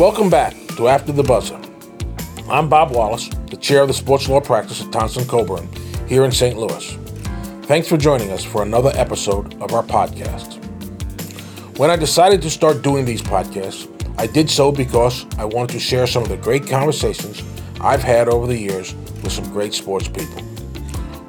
Welcome 0.00 0.30
back 0.30 0.56
to 0.78 0.88
After 0.88 1.12
the 1.12 1.22
Buzzer. 1.22 1.60
I'm 2.48 2.70
Bob 2.70 2.90
Wallace, 2.92 3.28
the 3.50 3.56
chair 3.58 3.82
of 3.82 3.88
the 3.88 3.92
sports 3.92 4.30
law 4.30 4.40
practice 4.40 4.82
at 4.82 4.90
Thompson 4.90 5.26
Coburn 5.26 5.68
here 6.08 6.24
in 6.24 6.32
St. 6.32 6.56
Louis. 6.56 6.96
Thanks 7.64 7.86
for 7.86 7.98
joining 7.98 8.30
us 8.30 8.42
for 8.42 8.62
another 8.62 8.92
episode 8.94 9.60
of 9.60 9.74
our 9.74 9.82
podcast. 9.82 10.56
When 11.76 11.90
I 11.90 11.96
decided 11.96 12.40
to 12.40 12.48
start 12.48 12.80
doing 12.80 13.04
these 13.04 13.20
podcasts, 13.20 13.86
I 14.18 14.26
did 14.26 14.48
so 14.48 14.72
because 14.72 15.26
I 15.36 15.44
wanted 15.44 15.74
to 15.74 15.78
share 15.78 16.06
some 16.06 16.22
of 16.22 16.30
the 16.30 16.38
great 16.38 16.66
conversations 16.66 17.42
I've 17.78 18.02
had 18.02 18.26
over 18.26 18.46
the 18.46 18.56
years 18.56 18.94
with 18.94 19.32
some 19.32 19.52
great 19.52 19.74
sports 19.74 20.08
people. 20.08 20.40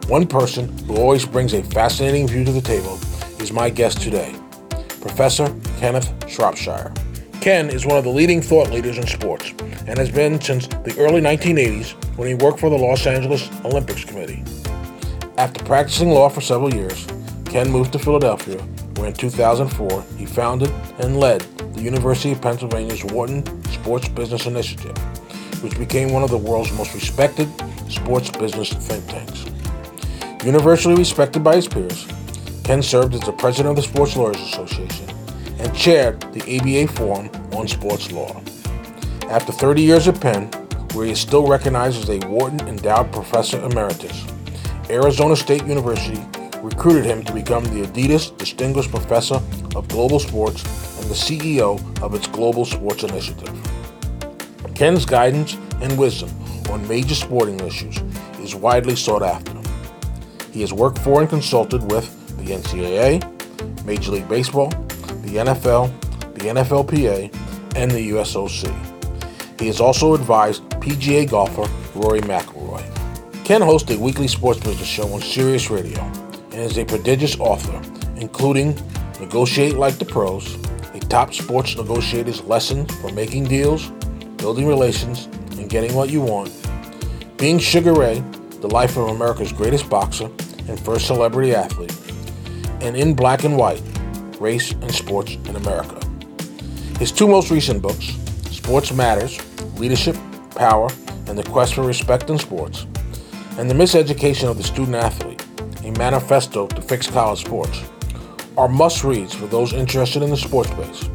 One 0.08 0.26
person 0.26 0.70
who 0.86 0.96
always 0.96 1.26
brings 1.26 1.54
a 1.54 1.62
fascinating 1.62 2.26
view 2.26 2.46
to 2.46 2.54
the 2.54 2.62
table 2.62 2.98
is 3.42 3.52
my 3.52 3.70
guest 3.70 4.02
today, 4.02 4.34
Professor 5.02 5.54
Kenneth 5.78 6.10
Shropshire. 6.30 6.94
Ken 7.42 7.72
is 7.72 7.88
one 7.88 7.98
of 7.98 8.04
the 8.04 8.10
leading 8.12 8.40
thought 8.40 8.70
leaders 8.70 9.00
in 9.00 9.08
sports 9.08 9.50
and 9.88 9.98
has 9.98 10.12
been 10.12 10.40
since 10.40 10.68
the 10.68 10.96
early 11.00 11.20
1980s 11.20 11.94
when 12.16 12.28
he 12.28 12.36
worked 12.36 12.60
for 12.60 12.70
the 12.70 12.78
Los 12.78 13.08
Angeles 13.08 13.50
Olympics 13.66 14.06
Committee. 14.06 14.44
After 15.40 15.66
practicing 15.66 16.12
law 16.12 16.30
for 16.30 16.40
several 16.40 16.72
years, 16.72 17.08
Ken 17.46 17.72
moved 17.72 17.94
to 17.94 18.00
Philadelphia, 18.00 18.60
where 18.98 19.08
in 19.08 19.16
2004 19.16 20.04
he 20.20 20.26
founded 20.28 20.70
and 21.00 21.20
led 21.20 21.42
the 21.74 21.82
University 21.82 22.32
of 22.32 22.42
Pennsylvania's 22.44 23.04
Wharton 23.06 23.44
Sports 23.72 24.08
Business 24.08 24.46
Initiative, 24.46 24.96
which 25.64 25.80
became 25.80 26.12
one 26.12 26.22
of 26.22 26.30
the 26.30 26.38
world's 26.38 26.72
most 26.74 26.94
respected 26.94 27.50
sports 27.90 28.30
business 28.30 28.72
think 28.72 29.04
tanks. 29.08 29.48
Universally 30.46 30.94
respected 30.94 31.44
by 31.44 31.56
his 31.56 31.68
peers, 31.68 32.06
Ken 32.64 32.84
served 32.84 33.16
as 33.16 33.22
the 33.22 33.32
president 33.32 33.72
of 33.72 33.76
the 33.78 33.92
Sports 33.92 34.16
Lawyers 34.16 34.40
Association 34.42 35.11
and 35.62 35.76
chaired 35.76 36.20
the 36.34 36.42
ABA 36.58 36.92
Forum 36.94 37.30
on 37.54 37.68
Sports 37.68 38.12
Law. 38.12 38.42
After 39.30 39.52
30 39.52 39.82
years 39.82 40.08
at 40.08 40.20
Penn, 40.20 40.48
where 40.94 41.06
he 41.06 41.12
is 41.12 41.22
still 41.22 41.48
recognized 41.48 42.02
as 42.02 42.10
a 42.10 42.28
Wharton 42.28 42.68
Endowed 42.68 43.14
Professor 43.14 43.64
Emeritus, 43.64 44.26
Arizona 44.90 45.36
State 45.36 45.66
University 45.66 46.20
recruited 46.62 47.06
him 47.06 47.24
to 47.24 47.34
become 47.34 47.64
the 47.66 47.86
Adidas 47.86 48.36
Distinguished 48.38 48.90
Professor 48.90 49.40
of 49.76 49.88
Global 49.88 50.20
Sports 50.20 50.64
and 51.00 51.10
the 51.10 51.16
CEO 51.16 51.80
of 52.02 52.14
its 52.14 52.28
Global 52.28 52.66
Sports 52.66 53.04
Initiative. 53.04 53.50
Ken's 54.76 55.06
guidance 55.06 55.56
and 55.82 55.98
wisdom 55.98 56.30
on 56.70 56.86
major 56.88 57.16
sporting 57.16 57.60
issues 57.62 57.98
is 58.40 58.56
widely 58.56 58.96
sought 58.96 59.22
after. 59.24 59.54
He 60.52 60.62
has 60.62 60.74
worked 60.74 60.98
for 61.00 61.22
and 61.22 61.30
consulted 61.30 61.90
with 61.92 62.10
the 62.38 62.54
NCAA, 62.56 63.86
Major 63.86 64.12
League 64.12 64.28
Baseball, 64.28 64.72
the 65.32 65.38
NFL, 65.38 65.90
the 66.34 66.46
NFLPA, 66.46 67.34
and 67.78 67.90
the 67.90 68.10
USOC. 68.10 68.68
He 69.60 69.68
has 69.68 69.80
also 69.80 70.14
advised 70.14 70.62
PGA 70.82 71.30
golfer 71.30 71.72
Rory 71.96 72.20
McIlroy. 72.20 72.84
Ken 73.46 73.62
hosts 73.62 73.90
a 73.92 73.98
weekly 73.98 74.28
sports 74.28 74.60
business 74.60 74.88
show 74.88 75.08
on 75.14 75.22
Sirius 75.22 75.70
Radio 75.70 76.02
and 76.02 76.56
is 76.56 76.78
a 76.78 76.84
prodigious 76.84 77.40
author, 77.40 77.82
including 78.18 78.76
Negotiate 79.22 79.76
Like 79.76 79.98
the 80.00 80.06
Pros, 80.06 80.56
a 80.94 81.00
top 81.00 81.34
sports 81.34 81.78
negotiator's 81.78 82.44
lesson 82.44 82.86
for 82.86 83.10
making 83.14 83.46
deals, 83.46 83.90
building 84.36 84.68
relations, 84.68 85.28
and 85.58 85.70
getting 85.70 85.94
what 85.96 86.10
you 86.10 86.20
want, 86.20 86.52
Being 87.38 87.58
Sugar 87.58 87.94
Ray, 87.94 88.22
the 88.60 88.68
life 88.68 88.98
of 88.98 89.08
America's 89.08 89.54
greatest 89.54 89.90
boxer 89.90 90.26
and 90.68 90.78
first 90.78 91.08
celebrity 91.08 91.56
athlete, 91.56 91.96
and 92.82 92.98
In 92.98 93.14
Black 93.14 93.46
and 93.46 93.56
White, 93.56 93.82
Race 94.42 94.72
and 94.72 94.92
Sports 94.92 95.36
in 95.46 95.56
America. 95.56 96.04
His 96.98 97.12
two 97.12 97.28
most 97.28 97.52
recent 97.52 97.80
books, 97.80 98.08
Sports 98.50 98.92
Matters, 98.92 99.40
Leadership, 99.78 100.18
Power, 100.56 100.90
and 101.28 101.38
the 101.38 101.44
Quest 101.44 101.76
for 101.76 101.84
Respect 101.84 102.28
in 102.28 102.40
Sports, 102.40 102.88
and 103.60 103.70
The 103.70 103.76
Miseducation 103.76 104.50
of 104.50 104.58
the 104.58 104.64
Student 104.64 104.96
Athlete, 104.96 105.46
a 105.84 105.92
manifesto 105.92 106.66
to 106.66 106.82
fix 106.82 107.06
college 107.06 107.42
sports, 107.42 107.84
are 108.58 108.68
must 108.68 109.04
reads 109.04 109.36
for 109.36 109.46
those 109.46 109.74
interested 109.74 110.24
in 110.24 110.32
the 110.32 110.38
sports 110.38 110.72
space, 110.72 111.08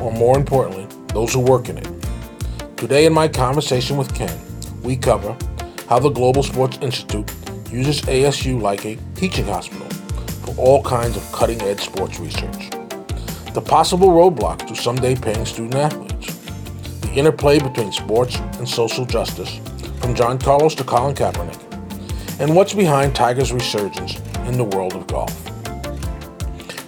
or 0.00 0.10
more 0.10 0.38
importantly, 0.38 0.86
those 1.12 1.34
who 1.34 1.40
work 1.40 1.68
in 1.68 1.76
it. 1.76 1.88
Today, 2.78 3.04
in 3.04 3.12
my 3.12 3.28
conversation 3.28 3.98
with 3.98 4.14
Ken, 4.14 4.40
we 4.82 4.96
cover 4.96 5.36
how 5.86 5.98
the 5.98 6.08
Global 6.08 6.42
Sports 6.42 6.78
Institute 6.80 7.30
uses 7.70 8.00
ASU 8.02 8.60
like 8.60 8.86
a 8.86 8.96
teaching 9.14 9.44
hospital 9.44 9.86
for 10.54 10.60
all 10.60 10.82
kinds 10.82 11.16
of 11.16 11.32
cutting 11.32 11.60
edge 11.62 11.80
sports 11.80 12.18
research, 12.18 12.70
the 13.54 13.62
possible 13.64 14.08
roadblocks 14.08 14.66
to 14.66 14.74
someday 14.74 15.14
paying 15.14 15.44
student 15.44 15.74
athletes, 15.74 16.38
the 17.00 17.12
interplay 17.14 17.58
between 17.58 17.92
sports 17.92 18.36
and 18.58 18.68
social 18.68 19.04
justice, 19.04 19.60
from 20.00 20.14
John 20.14 20.38
Carlos 20.38 20.74
to 20.76 20.84
Colin 20.84 21.14
Kaepernick, 21.14 21.60
and 22.40 22.54
what's 22.54 22.74
behind 22.74 23.14
Tiger's 23.14 23.52
resurgence 23.52 24.18
in 24.46 24.56
the 24.56 24.64
world 24.64 24.94
of 24.94 25.06
golf. 25.06 25.36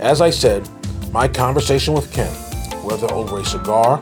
As 0.00 0.20
I 0.20 0.30
said, 0.30 0.68
my 1.12 1.28
conversation 1.28 1.94
with 1.94 2.12
Ken, 2.12 2.32
whether 2.82 3.10
over 3.12 3.40
a 3.40 3.44
cigar, 3.44 4.00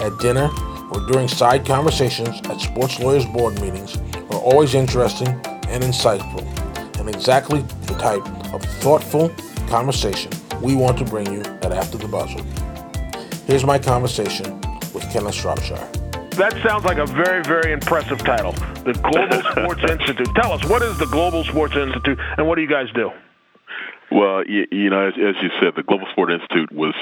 at 0.00 0.16
dinner, 0.18 0.48
or 0.92 1.00
during 1.10 1.28
side 1.28 1.66
conversations 1.66 2.40
at 2.48 2.60
sports 2.60 3.00
lawyers 3.00 3.26
board 3.26 3.60
meetings, 3.60 3.96
are 4.30 4.40
always 4.40 4.74
interesting 4.74 5.28
and 5.68 5.82
insightful, 5.82 6.42
and 7.00 7.08
exactly 7.08 7.62
the 7.86 7.94
type 7.94 8.24
of 8.54 8.62
thoughtful 8.62 9.30
conversation 9.68 10.30
we 10.60 10.74
want 10.74 10.96
to 10.98 11.04
bring 11.04 11.30
you 11.32 11.40
at 11.40 11.72
After 11.72 11.98
the 11.98 12.08
Buzzer. 12.08 12.42
Here's 13.46 13.64
my 13.64 13.78
conversation 13.78 14.60
with 14.94 15.02
Kenneth 15.12 15.34
Shropshire. 15.34 15.90
That 16.36 16.58
sounds 16.66 16.84
like 16.84 16.98
a 16.98 17.06
very, 17.06 17.42
very 17.42 17.72
impressive 17.72 18.18
title. 18.18 18.52
The 18.84 18.94
Global 18.94 19.42
Sports 19.52 19.82
Institute. 19.90 20.28
Tell 20.34 20.52
us, 20.52 20.64
what 20.64 20.82
is 20.82 20.98
the 20.98 21.06
Global 21.06 21.44
Sports 21.44 21.76
Institute 21.76 22.18
and 22.38 22.48
what 22.48 22.56
do 22.56 22.62
you 22.62 22.68
guys 22.68 22.88
do? 22.94 23.10
Well, 24.10 24.44
you, 24.46 24.66
you 24.70 24.90
know, 24.90 25.08
as, 25.08 25.14
as, 25.14 25.34
you 25.42 25.50
said, 25.60 25.74
the 25.76 25.82
Global 25.82 26.06
Sport 26.12 26.32
Institute 26.32 26.72
was, 26.72 26.94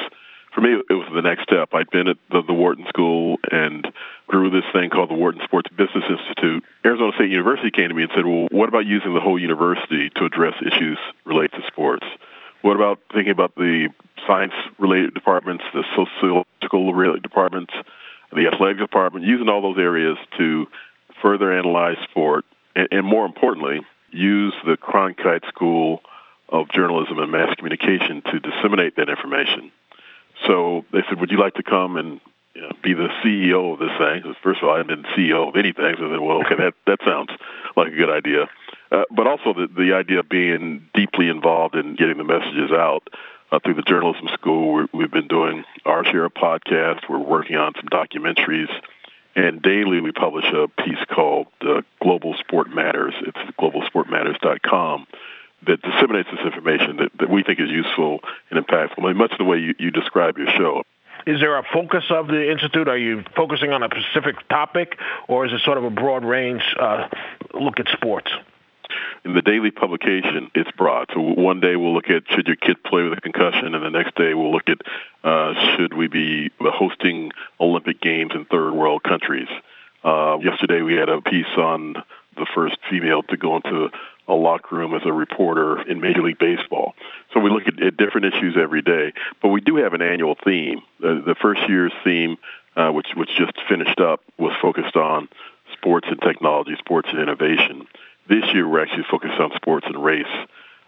for 0.54 0.60
me, 0.60 0.74
it 0.74 0.92
was 0.92 1.08
the 1.14 1.22
next 1.22 1.44
step. 1.44 1.70
I'd 1.72 1.90
been 1.90 2.08
at 2.08 2.18
the, 2.30 2.42
the 2.42 2.52
Wharton 2.52 2.86
School 2.88 3.38
and 3.50 3.90
grew 4.26 4.50
this 4.50 4.64
thing 4.72 4.90
called 4.90 5.10
the 5.10 5.14
Wharton 5.14 5.40
Sports 5.44 5.70
Business 5.70 6.04
Institute. 6.08 6.64
Arizona 6.84 7.12
State 7.14 7.30
University 7.30 7.70
came 7.70 7.88
to 7.88 7.94
me 7.94 8.02
and 8.02 8.12
said, 8.14 8.26
well, 8.26 8.48
what 8.50 8.68
about 8.68 8.86
using 8.86 9.14
the 9.14 9.20
whole 9.20 9.38
university 9.38 10.10
to 10.16 10.24
address 10.24 10.54
issues 10.60 10.98
related 11.24 11.52
to 11.52 11.66
sports? 11.66 12.06
What 12.60 12.76
about 12.76 13.00
thinking 13.12 13.32
about 13.32 13.54
the 13.54 13.88
science-related 14.26 15.14
departments, 15.14 15.64
the 15.74 15.84
sociological-related 15.96 17.22
departments, 17.22 17.72
the 18.32 18.46
athletic 18.46 18.78
department, 18.78 19.26
using 19.26 19.48
all 19.48 19.62
those 19.62 19.78
areas 19.78 20.16
to 20.38 20.66
further 21.20 21.52
analyze 21.52 21.96
sport, 22.10 22.44
and, 22.76 22.88
and 22.92 23.06
more 23.06 23.26
importantly, 23.26 23.80
use 24.10 24.54
the 24.64 24.76
Cronkite 24.76 25.46
School 25.48 26.02
of 26.48 26.70
Journalism 26.70 27.18
and 27.18 27.32
Mass 27.32 27.54
Communication 27.56 28.22
to 28.30 28.38
disseminate 28.38 28.96
that 28.96 29.08
information. 29.08 29.72
So 30.46 30.84
they 30.92 31.02
said, 31.08 31.20
"Would 31.20 31.30
you 31.30 31.38
like 31.38 31.54
to 31.54 31.62
come 31.62 31.96
and 31.96 32.20
you 32.54 32.62
know, 32.62 32.72
be 32.82 32.94
the 32.94 33.08
CEO 33.22 33.72
of 33.72 33.78
this 33.78 33.96
thing?" 33.98 34.22
Because 34.22 34.36
First 34.42 34.62
of 34.62 34.68
all, 34.68 34.74
I 34.74 34.78
hadn't 34.78 35.02
been 35.02 35.12
CEO 35.12 35.48
of 35.48 35.56
anything, 35.56 35.96
so 35.98 36.06
I 36.06 36.10
said, 36.10 36.20
"Well, 36.20 36.40
okay, 36.42 36.56
that 36.56 36.74
that 36.86 37.00
sounds 37.04 37.30
like 37.76 37.92
a 37.92 37.96
good 37.96 38.10
idea." 38.10 38.48
Uh, 38.90 39.04
but 39.10 39.26
also 39.26 39.52
the 39.54 39.68
the 39.68 39.94
idea 39.94 40.20
of 40.20 40.28
being 40.28 40.88
deeply 40.94 41.28
involved 41.28 41.74
in 41.74 41.94
getting 41.94 42.18
the 42.18 42.24
messages 42.24 42.70
out 42.70 43.08
uh, 43.50 43.58
through 43.60 43.74
the 43.74 43.82
journalism 43.82 44.28
school. 44.34 44.72
we 44.74 44.86
we've 44.92 45.10
been 45.10 45.28
doing 45.28 45.64
our 45.84 46.04
share 46.04 46.24
of 46.24 46.34
podcasts. 46.34 47.08
We're 47.08 47.18
working 47.18 47.56
on 47.56 47.74
some 47.76 47.88
documentaries. 47.88 48.70
And 49.34 49.62
daily 49.62 50.02
we 50.02 50.12
publish 50.12 50.44
a 50.52 50.68
piece 50.68 51.02
called 51.08 51.46
uh, 51.62 51.80
Global 52.02 52.34
Sport 52.34 52.68
Matters. 52.68 53.14
It's 53.22 53.38
globalsportmatters.com 53.58 55.06
that 55.66 55.80
disseminates 55.82 56.28
this 56.30 56.40
information 56.44 56.96
that, 56.96 57.10
that 57.18 57.30
we 57.30 57.42
think 57.42 57.60
is 57.60 57.70
useful 57.70 58.20
and 58.50 58.64
impactful, 58.64 58.98
I 58.98 59.08
mean, 59.08 59.16
much 59.16 59.32
the 59.38 59.44
way 59.44 59.58
you, 59.58 59.74
you 59.78 59.90
describe 59.90 60.38
your 60.38 60.48
show. 60.48 60.82
Is 61.26 61.40
there 61.40 61.56
a 61.56 61.62
focus 61.72 62.04
of 62.10 62.26
the 62.26 62.50
institute? 62.50 62.88
Are 62.88 62.98
you 62.98 63.22
focusing 63.36 63.70
on 63.72 63.82
a 63.82 63.88
specific 63.88 64.36
topic, 64.48 64.98
or 65.28 65.46
is 65.46 65.52
it 65.52 65.60
sort 65.64 65.78
of 65.78 65.84
a 65.84 65.90
broad 65.90 66.24
range 66.24 66.62
uh, 66.78 67.08
look 67.54 67.78
at 67.78 67.86
sports? 67.92 68.30
in 69.24 69.34
the 69.34 69.42
daily 69.42 69.70
publication, 69.70 70.50
it's 70.54 70.70
broad. 70.72 71.08
So 71.14 71.20
one 71.20 71.60
day 71.60 71.76
we'll 71.76 71.94
look 71.94 72.10
at 72.10 72.24
should 72.30 72.46
your 72.46 72.56
kid 72.56 72.82
play 72.82 73.02
with 73.02 73.16
a 73.16 73.20
concussion, 73.20 73.74
and 73.74 73.84
the 73.84 73.90
next 73.90 74.16
day 74.16 74.34
we'll 74.34 74.52
look 74.52 74.68
at 74.68 74.78
uh, 75.22 75.54
should 75.76 75.94
we 75.94 76.08
be 76.08 76.50
hosting 76.60 77.30
Olympic 77.60 78.00
Games 78.00 78.32
in 78.34 78.44
third 78.46 78.72
world 78.72 79.02
countries. 79.02 79.48
Uh, 80.04 80.38
yesterday 80.42 80.82
we 80.82 80.94
had 80.94 81.08
a 81.08 81.20
piece 81.20 81.46
on 81.56 81.94
the 82.36 82.46
first 82.54 82.76
female 82.90 83.22
to 83.22 83.36
go 83.36 83.56
into 83.56 83.90
a 84.28 84.34
locker 84.34 84.76
room 84.76 84.94
as 84.94 85.02
a 85.04 85.12
reporter 85.12 85.82
in 85.82 86.00
Major 86.00 86.22
League 86.22 86.38
Baseball. 86.38 86.94
So 87.32 87.40
we 87.40 87.50
look 87.50 87.66
at, 87.66 87.82
at 87.82 87.96
different 87.96 88.32
issues 88.34 88.56
every 88.60 88.82
day, 88.82 89.12
but 89.40 89.48
we 89.48 89.60
do 89.60 89.76
have 89.76 89.94
an 89.94 90.02
annual 90.02 90.36
theme. 90.44 90.82
Uh, 91.02 91.20
the 91.26 91.34
first 91.40 91.60
year's 91.68 91.92
theme, 92.04 92.36
uh, 92.76 92.90
which 92.90 93.08
which 93.16 93.30
just 93.36 93.52
finished 93.68 94.00
up, 94.00 94.20
was 94.38 94.52
focused 94.62 94.96
on 94.96 95.28
sports 95.72 96.06
and 96.10 96.20
technology, 96.20 96.76
sports 96.78 97.08
and 97.10 97.20
innovation. 97.20 97.86
This 98.28 98.44
year, 98.54 98.68
we're 98.68 98.82
actually 98.82 99.04
focused 99.10 99.40
on 99.40 99.50
sports 99.56 99.86
and 99.86 100.02
race. 100.02 100.26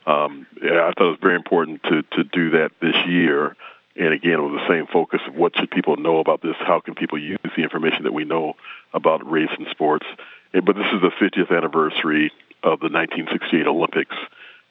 Um, 0.06 0.46
I 0.62 0.92
thought 0.96 1.06
it 1.06 1.10
was 1.10 1.18
very 1.20 1.34
important 1.36 1.82
to, 1.84 2.02
to 2.02 2.24
do 2.24 2.50
that 2.50 2.72
this 2.80 2.94
year 3.06 3.56
And 3.96 4.12
again, 4.12 4.42
with 4.42 4.60
the 4.60 4.68
same 4.68 4.86
focus 4.86 5.20
of 5.26 5.34
what 5.34 5.56
should 5.56 5.70
people 5.70 5.96
know 5.96 6.18
about 6.18 6.42
this? 6.42 6.56
How 6.58 6.80
can 6.80 6.94
people 6.94 7.18
use 7.18 7.38
the 7.56 7.62
information 7.62 8.04
that 8.04 8.12
we 8.12 8.24
know 8.24 8.54
about 8.92 9.28
race 9.30 9.50
and 9.56 9.66
sports? 9.70 10.06
But 10.52 10.76
this 10.76 10.86
is 10.92 11.00
the 11.00 11.10
50th 11.10 11.56
anniversary 11.56 12.32
of 12.64 12.80
the 12.80 12.88
1968 12.88 13.66
Olympics 13.66 14.16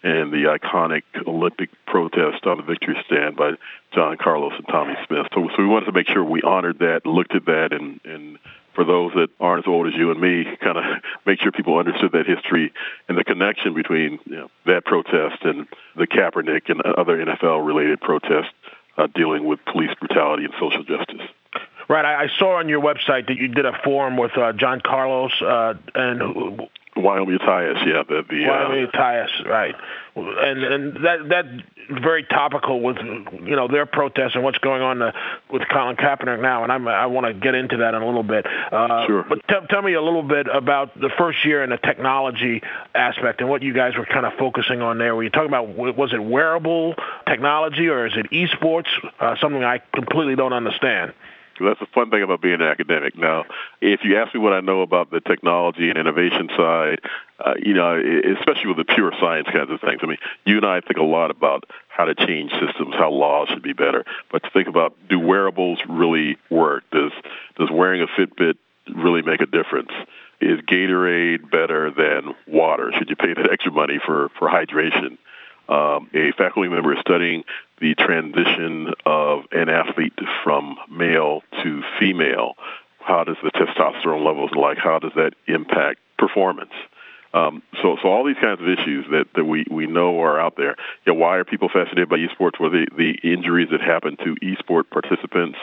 and 0.03 0.33
the 0.33 0.57
iconic 0.59 1.03
Olympic 1.25 1.69
protest 1.85 2.45
on 2.45 2.57
the 2.57 2.63
victory 2.63 2.95
stand 3.05 3.37
by 3.37 3.51
John 3.93 4.17
Carlos 4.17 4.53
and 4.57 4.67
Tommie 4.67 4.97
Smith. 5.07 5.27
So, 5.33 5.47
so 5.55 5.55
we 5.57 5.65
wanted 5.65 5.85
to 5.85 5.91
make 5.93 6.07
sure 6.07 6.23
we 6.23 6.41
honored 6.41 6.79
that, 6.79 7.05
looked 7.05 7.33
at 7.33 7.45
that, 7.45 7.71
and, 7.71 8.01
and 8.03 8.37
for 8.75 8.83
those 8.83 9.13
that 9.13 9.29
aren't 9.39 9.65
as 9.65 9.69
old 9.69 9.87
as 9.87 9.93
you 9.93 10.11
and 10.11 10.19
me, 10.19 10.45
kind 10.61 10.77
of 10.77 10.83
make 11.25 11.39
sure 11.39 11.51
people 11.51 11.77
understood 11.77 12.11
that 12.11 12.25
history 12.25 12.73
and 13.07 13.17
the 13.17 13.23
connection 13.23 13.73
between 13.73 14.19
you 14.25 14.35
know, 14.35 14.51
that 14.65 14.83
protest 14.83 15.43
and 15.43 15.67
the 15.95 16.07
Kaepernick 16.07 16.69
and 16.69 16.81
other 16.81 17.17
NFL-related 17.23 18.01
protests 18.01 18.53
uh, 18.97 19.07
dealing 19.15 19.45
with 19.45 19.63
police 19.65 19.91
brutality 19.99 20.43
and 20.43 20.53
social 20.59 20.83
justice. 20.83 21.21
Right. 21.87 22.05
I, 22.05 22.23
I 22.23 22.27
saw 22.39 22.57
on 22.57 22.69
your 22.69 22.81
website 22.81 23.27
that 23.27 23.37
you 23.37 23.47
did 23.47 23.65
a 23.65 23.77
forum 23.83 24.17
with 24.17 24.37
uh, 24.37 24.53
John 24.53 24.81
Carlos 24.81 25.31
uh, 25.41 25.75
and 25.95 26.61
Wyomia 26.95 27.39
Tyus, 27.39 27.85
yeah, 27.85 28.03
the, 28.07 28.23
the 28.29 28.43
Wyomia 28.43 28.87
uh, 28.87 28.91
Tyus, 28.91 29.45
right, 29.45 29.75
and 30.15 30.63
and 30.63 30.93
that 31.05 31.29
that 31.29 31.45
very 32.01 32.23
topical 32.23 32.81
with 32.81 32.97
you 32.97 33.55
know 33.55 33.67
their 33.67 33.85
protests 33.85 34.35
and 34.35 34.43
what's 34.43 34.57
going 34.59 34.81
on 34.81 35.01
uh, 35.01 35.11
with 35.51 35.63
Colin 35.71 35.95
Kaepernick 35.95 36.41
now, 36.41 36.63
and 36.63 36.71
I'm, 36.71 36.87
I 36.87 37.07
want 37.07 37.25
to 37.27 37.33
get 37.33 37.55
into 37.55 37.77
that 37.77 37.93
in 37.93 38.01
a 38.01 38.05
little 38.05 38.23
bit. 38.23 38.45
Uh, 38.45 39.07
sure. 39.07 39.25
But 39.27 39.39
t- 39.47 39.67
tell 39.69 39.81
me 39.81 39.93
a 39.93 40.01
little 40.01 40.23
bit 40.23 40.47
about 40.47 40.99
the 40.99 41.09
first 41.17 41.43
year 41.45 41.63
and 41.63 41.71
the 41.71 41.77
technology 41.77 42.61
aspect 42.93 43.41
and 43.41 43.49
what 43.49 43.63
you 43.63 43.73
guys 43.73 43.95
were 43.97 44.05
kind 44.05 44.25
of 44.25 44.33
focusing 44.33 44.81
on 44.81 44.97
there. 44.97 45.15
Were 45.15 45.23
you 45.23 45.29
talking 45.29 45.49
about 45.49 45.75
was 45.75 46.13
it 46.13 46.23
wearable 46.23 46.95
technology 47.27 47.87
or 47.87 48.05
is 48.05 48.13
it 48.15 48.29
esports? 48.31 48.87
Uh, 49.19 49.35
something 49.41 49.63
I 49.63 49.79
completely 49.93 50.35
don't 50.35 50.53
understand. 50.53 51.13
That's 51.59 51.79
the 51.79 51.87
fun 51.93 52.09
thing 52.09 52.23
about 52.23 52.41
being 52.41 52.55
an 52.55 52.61
academic. 52.61 53.17
Now, 53.17 53.45
if 53.81 54.01
you 54.03 54.17
ask 54.17 54.33
me 54.33 54.39
what 54.39 54.53
I 54.53 54.59
know 54.61 54.81
about 54.81 55.11
the 55.11 55.19
technology 55.19 55.89
and 55.89 55.97
innovation 55.97 56.49
side, 56.55 56.99
uh, 57.39 57.53
you 57.61 57.73
know, 57.73 58.01
especially 58.37 58.67
with 58.67 58.77
the 58.77 58.85
pure 58.85 59.11
science 59.19 59.47
kinds 59.51 59.69
of 59.69 59.81
things. 59.81 59.99
I 60.01 60.05
mean, 60.07 60.17
you 60.45 60.57
and 60.57 60.65
I 60.65 60.81
think 60.81 60.97
a 60.97 61.03
lot 61.03 61.31
about 61.31 61.65
how 61.87 62.05
to 62.05 62.15
change 62.15 62.51
systems, 62.51 62.95
how 62.95 63.11
laws 63.11 63.49
should 63.49 63.63
be 63.63 63.73
better. 63.73 64.05
But 64.31 64.43
to 64.43 64.49
think 64.49 64.67
about 64.67 64.95
do 65.09 65.19
wearables 65.19 65.79
really 65.87 66.37
work? 66.49 66.83
Does 66.91 67.11
does 67.57 67.69
wearing 67.71 68.01
a 68.01 68.07
Fitbit 68.07 68.55
really 68.93 69.21
make 69.21 69.41
a 69.41 69.45
difference? 69.45 69.91
Is 70.41 70.59
Gatorade 70.61 71.49
better 71.49 71.91
than 71.91 72.35
water? 72.47 72.91
Should 72.97 73.09
you 73.09 73.15
pay 73.15 73.33
that 73.33 73.49
extra 73.51 73.71
money 73.71 73.99
for 74.03 74.29
for 74.39 74.47
hydration? 74.47 75.17
Um, 75.69 76.09
a 76.13 76.31
faculty 76.37 76.69
member 76.69 76.93
is 76.93 76.99
studying 76.99 77.43
the 77.79 77.95
transition 77.95 78.93
of 79.05 79.43
an 79.51 79.69
athlete 79.69 80.17
from 80.43 80.77
male 80.89 81.41
to 81.63 81.83
female. 81.99 82.55
How 82.99 83.23
does 83.23 83.37
the 83.43 83.51
testosterone 83.51 84.25
levels 84.25 84.51
like? 84.55 84.77
How 84.77 84.99
does 84.99 85.13
that 85.15 85.33
impact 85.47 85.99
performance? 86.17 86.73
Um, 87.33 87.63
so, 87.81 87.97
so 88.01 88.09
all 88.09 88.23
these 88.23 88.37
kinds 88.39 88.61
of 88.61 88.67
issues 88.67 89.05
that, 89.09 89.25
that 89.35 89.45
we, 89.45 89.65
we 89.69 89.87
know 89.87 90.21
are 90.21 90.39
out 90.39 90.55
there. 90.55 90.75
You 91.05 91.13
know, 91.13 91.19
why 91.19 91.37
are 91.37 91.43
people 91.43 91.67
fascinated 91.67 92.07
by 92.07 92.17
esports? 92.17 92.59
Well, 92.59 92.69
the, 92.69 92.87
the 92.95 93.17
injuries 93.23 93.69
that 93.71 93.81
happen 93.81 94.17
to 94.17 94.35
esport 94.35 94.89
participants 94.91 95.57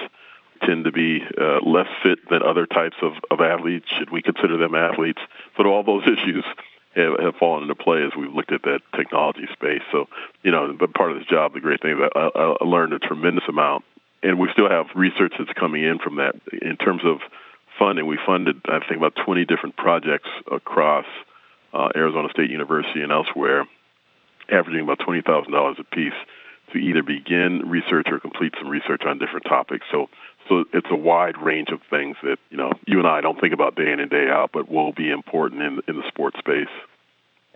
tend 0.66 0.84
to 0.84 0.92
be 0.92 1.22
uh, 1.40 1.60
less 1.64 1.88
fit 2.02 2.18
than 2.28 2.42
other 2.42 2.66
types 2.66 2.96
of, 3.02 3.12
of 3.30 3.40
athletes. 3.40 3.86
Should 3.98 4.10
we 4.10 4.20
consider 4.20 4.56
them 4.56 4.74
athletes? 4.74 5.20
So, 5.56 5.64
all 5.66 5.84
those 5.84 6.02
issues 6.06 6.44
have, 7.00 7.34
fallen 7.36 7.62
into 7.62 7.74
play 7.74 8.02
as 8.04 8.12
we've 8.18 8.32
looked 8.32 8.52
at 8.52 8.62
that 8.62 8.80
technology 8.96 9.46
space. 9.52 9.82
So, 9.92 10.06
you 10.42 10.50
know, 10.50 10.74
but 10.78 10.94
part 10.94 11.12
of 11.12 11.18
this 11.18 11.26
job, 11.26 11.54
the 11.54 11.60
great 11.60 11.80
thing 11.80 11.92
is 11.92 12.10
I, 12.14 12.54
I 12.60 12.64
learned 12.64 12.92
a 12.92 12.98
tremendous 12.98 13.44
amount, 13.48 13.84
and 14.22 14.38
we 14.38 14.48
still 14.52 14.68
have 14.68 14.86
research 14.94 15.34
that's 15.38 15.52
coming 15.58 15.84
in 15.84 15.98
from 15.98 16.16
that. 16.16 16.34
In 16.60 16.76
terms 16.76 17.02
of 17.04 17.18
funding, 17.78 18.06
we 18.06 18.18
funded 18.26 18.60
I 18.66 18.80
think 18.80 18.98
about 18.98 19.16
20 19.24 19.44
different 19.44 19.76
projects 19.76 20.28
across 20.50 21.06
uh, 21.72 21.88
Arizona 21.94 22.28
State 22.30 22.50
University 22.50 23.00
and 23.00 23.12
elsewhere, 23.12 23.66
averaging 24.50 24.82
about 24.82 24.98
twenty 24.98 25.22
thousand 25.22 25.52
dollars 25.52 25.76
a 25.78 25.84
piece 25.84 26.18
to 26.72 26.78
either 26.78 27.02
begin 27.02 27.68
research 27.68 28.06
or 28.10 28.20
complete 28.20 28.54
some 28.58 28.68
research 28.68 29.02
on 29.06 29.18
different 29.18 29.44
topics. 29.44 29.86
So 29.90 30.08
so 30.48 30.64
it's 30.72 30.88
a 30.90 30.96
wide 30.96 31.38
range 31.40 31.68
of 31.70 31.80
things 31.88 32.16
that 32.22 32.38
you 32.50 32.56
know 32.56 32.72
you 32.86 32.98
and 32.98 33.06
I 33.06 33.20
don't 33.20 33.40
think 33.40 33.54
about 33.54 33.76
day 33.76 33.90
in 33.92 34.00
and 34.00 34.10
day 34.10 34.28
out, 34.28 34.50
but 34.52 34.68
will 34.68 34.92
be 34.92 35.10
important 35.10 35.62
in 35.62 35.80
in 35.88 35.96
the 35.96 36.06
sports 36.08 36.38
space. 36.38 36.68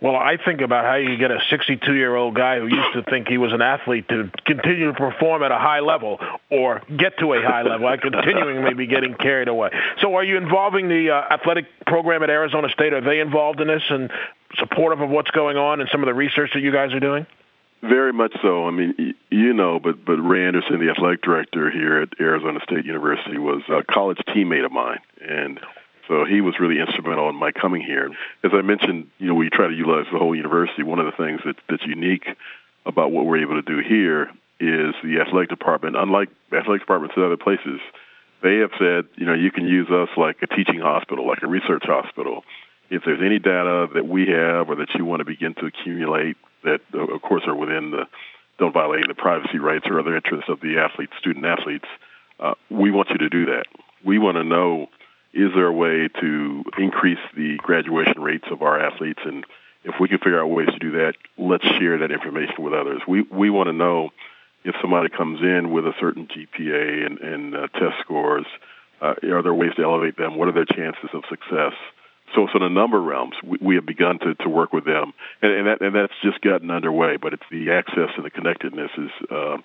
Well, 0.01 0.15
I 0.15 0.35
think 0.43 0.59
about 0.59 0.83
how 0.83 0.95
you 0.95 1.17
get 1.17 1.31
a 1.31 1.37
62-year-old 1.49 2.35
guy 2.35 2.59
who 2.59 2.67
used 2.67 2.93
to 2.93 3.03
think 3.09 3.27
he 3.27 3.37
was 3.37 3.53
an 3.53 3.61
athlete 3.61 4.07
to 4.09 4.29
continue 4.45 4.87
to 4.87 4.93
perform 4.93 5.41
at 5.41 5.51
a 5.51 5.57
high 5.57 5.79
level 5.79 6.19
or 6.51 6.81
get 6.95 7.17
to 7.19 7.33
a 7.33 7.41
high 7.41 7.63
level, 7.63 7.87
and 7.87 8.01
continuing 8.01 8.63
maybe 8.63 8.87
getting 8.87 9.15
carried 9.15 9.47
away. 9.47 9.69
So, 10.01 10.15
are 10.15 10.23
you 10.23 10.37
involving 10.37 10.89
the 10.89 11.11
uh, 11.11 11.33
athletic 11.33 11.65
program 11.87 12.23
at 12.23 12.29
Arizona 12.29 12.67
State? 12.69 12.91
Are 12.91 13.01
they 13.01 13.19
involved 13.19 13.61
in 13.61 13.67
this 13.67 13.83
and 13.89 14.11
supportive 14.57 15.01
of 15.01 15.09
what's 15.09 15.31
going 15.31 15.57
on 15.57 15.79
and 15.79 15.89
some 15.89 16.01
of 16.01 16.07
the 16.07 16.13
research 16.13 16.51
that 16.53 16.61
you 16.61 16.71
guys 16.71 16.93
are 16.93 16.99
doing? 16.99 17.25
Very 17.81 18.13
much 18.13 18.35
so. 18.41 18.67
I 18.67 18.71
mean, 18.71 19.15
you 19.29 19.53
know, 19.53 19.79
but 19.79 20.03
but 20.03 20.17
Ray 20.17 20.45
Anderson, 20.45 20.79
the 20.79 20.91
athletic 20.91 21.21
director 21.21 21.69
here 21.69 22.01
at 22.01 22.09
Arizona 22.19 22.59
State 22.63 22.85
University, 22.85 23.37
was 23.37 23.61
a 23.69 23.83
college 23.83 24.17
teammate 24.27 24.65
of 24.65 24.71
mine, 24.71 24.99
and 25.21 25.59
so 26.07 26.25
he 26.25 26.41
was 26.41 26.59
really 26.59 26.79
instrumental 26.79 27.29
in 27.29 27.35
my 27.35 27.51
coming 27.51 27.81
here. 27.81 28.09
As 28.43 28.51
I 28.53 28.61
mentioned, 28.61 29.07
you 29.17 29.27
know, 29.27 29.35
we 29.35 29.49
try 29.49 29.67
to 29.67 29.73
utilize 29.73 30.05
the 30.11 30.19
whole 30.19 30.35
university. 30.35 30.83
One 30.83 30.99
of 30.99 31.05
the 31.05 31.11
things 31.23 31.41
that, 31.45 31.55
that's 31.69 31.85
unique 31.85 32.27
about 32.85 33.11
what 33.11 33.25
we're 33.25 33.41
able 33.41 33.61
to 33.61 33.63
do 33.63 33.81
here 33.87 34.29
is 34.59 34.95
the 35.03 35.19
athletic 35.25 35.49
department. 35.49 35.95
Unlike 35.95 36.29
athletic 36.53 36.81
departments 36.81 37.15
at 37.17 37.23
other 37.23 37.37
places, 37.37 37.79
they 38.43 38.57
have 38.57 38.71
said, 38.77 39.05
you 39.15 39.25
know, 39.25 39.33
you 39.33 39.51
can 39.51 39.65
use 39.65 39.89
us 39.89 40.09
like 40.17 40.37
a 40.41 40.47
teaching 40.47 40.79
hospital, 40.79 41.27
like 41.27 41.41
a 41.41 41.47
research 41.47 41.83
hospital. 41.85 42.43
If 42.89 43.03
there's 43.03 43.21
any 43.23 43.39
data 43.39 43.87
that 43.95 44.07
we 44.07 44.27
have 44.27 44.69
or 44.69 44.75
that 44.75 44.93
you 44.95 45.05
want 45.05 45.21
to 45.21 45.25
begin 45.25 45.55
to 45.55 45.65
accumulate 45.65 46.37
that, 46.63 46.81
of 46.93 47.21
course, 47.21 47.43
are 47.47 47.55
within 47.55 47.91
the 47.91 48.05
don't 48.57 48.73
violate 48.73 49.05
the 49.07 49.13
privacy 49.13 49.59
rights 49.59 49.85
or 49.87 49.99
other 49.99 50.15
interests 50.15 50.49
of 50.49 50.61
the 50.61 50.77
athletes, 50.77 51.11
student 51.19 51.45
athletes. 51.45 51.85
Uh, 52.39 52.53
we 52.69 52.89
want 52.89 53.09
you 53.09 53.17
to 53.17 53.29
do 53.29 53.47
that. 53.47 53.65
We 54.03 54.17
want 54.17 54.37
to 54.37 54.43
know 54.43 54.87
is 55.35 55.51
there 55.53 55.67
a 55.67 55.73
way 55.73 56.07
to 56.21 56.63
increase 56.77 57.19
the 57.35 57.57
graduation 57.57 58.21
rates 58.21 58.45
of 58.49 58.61
our 58.61 58.79
athletes, 58.79 59.19
and 59.25 59.45
if 59.83 59.95
we 59.99 60.07
can 60.07 60.17
figure 60.17 60.41
out 60.41 60.47
ways 60.47 60.69
to 60.71 60.79
do 60.79 60.91
that, 60.91 61.13
let's 61.37 61.65
share 61.77 61.99
that 61.99 62.11
information 62.11 62.63
with 62.63 62.73
others. 62.73 63.01
We 63.07 63.21
we 63.23 63.49
want 63.49 63.67
to 63.67 63.73
know 63.73 64.09
if 64.63 64.75
somebody 64.81 65.09
comes 65.09 65.41
in 65.41 65.71
with 65.71 65.85
a 65.85 65.93
certain 65.99 66.27
GPA 66.27 67.05
and, 67.05 67.19
and 67.19 67.55
uh, 67.55 67.67
test 67.67 67.99
scores, 68.01 68.47
uh, 68.99 69.13
are 69.23 69.43
there 69.43 69.53
ways 69.53 69.73
to 69.75 69.83
elevate 69.83 70.17
them? 70.17 70.37
What 70.37 70.47
are 70.47 70.53
their 70.53 70.65
chances 70.65 71.09
of 71.13 71.23
success? 71.29 71.73
So, 72.33 72.47
so 72.51 72.57
in 72.57 72.63
a 72.63 72.69
number 72.69 72.97
of 72.97 73.05
realms, 73.05 73.35
we, 73.43 73.57
we 73.61 73.75
have 73.75 73.85
begun 73.85 74.17
to, 74.19 74.33
to 74.35 74.49
work 74.49 74.73
with 74.73 74.85
them, 74.85 75.13
and, 75.43 75.51
and, 75.51 75.67
that, 75.67 75.81
and 75.81 75.95
that's 75.95 76.13
just 76.23 76.41
gotten 76.41 76.71
underway. 76.71 77.17
But 77.17 77.33
it's 77.33 77.43
the 77.51 77.71
access 77.71 78.09
and 78.15 78.25
the 78.25 78.31
connectedness 78.31 78.89
is 78.97 79.11
uh, 79.29 79.57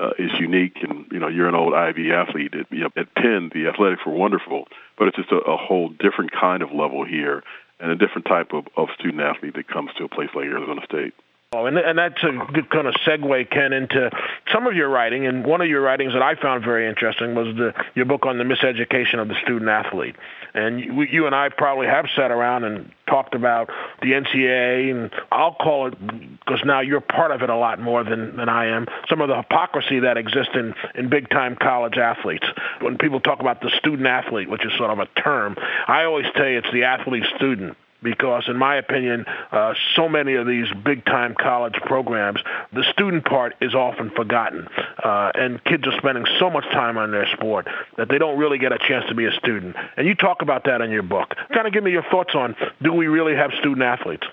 uh, 0.00 0.10
is 0.18 0.30
unique. 0.38 0.76
And 0.82 1.06
you 1.12 1.18
know, 1.18 1.28
you're 1.28 1.48
an 1.48 1.54
old 1.54 1.74
Ivy 1.74 2.12
athlete. 2.12 2.54
At, 2.54 2.72
you 2.72 2.80
know, 2.80 2.90
at 2.96 3.14
Penn, 3.14 3.50
the 3.52 3.68
athletics 3.68 4.02
were 4.06 4.12
wonderful, 4.12 4.66
but 4.98 5.08
it's 5.08 5.16
just 5.16 5.30
a, 5.30 5.36
a 5.36 5.56
whole 5.56 5.88
different 5.88 6.32
kind 6.32 6.62
of 6.62 6.72
level 6.72 7.04
here, 7.04 7.42
and 7.78 7.90
a 7.90 7.96
different 7.96 8.26
type 8.26 8.52
of, 8.52 8.66
of 8.76 8.88
student 8.98 9.22
athlete 9.22 9.54
that 9.54 9.68
comes 9.68 9.90
to 9.98 10.04
a 10.04 10.08
place 10.08 10.30
like 10.34 10.46
Arizona 10.46 10.80
State. 10.84 11.14
Oh, 11.52 11.66
and, 11.66 11.76
and 11.76 11.98
that's 11.98 12.22
a 12.22 12.30
good 12.52 12.70
kind 12.70 12.86
of 12.86 12.94
segue, 13.04 13.50
Ken, 13.50 13.72
into 13.72 14.08
some 14.52 14.68
of 14.68 14.76
your 14.76 14.88
writing. 14.88 15.26
And 15.26 15.44
one 15.44 15.60
of 15.60 15.66
your 15.66 15.80
writings 15.80 16.12
that 16.12 16.22
I 16.22 16.36
found 16.36 16.62
very 16.62 16.88
interesting 16.88 17.34
was 17.34 17.56
the, 17.56 17.74
your 17.96 18.04
book 18.04 18.24
on 18.24 18.38
the 18.38 18.44
miseducation 18.44 19.18
of 19.18 19.26
the 19.26 19.34
student 19.42 19.68
athlete. 19.68 20.14
And 20.54 20.78
you, 20.78 21.02
you 21.02 21.26
and 21.26 21.34
I 21.34 21.48
probably 21.48 21.88
have 21.88 22.06
sat 22.14 22.30
around 22.30 22.62
and 22.62 22.92
talked 23.08 23.34
about 23.34 23.68
the 24.00 24.12
NCAA, 24.12 24.92
and 24.92 25.10
I'll 25.32 25.54
call 25.54 25.88
it 25.88 25.98
because 26.38 26.60
now 26.64 26.82
you're 26.82 27.00
part 27.00 27.32
of 27.32 27.42
it 27.42 27.50
a 27.50 27.56
lot 27.56 27.80
more 27.80 28.04
than, 28.04 28.36
than 28.36 28.48
I 28.48 28.66
am. 28.66 28.86
Some 29.08 29.20
of 29.20 29.26
the 29.26 29.34
hypocrisy 29.34 29.98
that 29.98 30.16
exists 30.18 30.52
in, 30.54 30.72
in 30.94 31.08
big 31.08 31.30
time 31.30 31.56
college 31.56 31.98
athletes. 31.98 32.46
When 32.80 32.96
people 32.96 33.18
talk 33.18 33.40
about 33.40 33.60
the 33.60 33.70
student 33.70 34.06
athlete, 34.06 34.48
which 34.48 34.64
is 34.64 34.70
sort 34.78 34.90
of 34.90 35.00
a 35.00 35.06
term, 35.20 35.56
I 35.88 36.04
always 36.04 36.26
say 36.26 36.54
it's 36.54 36.70
the 36.72 36.84
athlete 36.84 37.24
student 37.34 37.76
because, 38.02 38.44
in 38.48 38.56
my 38.56 38.76
opinion, 38.76 39.24
uh, 39.52 39.74
so 39.94 40.08
many 40.08 40.34
of 40.34 40.46
these 40.46 40.66
big-time 40.84 41.34
college 41.38 41.74
programs, 41.84 42.40
the 42.72 42.84
student 42.92 43.24
part 43.24 43.54
is 43.60 43.74
often 43.74 44.10
forgotten, 44.10 44.68
uh, 45.02 45.32
and 45.34 45.62
kids 45.64 45.86
are 45.86 45.96
spending 45.98 46.24
so 46.38 46.50
much 46.50 46.64
time 46.72 46.98
on 46.98 47.10
their 47.10 47.26
sport 47.34 47.68
that 47.96 48.08
they 48.08 48.18
don't 48.18 48.38
really 48.38 48.58
get 48.58 48.72
a 48.72 48.78
chance 48.78 49.04
to 49.08 49.14
be 49.14 49.26
a 49.26 49.32
student. 49.32 49.76
And 49.96 50.06
you 50.06 50.14
talk 50.14 50.42
about 50.42 50.64
that 50.64 50.80
in 50.80 50.90
your 50.90 51.02
book. 51.02 51.34
Kind 51.52 51.66
of 51.66 51.72
give 51.72 51.84
me 51.84 51.90
your 51.90 52.04
thoughts 52.10 52.34
on: 52.34 52.56
Do 52.82 52.92
we 52.92 53.06
really 53.06 53.34
have 53.34 53.50
student 53.58 53.82
athletes? 53.82 54.26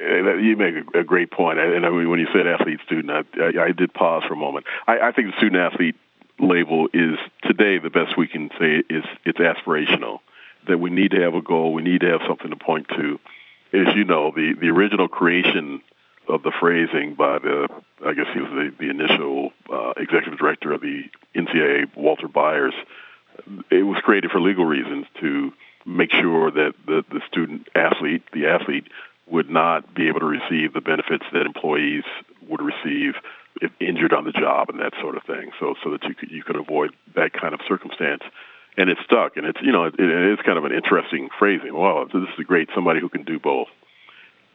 You 0.00 0.56
make 0.56 0.74
a 0.94 1.04
great 1.04 1.30
point, 1.30 1.58
and 1.58 1.86
I 1.86 1.90
mean, 1.90 2.10
when 2.10 2.18
you 2.18 2.26
said 2.32 2.46
athlete 2.46 2.80
student, 2.84 3.26
I, 3.36 3.66
I 3.66 3.72
did 3.72 3.94
pause 3.94 4.24
for 4.26 4.34
a 4.34 4.36
moment. 4.36 4.66
I, 4.86 4.98
I 4.98 5.12
think 5.12 5.30
the 5.30 5.36
student 5.38 5.56
athlete 5.56 5.94
label 6.40 6.88
is 6.92 7.16
today 7.44 7.78
the 7.78 7.90
best 7.90 8.18
we 8.18 8.26
can 8.26 8.50
say 8.58 8.82
is 8.90 9.04
it's 9.24 9.38
aspirational 9.38 10.18
that 10.68 10.78
we 10.78 10.90
need 10.90 11.12
to 11.12 11.20
have 11.20 11.34
a 11.34 11.42
goal. 11.42 11.72
We 11.72 11.82
need 11.82 12.00
to 12.00 12.08
have 12.08 12.20
something 12.26 12.50
to 12.50 12.56
point 12.56 12.88
to. 12.88 13.18
As 13.72 13.94
you 13.94 14.04
know, 14.04 14.32
the, 14.34 14.54
the 14.60 14.68
original 14.68 15.08
creation 15.08 15.82
of 16.28 16.42
the 16.42 16.52
phrasing 16.58 17.14
by 17.14 17.38
the, 17.38 17.68
I 18.04 18.14
guess 18.14 18.26
he 18.32 18.40
was 18.40 18.50
the, 18.50 18.72
the 18.78 18.90
initial 18.90 19.50
uh, 19.70 19.92
executive 19.96 20.38
director 20.38 20.72
of 20.72 20.80
the 20.80 21.02
NCAA, 21.34 21.94
Walter 21.96 22.28
Byers. 22.28 22.74
It 23.70 23.82
was 23.82 23.98
created 24.02 24.30
for 24.30 24.40
legal 24.40 24.64
reasons 24.64 25.06
to 25.20 25.52
make 25.84 26.12
sure 26.12 26.50
that 26.50 26.74
the, 26.86 27.04
the 27.10 27.20
student 27.28 27.68
athlete, 27.74 28.22
the 28.32 28.46
athlete, 28.46 28.86
would 29.26 29.50
not 29.50 29.94
be 29.94 30.08
able 30.08 30.20
to 30.20 30.26
receive 30.26 30.72
the 30.72 30.80
benefits 30.80 31.24
that 31.32 31.46
employees 31.46 32.04
would 32.48 32.60
receive 32.60 33.14
if 33.60 33.70
injured 33.80 34.12
on 34.12 34.24
the 34.24 34.32
job 34.32 34.68
and 34.68 34.80
that 34.80 34.92
sort 35.00 35.16
of 35.16 35.22
thing. 35.24 35.50
So 35.60 35.74
so 35.82 35.90
that 35.90 36.04
you 36.04 36.14
could 36.14 36.30
you 36.30 36.42
could 36.42 36.56
avoid 36.56 36.90
that 37.14 37.32
kind 37.32 37.54
of 37.54 37.60
circumstance. 37.68 38.22
And 38.76 38.90
it 38.90 38.98
stuck, 39.04 39.36
and 39.36 39.46
it's 39.46 39.60
you 39.62 39.70
know 39.70 39.84
it, 39.84 39.94
it 39.98 40.32
is 40.32 40.38
kind 40.44 40.58
of 40.58 40.64
an 40.64 40.72
interesting 40.72 41.28
phrasing. 41.38 41.72
Well, 41.72 42.06
this 42.06 42.22
is 42.22 42.40
a 42.40 42.44
great 42.44 42.68
somebody 42.74 43.00
who 43.00 43.08
can 43.08 43.22
do 43.22 43.38
both. 43.38 43.68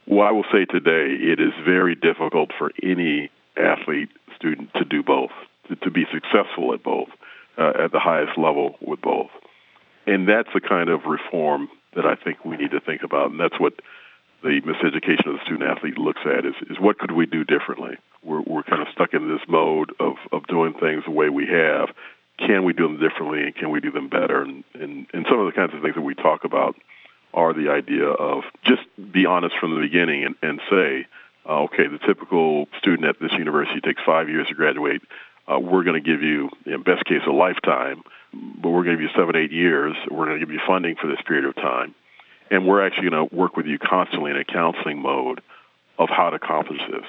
Well, 0.07 0.27
I 0.27 0.31
will 0.31 0.45
say 0.51 0.65
today, 0.65 1.13
it 1.13 1.39
is 1.39 1.53
very 1.63 1.95
difficult 1.95 2.51
for 2.57 2.71
any 2.83 3.29
athlete 3.55 4.09
student 4.35 4.73
to 4.73 4.83
do 4.83 5.03
both, 5.03 5.31
to, 5.67 5.75
to 5.77 5.91
be 5.91 6.05
successful 6.11 6.73
at 6.73 6.83
both, 6.83 7.09
uh, 7.57 7.73
at 7.85 7.91
the 7.91 7.99
highest 7.99 8.38
level 8.38 8.75
with 8.81 9.01
both. 9.01 9.29
And 10.07 10.27
that's 10.27 10.49
the 10.53 10.61
kind 10.61 10.89
of 10.89 11.05
reform 11.05 11.69
that 11.95 12.05
I 12.05 12.15
think 12.15 12.43
we 12.43 12.57
need 12.57 12.71
to 12.71 12.79
think 12.79 13.03
about, 13.03 13.31
and 13.31 13.39
that's 13.39 13.59
what 13.59 13.73
the 14.41 14.61
miseducation 14.61 15.27
of 15.27 15.33
the 15.33 15.43
student 15.45 15.69
athlete 15.69 15.97
looks 15.97 16.21
at 16.25 16.45
is, 16.45 16.55
is 16.69 16.79
what 16.79 16.97
could 16.97 17.11
we 17.11 17.25
do 17.25 17.43
differently? 17.43 17.97
We're, 18.23 18.41
we're 18.41 18.63
kind 18.63 18.81
of 18.81 18.88
stuck 18.93 19.13
in 19.13 19.27
this 19.27 19.41
mode 19.47 19.91
of, 19.99 20.15
of 20.31 20.47
doing 20.47 20.73
things 20.73 21.03
the 21.05 21.11
way 21.11 21.29
we 21.29 21.45
have. 21.47 21.89
Can 22.39 22.63
we 22.63 22.74
do 22.74 22.84
them 22.84 23.00
differently 23.00 23.43
and 23.43 23.55
can 23.55 23.69
we 23.69 23.79
do 23.79 23.91
them 23.91 24.10
better? 24.10 24.41
And, 24.41 24.63
and, 24.74 25.08
and 25.13 25.25
some 25.29 25.39
of 25.39 25.46
the 25.46 25.51
kinds 25.51 25.74
of 25.74 25.81
things 25.81 25.96
that 25.96 26.01
we 26.01 26.15
talk 26.15 26.43
about 26.43 26.75
are 27.34 27.53
the 27.53 27.69
idea 27.69 28.08
of 28.08 28.43
just 28.63 28.81
be 29.12 29.25
honest 29.25 29.55
from 29.60 29.75
the 29.75 29.81
beginning 29.81 30.24
and, 30.24 30.36
and 30.41 30.62
say, 30.69 31.05
uh, 31.48 31.63
okay, 31.63 31.88
the 31.88 32.00
typical 32.00 32.67
student 32.79 33.08
at 33.08 33.19
this 33.19 33.31
university 33.34 33.81
takes 33.81 34.01
five 34.05 34.29
years 34.29 34.48
to 34.48 34.55
graduate. 34.55 35.01
Uh, 35.48 35.60
we're 35.60 35.84
going 35.84 36.01
to 36.01 36.08
give 36.08 36.22
you, 36.22 36.50
in 36.65 36.81
best 36.84 37.05
case, 37.05 37.22
a 37.27 37.31
lifetime, 37.31 38.03
but 38.34 38.69
we're 38.69 38.84
going 38.84 38.98
to 38.98 39.03
give 39.03 39.12
you 39.12 39.19
seven, 39.19 39.36
eight 39.36 39.51
years. 39.51 39.96
We're 40.10 40.25
going 40.25 40.39
to 40.39 40.46
give 40.46 40.53
you 40.53 40.62
funding 40.65 40.96
for 40.96 41.08
this 41.08 41.19
period 41.27 41.46
of 41.46 41.55
time 41.55 41.96
and 42.51 42.65
we're 42.65 42.86
actually 42.86 43.10
going 43.10 43.29
to 43.29 43.36
work 43.36 43.55
with 43.55 43.65
you 43.65 43.77
constantly 43.77 44.31
in 44.31 44.38
a 44.38 44.43
counseling 44.43 45.01
mode 45.01 45.41
of 45.98 46.10
how 46.10 46.29
to 46.29 46.36
accomplish 46.36 46.81
this. 46.89 47.05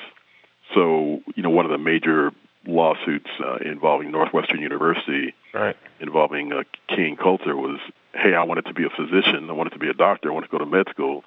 So, 0.75 1.23
you 1.35 1.43
know, 1.43 1.51
one 1.51 1.65
of 1.65 1.71
the 1.71 1.79
major 1.79 2.33
lawsuits 2.67 3.31
uh, 3.45 3.57
involving 3.57 4.11
Northwestern 4.11 4.61
University, 4.61 5.35
right. 5.55 5.77
involving 6.01 6.53
uh, 6.53 6.63
Kain 6.89 7.17
Colter, 7.17 7.57
was, 7.57 7.81
hey, 8.15 8.35
I 8.35 8.45
wanted 8.45 8.67
to 8.67 8.75
be 8.75 8.85
a 8.85 8.91
physician, 8.91 9.49
I 9.49 9.53
wanted 9.53 9.71
to 9.71 9.79
be 9.79 9.89
a 9.89 9.95
doctor, 9.95 10.31
I 10.31 10.35
wanted 10.35 10.51
to 10.51 10.53
go 10.53 10.59
to 10.59 10.67
med 10.67 10.89
school, 10.91 11.25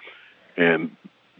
and 0.57 0.95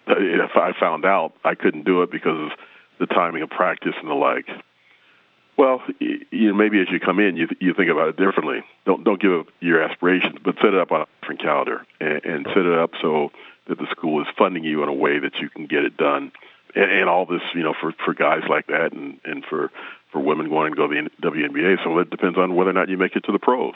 if 0.07 0.51
I 0.55 0.73
found 0.79 1.05
out 1.05 1.33
I 1.43 1.55
couldn't 1.55 1.85
do 1.85 2.01
it 2.01 2.12
because 2.12 2.51
of 2.51 2.57
the 3.00 3.05
timing 3.13 3.41
of 3.41 3.50
practice 3.50 3.93
and 4.00 4.09
the 4.09 4.15
like. 4.15 4.50
Well, 5.55 5.83
you 6.00 6.50
know, 6.50 6.55
maybe 6.55 6.81
as 6.81 6.88
you 6.89 7.00
come 7.00 7.19
in, 7.19 7.38
you 7.38 7.47
you 7.59 7.75
think 7.75 7.91
about 7.91 8.09
it 8.09 8.17
differently. 8.17 8.63
Don't 8.85 9.03
don't 9.03 9.21
give 9.21 9.33
up 9.33 9.47
your 9.59 9.83
aspirations, 9.83 10.38
but 10.43 10.55
set 10.55 10.73
it 10.73 10.79
up 10.79 10.91
on 10.91 11.01
a 11.01 11.05
different 11.21 11.41
calendar 11.41 11.85
and, 12.00 12.25
and 12.25 12.47
set 12.47 12.65
it 12.65 12.77
up 12.77 12.91
so 13.01 13.31
that 13.67 13.77
the 13.77 13.88
school 13.91 14.21
is 14.21 14.27
funding 14.35 14.63
you 14.63 14.81
in 14.81 14.89
a 14.89 14.93
way 14.93 15.19
that 15.19 15.35
you 15.39 15.50
can 15.50 15.67
get 15.67 15.85
it 15.85 15.95
done. 15.95 16.31
And, 16.75 16.92
and 16.92 17.10
all 17.10 17.25
this, 17.25 17.42
you 17.53 17.63
know, 17.63 17.74
for 17.80 17.94
for 18.06 18.13
guys 18.13 18.44
like 18.50 18.68
that, 18.68 18.94
and 18.94 19.20
and 19.25 19.44
for 19.46 19.72
for 20.12 20.20
women 20.20 20.50
wanting 20.50 20.74
to 20.74 20.77
go 20.77 20.88
to 20.88 21.10
the 21.20 21.27
WNBA. 21.27 21.84
So 21.84 21.98
it 22.00 22.10
depends 22.10 22.38
on 22.38 22.56
whether 22.56 22.70
or 22.70 22.74
not 22.74 22.89
you 22.89 22.98
make 22.98 23.15
it 23.15 23.25
to 23.25 23.32
the 23.32 23.39
pros. 23.39 23.75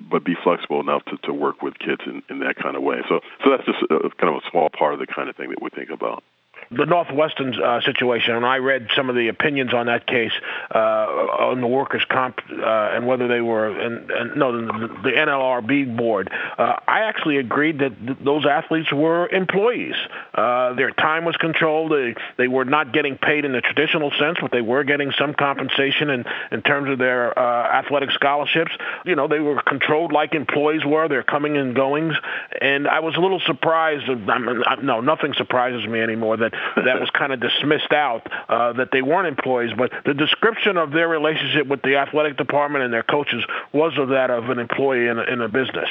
But 0.00 0.24
be 0.24 0.34
flexible 0.42 0.80
enough 0.80 1.04
to, 1.04 1.16
to 1.28 1.32
work 1.32 1.62
with 1.62 1.78
kids 1.78 2.00
in, 2.04 2.22
in 2.28 2.40
that 2.40 2.56
kind 2.56 2.76
of 2.76 2.82
way. 2.82 2.96
So 3.08 3.20
so 3.44 3.50
that's 3.50 3.64
just 3.64 3.78
a, 3.90 4.10
kind 4.18 4.34
of 4.34 4.42
a 4.42 4.50
small 4.50 4.68
part 4.68 4.94
of 4.94 4.98
the 4.98 5.06
kind 5.06 5.28
of 5.28 5.36
thing 5.36 5.50
that 5.50 5.62
we 5.62 5.70
think 5.70 5.90
about 5.90 6.24
the 6.70 6.86
Northwestern 6.86 7.60
uh, 7.60 7.80
situation, 7.82 8.34
and 8.34 8.44
I 8.44 8.58
read 8.58 8.88
some 8.96 9.10
of 9.10 9.16
the 9.16 9.28
opinions 9.28 9.74
on 9.74 9.86
that 9.86 10.06
case 10.06 10.32
uh, 10.74 10.78
on 10.78 11.60
the 11.60 11.66
workers' 11.66 12.04
comp 12.08 12.40
uh, 12.50 12.54
and 12.54 13.06
whether 13.06 13.28
they 13.28 13.40
were, 13.40 13.68
and, 13.68 14.10
and 14.10 14.36
no, 14.36 14.52
the, 14.52 14.88
the 15.02 15.10
NLRB 15.10 15.96
board. 15.96 16.30
Uh, 16.58 16.76
I 16.86 17.00
actually 17.00 17.38
agreed 17.38 17.80
that 17.80 17.98
th- 17.98 18.18
those 18.24 18.46
athletes 18.46 18.92
were 18.92 19.28
employees. 19.28 19.94
Uh, 20.34 20.74
their 20.74 20.90
time 20.90 21.24
was 21.24 21.36
controlled. 21.36 21.92
They 21.92 22.14
they 22.36 22.48
were 22.48 22.64
not 22.64 22.92
getting 22.92 23.18
paid 23.18 23.44
in 23.44 23.52
the 23.52 23.60
traditional 23.60 24.10
sense, 24.18 24.38
but 24.40 24.50
they 24.50 24.60
were 24.60 24.84
getting 24.84 25.12
some 25.18 25.34
compensation 25.34 26.10
in 26.10 26.24
in 26.50 26.62
terms 26.62 26.90
of 26.90 26.98
their 26.98 27.38
uh, 27.38 27.78
athletic 27.80 28.10
scholarships. 28.12 28.72
You 29.04 29.16
know, 29.16 29.28
they 29.28 29.40
were 29.40 29.62
controlled 29.62 30.12
like 30.12 30.34
employees 30.34 30.84
were. 30.84 31.08
Their 31.08 31.22
coming 31.22 31.56
and 31.56 31.74
goings, 31.74 32.14
and 32.60 32.88
I 32.88 33.00
was 33.00 33.16
a 33.16 33.20
little 33.20 33.40
surprised. 33.40 34.08
I 34.08 34.38
mean, 34.38 34.62
no, 34.82 35.00
nothing 35.00 35.34
surprises 35.34 35.86
me 35.86 36.00
anymore 36.00 36.36
that 36.38 36.53
that 36.76 37.00
was 37.00 37.10
kind 37.10 37.32
of 37.32 37.40
dismissed 37.40 37.92
out 37.92 38.26
uh, 38.48 38.72
that 38.74 38.88
they 38.92 39.02
weren't 39.02 39.28
employees. 39.28 39.72
But 39.76 39.92
the 40.04 40.14
description 40.14 40.76
of 40.76 40.90
their 40.92 41.08
relationship 41.08 41.66
with 41.66 41.82
the 41.82 41.96
athletic 41.96 42.36
department 42.36 42.84
and 42.84 42.92
their 42.92 43.02
coaches 43.02 43.44
was 43.72 43.92
of 43.98 44.08
that 44.10 44.30
of 44.30 44.50
an 44.50 44.58
employee 44.58 45.08
in 45.08 45.18
a, 45.18 45.22
in 45.22 45.40
a 45.40 45.48
business 45.48 45.88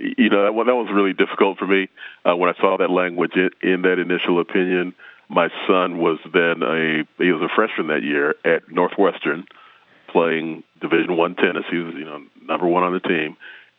you 0.00 0.30
know, 0.30 0.44
that, 0.44 0.64
that 0.66 0.74
was 0.74 0.88
really 0.92 1.12
difficult 1.12 1.58
for 1.58 1.66
me 1.66 1.88
uh, 2.24 2.34
when 2.34 2.48
I 2.50 2.58
saw 2.60 2.76
that 2.78 2.90
language 2.90 3.32
in, 3.34 3.50
in 3.62 3.82
that 3.82 3.98
initial 3.98 4.40
opinion. 4.40 4.94
My 5.28 5.48
son 5.68 5.98
was 5.98 6.18
then 6.32 6.62
a 6.62 7.04
he 7.22 7.30
was 7.30 7.42
a 7.42 7.54
freshman 7.54 7.88
that 7.88 8.02
year 8.02 8.34
at 8.44 8.70
Northwestern, 8.70 9.44
playing 10.08 10.64
Division 10.80 11.16
One 11.16 11.36
tennis. 11.36 11.64
He 11.70 11.76
was 11.76 11.94
you 11.94 12.04
know 12.04 12.22
number 12.42 12.66
one 12.66 12.82
on 12.82 12.92
the 12.92 13.00
team, 13.00 13.36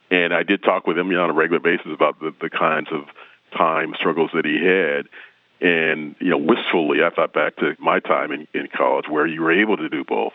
and 0.09 0.33
I 0.33 0.43
did 0.43 0.63
talk 0.63 0.87
with 0.87 0.97
him 0.97 1.11
you 1.11 1.17
know, 1.17 1.23
on 1.23 1.29
a 1.31 1.33
regular 1.33 1.59
basis 1.59 1.91
about 1.91 2.19
the, 2.19 2.33
the 2.39 2.49
kinds 2.49 2.87
of 2.91 3.03
time 3.57 3.93
struggles 3.97 4.31
that 4.33 4.45
he 4.45 4.63
had. 4.63 5.07
And 5.61 6.15
you 6.19 6.29
know, 6.29 6.37
wistfully, 6.37 7.03
I 7.03 7.11
thought 7.11 7.33
back 7.33 7.55
to 7.57 7.75
my 7.79 7.99
time 7.99 8.31
in, 8.31 8.47
in 8.53 8.67
college 8.75 9.05
where 9.07 9.27
you 9.27 9.41
were 9.41 9.51
able 9.51 9.77
to 9.77 9.89
do 9.89 10.03
both. 10.03 10.33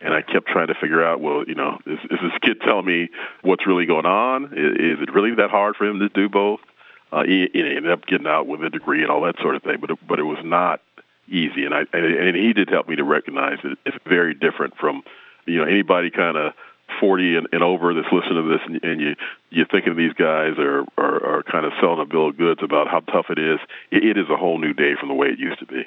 And 0.00 0.12
I 0.12 0.20
kept 0.20 0.48
trying 0.48 0.66
to 0.68 0.74
figure 0.74 1.02
out, 1.02 1.20
well, 1.20 1.44
you 1.46 1.54
know, 1.54 1.78
is, 1.86 1.98
is 2.10 2.18
this 2.22 2.32
kid 2.42 2.60
telling 2.60 2.84
me 2.84 3.08
what's 3.42 3.66
really 3.66 3.86
going 3.86 4.06
on? 4.06 4.44
Is, 4.52 4.98
is 4.98 5.02
it 5.02 5.12
really 5.12 5.34
that 5.36 5.50
hard 5.50 5.76
for 5.76 5.86
him 5.86 6.00
to 6.00 6.08
do 6.10 6.28
both? 6.28 6.60
Uh, 7.12 7.24
he, 7.24 7.48
he 7.52 7.60
ended 7.60 7.90
up 7.90 8.04
getting 8.06 8.26
out 8.26 8.46
with 8.46 8.62
a 8.62 8.70
degree 8.70 9.02
and 9.02 9.10
all 9.10 9.22
that 9.22 9.36
sort 9.40 9.54
of 9.54 9.62
thing, 9.62 9.78
but 9.80 9.90
it, 9.90 9.98
but 10.06 10.18
it 10.18 10.24
was 10.24 10.38
not 10.44 10.80
easy. 11.28 11.64
And 11.64 11.74
I 11.74 11.84
and, 11.92 12.36
he 12.36 12.52
did 12.52 12.68
help 12.68 12.88
me 12.88 12.96
to 12.96 13.04
recognize 13.04 13.58
that 13.62 13.76
it's 13.86 13.96
very 14.06 14.34
different 14.34 14.76
from, 14.76 15.02
you 15.46 15.58
know, 15.58 15.64
anybody 15.64 16.10
kind 16.10 16.36
of 16.36 16.52
40 17.00 17.36
and, 17.36 17.48
and 17.52 17.62
over 17.62 17.94
that's 17.94 18.12
listening 18.12 18.42
to 18.42 18.48
this, 18.48 18.60
and, 18.66 18.84
and 18.84 19.00
you 19.00 19.14
you're 19.50 19.66
thinking 19.66 19.96
these 19.96 20.12
guys 20.14 20.58
are, 20.58 20.84
are 20.96 21.38
are 21.38 21.42
kind 21.42 21.64
of 21.64 21.72
selling 21.80 22.00
a 22.00 22.04
bill 22.04 22.28
of 22.28 22.36
goods 22.36 22.60
about 22.62 22.88
how 22.88 23.00
tough 23.00 23.26
it 23.30 23.38
is. 23.38 23.58
It, 23.90 24.04
it 24.04 24.16
is 24.16 24.28
a 24.30 24.36
whole 24.36 24.58
new 24.58 24.72
day 24.72 24.94
from 24.98 25.08
the 25.08 25.14
way 25.14 25.28
it 25.28 25.38
used 25.38 25.58
to 25.60 25.66
be 25.66 25.84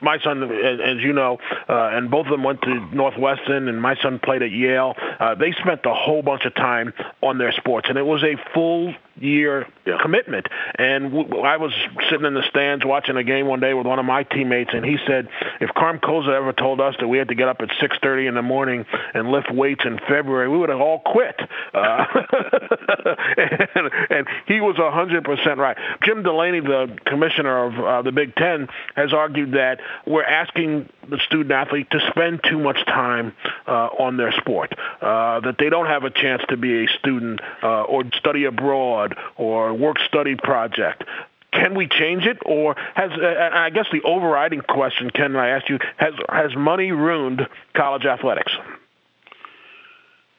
my 0.00 0.18
son, 0.18 0.42
as 0.42 0.98
you 0.98 1.12
know, 1.12 1.38
uh, 1.68 1.90
and 1.92 2.10
both 2.10 2.26
of 2.26 2.32
them 2.32 2.42
went 2.42 2.60
to 2.62 2.74
Northwestern, 2.94 3.68
and 3.68 3.80
my 3.80 3.94
son 3.96 4.18
played 4.18 4.42
at 4.42 4.50
Yale. 4.50 4.94
Uh, 5.20 5.34
they 5.34 5.52
spent 5.52 5.80
a 5.84 5.94
whole 5.94 6.22
bunch 6.22 6.44
of 6.44 6.54
time 6.54 6.92
on 7.22 7.38
their 7.38 7.52
sports, 7.52 7.88
and 7.88 7.98
it 7.98 8.04
was 8.04 8.22
a 8.22 8.36
full 8.52 8.94
year 9.18 9.66
yeah. 9.86 9.98
commitment. 10.02 10.46
And 10.78 11.12
w- 11.12 11.40
I 11.40 11.56
was 11.56 11.72
sitting 12.10 12.26
in 12.26 12.34
the 12.34 12.42
stands 12.50 12.84
watching 12.84 13.16
a 13.16 13.24
game 13.24 13.46
one 13.46 13.60
day 13.60 13.74
with 13.74 13.86
one 13.86 13.98
of 13.98 14.04
my 14.04 14.22
teammates, 14.24 14.70
and 14.72 14.84
he 14.84 14.96
said, 15.06 15.28
if 15.60 15.70
Carm 15.74 15.98
Cozza 15.98 16.34
ever 16.36 16.52
told 16.52 16.80
us 16.80 16.94
that 17.00 17.08
we 17.08 17.18
had 17.18 17.28
to 17.28 17.34
get 17.34 17.48
up 17.48 17.60
at 17.60 17.68
6:30 17.80 18.28
in 18.28 18.34
the 18.34 18.42
morning 18.42 18.84
and 19.14 19.30
lift 19.30 19.50
weights 19.50 19.82
in 19.84 19.98
February, 19.98 20.48
we 20.48 20.58
would 20.58 20.68
have 20.68 20.80
all 20.80 21.00
quit. 21.00 21.40
Uh, 21.72 22.04
and, 23.74 23.90
and 24.10 24.26
he 24.46 24.60
was 24.60 24.76
100% 24.76 25.56
right. 25.56 25.76
Jim 26.02 26.22
Delaney, 26.22 26.60
the 26.60 26.96
commissioner 27.06 27.66
of 27.66 27.78
uh, 27.78 28.02
the 28.02 28.12
Big 28.12 28.34
Ten, 28.34 28.68
has 28.94 29.12
argued 29.12 29.52
that 29.52 29.80
we're 30.06 30.24
asking 30.24 30.88
the 31.08 31.18
student 31.26 31.52
athlete 31.52 31.88
to 31.90 32.00
spend 32.10 32.40
too 32.48 32.58
much 32.58 32.84
time 32.86 33.32
uh, 33.66 33.88
on 33.98 34.16
their 34.16 34.32
sport, 34.32 34.72
uh, 35.00 35.40
that 35.40 35.56
they 35.58 35.70
don't 35.70 35.86
have 35.86 36.04
a 36.04 36.10
chance 36.10 36.42
to 36.48 36.56
be 36.56 36.84
a 36.84 36.88
student 36.98 37.40
uh, 37.62 37.82
or 37.82 38.02
study 38.18 38.44
abroad 38.44 39.05
or 39.36 39.74
work 39.74 39.98
study 40.06 40.34
project. 40.34 41.04
Can 41.52 41.74
we 41.74 41.86
change 41.88 42.24
it, 42.26 42.38
or 42.44 42.76
has 42.94 43.10
uh, 43.12 43.50
I 43.52 43.70
guess 43.70 43.86
the 43.90 44.02
overriding 44.02 44.60
question, 44.60 45.10
Ken, 45.10 45.36
I 45.36 45.50
asked 45.50 45.68
you, 45.70 45.78
has 45.96 46.12
has 46.28 46.54
money 46.54 46.92
ruined 46.92 47.48
college 47.74 48.04
athletics? 48.04 48.52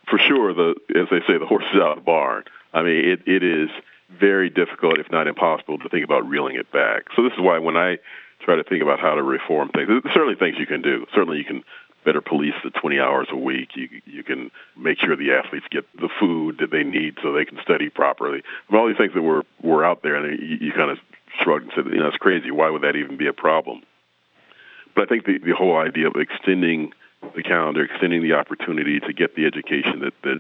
For 0.09 0.19
sure, 0.19 0.53
the 0.53 0.75
as 0.95 1.07
they 1.09 1.19
say, 1.27 1.37
the 1.39 1.47
horse 1.47 1.65
is 1.73 1.81
out 1.81 1.97
of 1.97 1.97
the 1.97 2.01
barn. 2.01 2.43
I 2.73 2.83
mean, 2.83 3.09
it, 3.09 3.21
it 3.25 3.43
is 3.43 3.69
very 4.19 4.49
difficult, 4.49 4.99
if 4.99 5.11
not 5.11 5.27
impossible, 5.27 5.79
to 5.79 5.89
think 5.89 6.03
about 6.03 6.27
reeling 6.27 6.55
it 6.55 6.71
back. 6.71 7.05
So 7.15 7.23
this 7.23 7.33
is 7.33 7.39
why 7.39 7.59
when 7.59 7.75
I 7.75 7.97
try 8.41 8.55
to 8.55 8.63
think 8.63 8.83
about 8.83 8.99
how 8.99 9.15
to 9.15 9.23
reform 9.23 9.69
things, 9.69 9.89
certainly 10.13 10.35
things 10.35 10.57
you 10.59 10.67
can 10.67 10.81
do. 10.81 11.05
Certainly, 11.13 11.39
you 11.39 11.45
can 11.45 11.63
better 12.07 12.21
police 12.21 12.53
the 12.63 12.69
20 12.69 12.99
hours 12.99 13.27
a 13.31 13.35
week. 13.35 13.75
You 13.75 13.89
you 14.05 14.23
can 14.23 14.49
make 14.77 14.97
sure 14.97 15.17
the 15.17 15.33
athletes 15.33 15.65
get 15.69 15.83
the 15.99 16.07
food 16.21 16.59
that 16.61 16.71
they 16.71 16.83
need 16.83 17.17
so 17.21 17.33
they 17.33 17.43
can 17.43 17.59
study 17.61 17.89
properly. 17.89 18.41
And 18.69 18.77
all 18.79 18.87
these 18.87 18.95
things 18.95 19.13
that 19.13 19.21
were 19.21 19.43
were 19.61 19.83
out 19.83 20.03
there, 20.03 20.15
and 20.15 20.39
you, 20.39 20.67
you 20.67 20.71
kind 20.71 20.89
of 20.89 20.99
shrugged 21.43 21.65
and 21.65 21.73
said, 21.75 21.85
you 21.93 21.99
know, 21.99 22.07
it's 22.07 22.15
crazy. 22.15 22.49
Why 22.49 22.69
would 22.69 22.83
that 22.83 22.95
even 22.95 23.17
be 23.17 23.27
a 23.27 23.33
problem? 23.33 23.81
But 24.95 25.03
I 25.03 25.05
think 25.07 25.25
the 25.25 25.37
the 25.39 25.51
whole 25.51 25.77
idea 25.77 26.07
of 26.07 26.15
extending 26.15 26.93
the 27.35 27.43
calendar, 27.43 27.83
extending 27.83 28.23
the 28.23 28.33
opportunity 28.33 29.01
to 29.01 29.11
get 29.11 29.35
the 29.35 29.45
education 29.45 29.99
that 29.99 30.13
that 30.23 30.39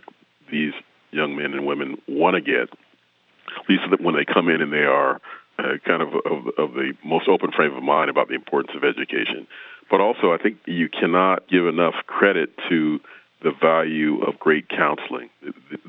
these 0.49 0.73
young 1.11 1.35
men 1.35 1.51
and 1.53 1.67
women 1.67 2.01
want 2.07 2.35
to 2.35 2.41
get, 2.41 2.69
at 2.71 3.69
least 3.69 3.83
when 3.99 4.15
they 4.15 4.23
come 4.23 4.47
in 4.47 4.61
and 4.61 4.71
they 4.71 4.87
are 4.87 5.19
uh, 5.59 5.75
kind 5.85 6.01
of, 6.01 6.13
of 6.13 6.47
of 6.57 6.73
the 6.75 6.93
most 7.03 7.27
open 7.27 7.51
frame 7.51 7.75
of 7.75 7.83
mind 7.83 8.09
about 8.09 8.29
the 8.29 8.35
importance 8.35 8.73
of 8.73 8.85
education. 8.85 9.47
But 9.89 10.01
also, 10.01 10.33
I 10.33 10.37
think 10.37 10.57
you 10.65 10.89
cannot 10.89 11.47
give 11.47 11.65
enough 11.65 11.95
credit 12.05 12.49
to 12.69 12.99
the 13.41 13.51
value 13.51 14.21
of 14.21 14.39
great 14.39 14.67
counseling, 14.67 15.29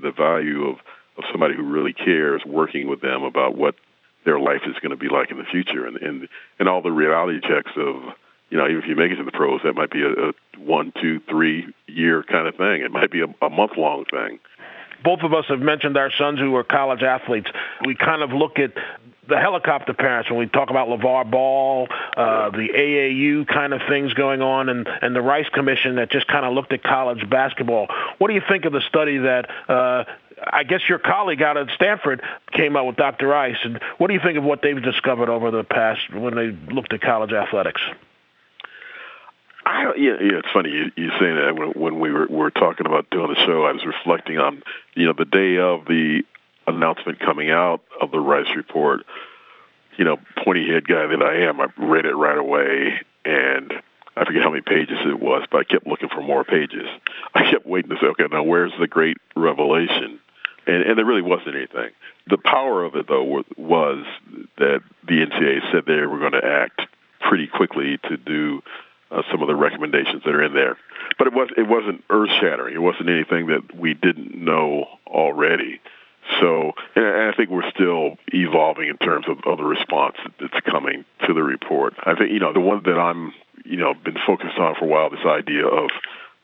the, 0.00 0.12
value 0.12 0.69
of, 0.69 0.76
of 1.17 1.25
somebody 1.33 1.55
who 1.57 1.62
really 1.62 1.93
cares, 1.93 2.43
working 2.47 2.88
with 2.88 3.00
them 3.00 3.23
about 3.23 3.57
what 3.57 3.75
their 4.25 4.38
life 4.38 4.62
is 4.67 4.75
going 4.83 4.90
to 4.90 4.97
be 4.97 5.09
like 5.09 5.31
in 5.31 5.38
the 5.38 5.45
future, 5.45 5.87
and 5.87 5.97
and 5.97 6.28
and 6.59 6.69
all 6.69 6.83
the 6.83 6.90
reality 6.90 7.40
checks 7.40 7.73
of 7.76 7.97
you 8.50 8.59
know, 8.59 8.67
even 8.67 8.83
if 8.83 8.88
you 8.88 8.97
make 8.97 9.12
it 9.12 9.17
to 9.17 9.25
the 9.25 9.33
pros, 9.33 9.61
that 9.64 9.75
might 9.75 9.90
be 9.90 10.02
a, 10.02 10.11
a 10.11 10.33
one, 10.59 10.93
two, 11.00 11.21
three 11.28 11.67
year 11.87 12.23
kind 12.23 12.47
of 12.49 12.57
thing. 12.57 12.83
It 12.83 12.90
might 12.90 13.11
be 13.11 13.21
a, 13.21 13.26
a 13.45 13.50
month 13.50 13.73
long 13.76 14.05
thing 14.05 14.38
both 15.02 15.21
of 15.21 15.33
us 15.33 15.45
have 15.49 15.61
mentioned 15.61 15.97
our 15.97 16.11
sons 16.12 16.38
who 16.38 16.55
are 16.57 16.64
college 16.64 17.02
athletes. 17.02 17.50
We 17.85 17.95
kind 17.95 18.23
of 18.23 18.33
look 18.33 18.59
at 18.59 18.73
the 19.28 19.37
helicopter 19.37 19.93
parents 19.93 20.31
when 20.31 20.38
we 20.38 20.47
talk 20.47 20.71
about 20.71 20.88
LeVar 20.88 21.31
Ball, 21.31 21.87
uh, 22.17 22.50
the 22.50 22.69
AAU 22.75 23.47
kind 23.47 23.75
of 23.75 23.83
things 23.88 24.14
going 24.14 24.40
on, 24.40 24.69
and, 24.69 24.88
and 25.02 25.14
the 25.14 25.21
Rice 25.21 25.49
Commission 25.50 25.97
that 25.97 26.11
just 26.11 26.26
kind 26.26 26.47
of 26.47 26.55
looked 26.55 26.73
at 26.73 26.83
college 26.83 27.28
basketball. 27.28 27.88
What 28.17 28.28
do 28.28 28.35
you 28.35 28.43
think 28.49 28.64
of 28.64 28.73
the 28.73 28.81
study 28.81 29.19
that 29.19 29.50
uh, 29.69 30.05
I 30.45 30.64
guess 30.64 30.81
your 30.88 30.99
colleague 30.99 31.43
out 31.43 31.57
at 31.57 31.69
Stanford 31.75 32.23
came 32.52 32.76
out 32.76 32.87
with 32.87 32.97
Dr. 32.97 33.26
Rice? 33.26 33.59
And 33.62 33.81
what 33.99 34.09
do 34.09 34.14
you 34.14 34.21
think 34.21 34.38
of 34.38 34.45
what 34.45 34.62
they've 34.62 34.83
discovered 34.83 35.28
over 35.28 35.50
the 35.50 35.64
past 35.64 36.12
when 36.12 36.35
they 36.35 36.50
looked 36.73 36.93
at 36.93 37.02
college 37.02 37.33
athletics? 37.33 37.83
I, 39.68 39.94
yeah, 39.96 40.16
yeah, 40.20 40.38
it's 40.38 40.48
funny 40.52 40.70
you, 40.70 40.90
you 40.96 41.10
saying 41.20 41.37
that. 41.37 41.54
When, 41.54 41.70
when 41.72 42.00
we 42.00 42.10
were, 42.10 42.26
were 42.26 42.50
talking 42.50 42.87
about 42.87 43.10
doing 43.10 43.28
the 43.28 43.46
show, 43.46 43.64
I 43.64 43.72
was 43.72 43.84
reflecting 43.84 44.38
on, 44.38 44.62
you 44.94 45.06
know, 45.06 45.12
the 45.12 45.26
day 45.26 45.58
of 45.58 45.84
the 45.84 46.22
announcement 46.66 47.20
coming 47.20 47.50
out 47.50 47.82
of 48.00 48.10
the 48.10 48.18
Rice 48.18 48.48
report. 48.56 49.04
You 49.98 50.04
know, 50.04 50.16
pointy 50.44 50.66
head 50.68 50.87
guy 50.87 51.06
that 51.08 51.22
I 51.22 51.48
am, 51.48 51.60
I 51.60 51.66
read 51.76 52.06
it 52.06 52.14
right 52.14 52.38
away, 52.38 53.00
and 53.25 53.72
I 54.16 54.25
forget 54.25 54.42
how 54.42 54.50
many 54.50 54.62
pages 54.62 54.98
it 55.04 55.20
was, 55.20 55.44
but 55.50 55.58
I 55.58 55.64
kept 55.64 55.87
looking 55.87 56.08
for 56.08 56.22
more 56.22 56.44
pages. 56.44 56.87
I 57.34 57.50
kept 57.50 57.66
waiting 57.66 57.90
to 57.90 57.96
say, 58.00 58.06
okay, 58.06 58.26
now 58.30 58.44
where's 58.44 58.72
the 58.78 58.87
great 58.87 59.18
revelation? 59.37 60.20
And, 60.66 60.82
and 60.82 60.96
there 60.96 61.04
really 61.04 61.22
wasn't 61.22 61.56
anything. 61.56 61.90
The 62.28 62.38
power 62.38 62.84
of 62.84 62.94
it, 62.94 63.08
though, 63.08 63.25
was, 63.25 63.44
was 63.56 64.06
that 64.56 64.80
the 65.06 65.26
NCAA 65.26 65.72
said 65.72 65.84
they 65.87 66.06
were 66.06 66.20
going 66.20 66.32
to 66.40 66.44
act 66.44 66.82
pretty 67.20 67.48
quickly 67.48 67.98
to 68.08 68.16
do 68.16 68.62
uh, 69.10 69.22
some 69.30 69.42
of 69.42 69.48
the 69.48 69.56
recommendations 69.56 70.22
that 70.24 70.34
are 70.34 70.42
in 70.42 70.54
there. 70.54 70.76
But 71.18 71.28
it 71.28 71.32
was 71.32 71.48
it 71.56 71.68
wasn't 71.68 72.04
earth 72.10 72.30
shattering. 72.40 72.74
It 72.74 72.82
wasn't 72.82 73.08
anything 73.08 73.46
that 73.48 73.74
we 73.74 73.94
didn't 73.94 74.34
know 74.34 74.86
already. 75.06 75.80
So, 76.40 76.72
and 76.94 77.06
I 77.06 77.32
think 77.32 77.48
we're 77.48 77.70
still 77.70 78.18
evolving 78.28 78.88
in 78.88 78.98
terms 78.98 79.26
of, 79.28 79.38
of 79.46 79.58
the 79.58 79.64
response 79.64 80.16
that's 80.38 80.60
coming 80.66 81.04
to 81.26 81.32
the 81.32 81.42
report. 81.42 81.94
I 82.04 82.14
think 82.14 82.30
you 82.32 82.38
know 82.38 82.52
the 82.52 82.60
one 82.60 82.82
that 82.84 82.98
I'm 82.98 83.32
you 83.64 83.76
know 83.76 83.94
been 83.94 84.18
focused 84.26 84.58
on 84.58 84.74
for 84.74 84.84
a 84.84 84.88
while. 84.88 85.10
This 85.10 85.24
idea 85.24 85.66
of 85.66 85.90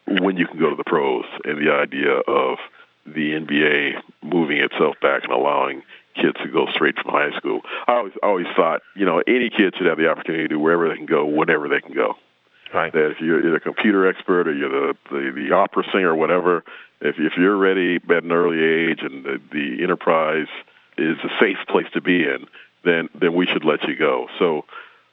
when 0.06 0.37
you 0.37 0.47
can 0.47 0.59
go 0.59 0.71
to 0.71 0.76
the 0.76 0.85
pros, 0.85 1.25
and 1.44 1.59
the 1.59 1.73
idea 1.73 2.12
of 2.12 2.59
the 3.06 3.33
NBA 3.33 4.00
moving 4.23 4.59
itself 4.59 4.97
back 5.02 5.25
and 5.25 5.33
allowing 5.33 5.83
kids 6.14 6.37
to 6.42 6.49
go 6.49 6.66
straight 6.73 6.97
from 6.97 7.11
high 7.11 7.37
school. 7.37 7.61
I 7.87 7.92
always 7.97 8.12
always 8.23 8.47
thought, 8.56 8.83
you 8.97 9.04
know, 9.04 9.23
any 9.26 9.50
kid 9.50 9.75
should 9.76 9.87
have 9.87 9.99
the 9.99 10.09
opportunity 10.09 10.49
to 10.49 10.56
wherever 10.56 10.88
they 10.88 10.97
can 10.97 11.06
go, 11.06 11.26
whenever 11.26 11.68
they 11.68 11.80
can 11.80 11.94
go. 11.94 12.16
Right. 12.75 12.93
That 12.93 13.12
if 13.12 13.21
you're, 13.21 13.43
you're 13.43 13.57
a 13.57 13.61
computer 13.61 14.09
expert 14.09 14.49
or 14.49 14.52
you're 14.52 14.69
the, 14.69 14.95
the 15.11 15.33
the 15.33 15.54
opera 15.54 15.85
singer 15.93 16.11
or 16.11 16.16
whatever, 16.16 16.64
if 17.00 17.16
if 17.19 17.35
you're 17.37 17.57
ready 17.57 17.97
at 17.97 18.25
an 18.25 18.33
early 18.33 18.59
age 18.59 18.99
and 19.00 19.25
the, 19.25 19.40
the 19.52 19.83
enterprise 19.83 20.49
is 20.99 21.16
a 21.23 21.28
safe 21.40 21.59
place 21.69 21.87
to 21.95 22.00
be 22.00 22.23
in, 22.25 22.47
then 22.85 23.09
then 23.14 23.35
we 23.35 23.47
should 23.47 23.64
let 23.64 23.83
you 23.85 23.97
go. 23.97 24.26
So. 24.38 24.64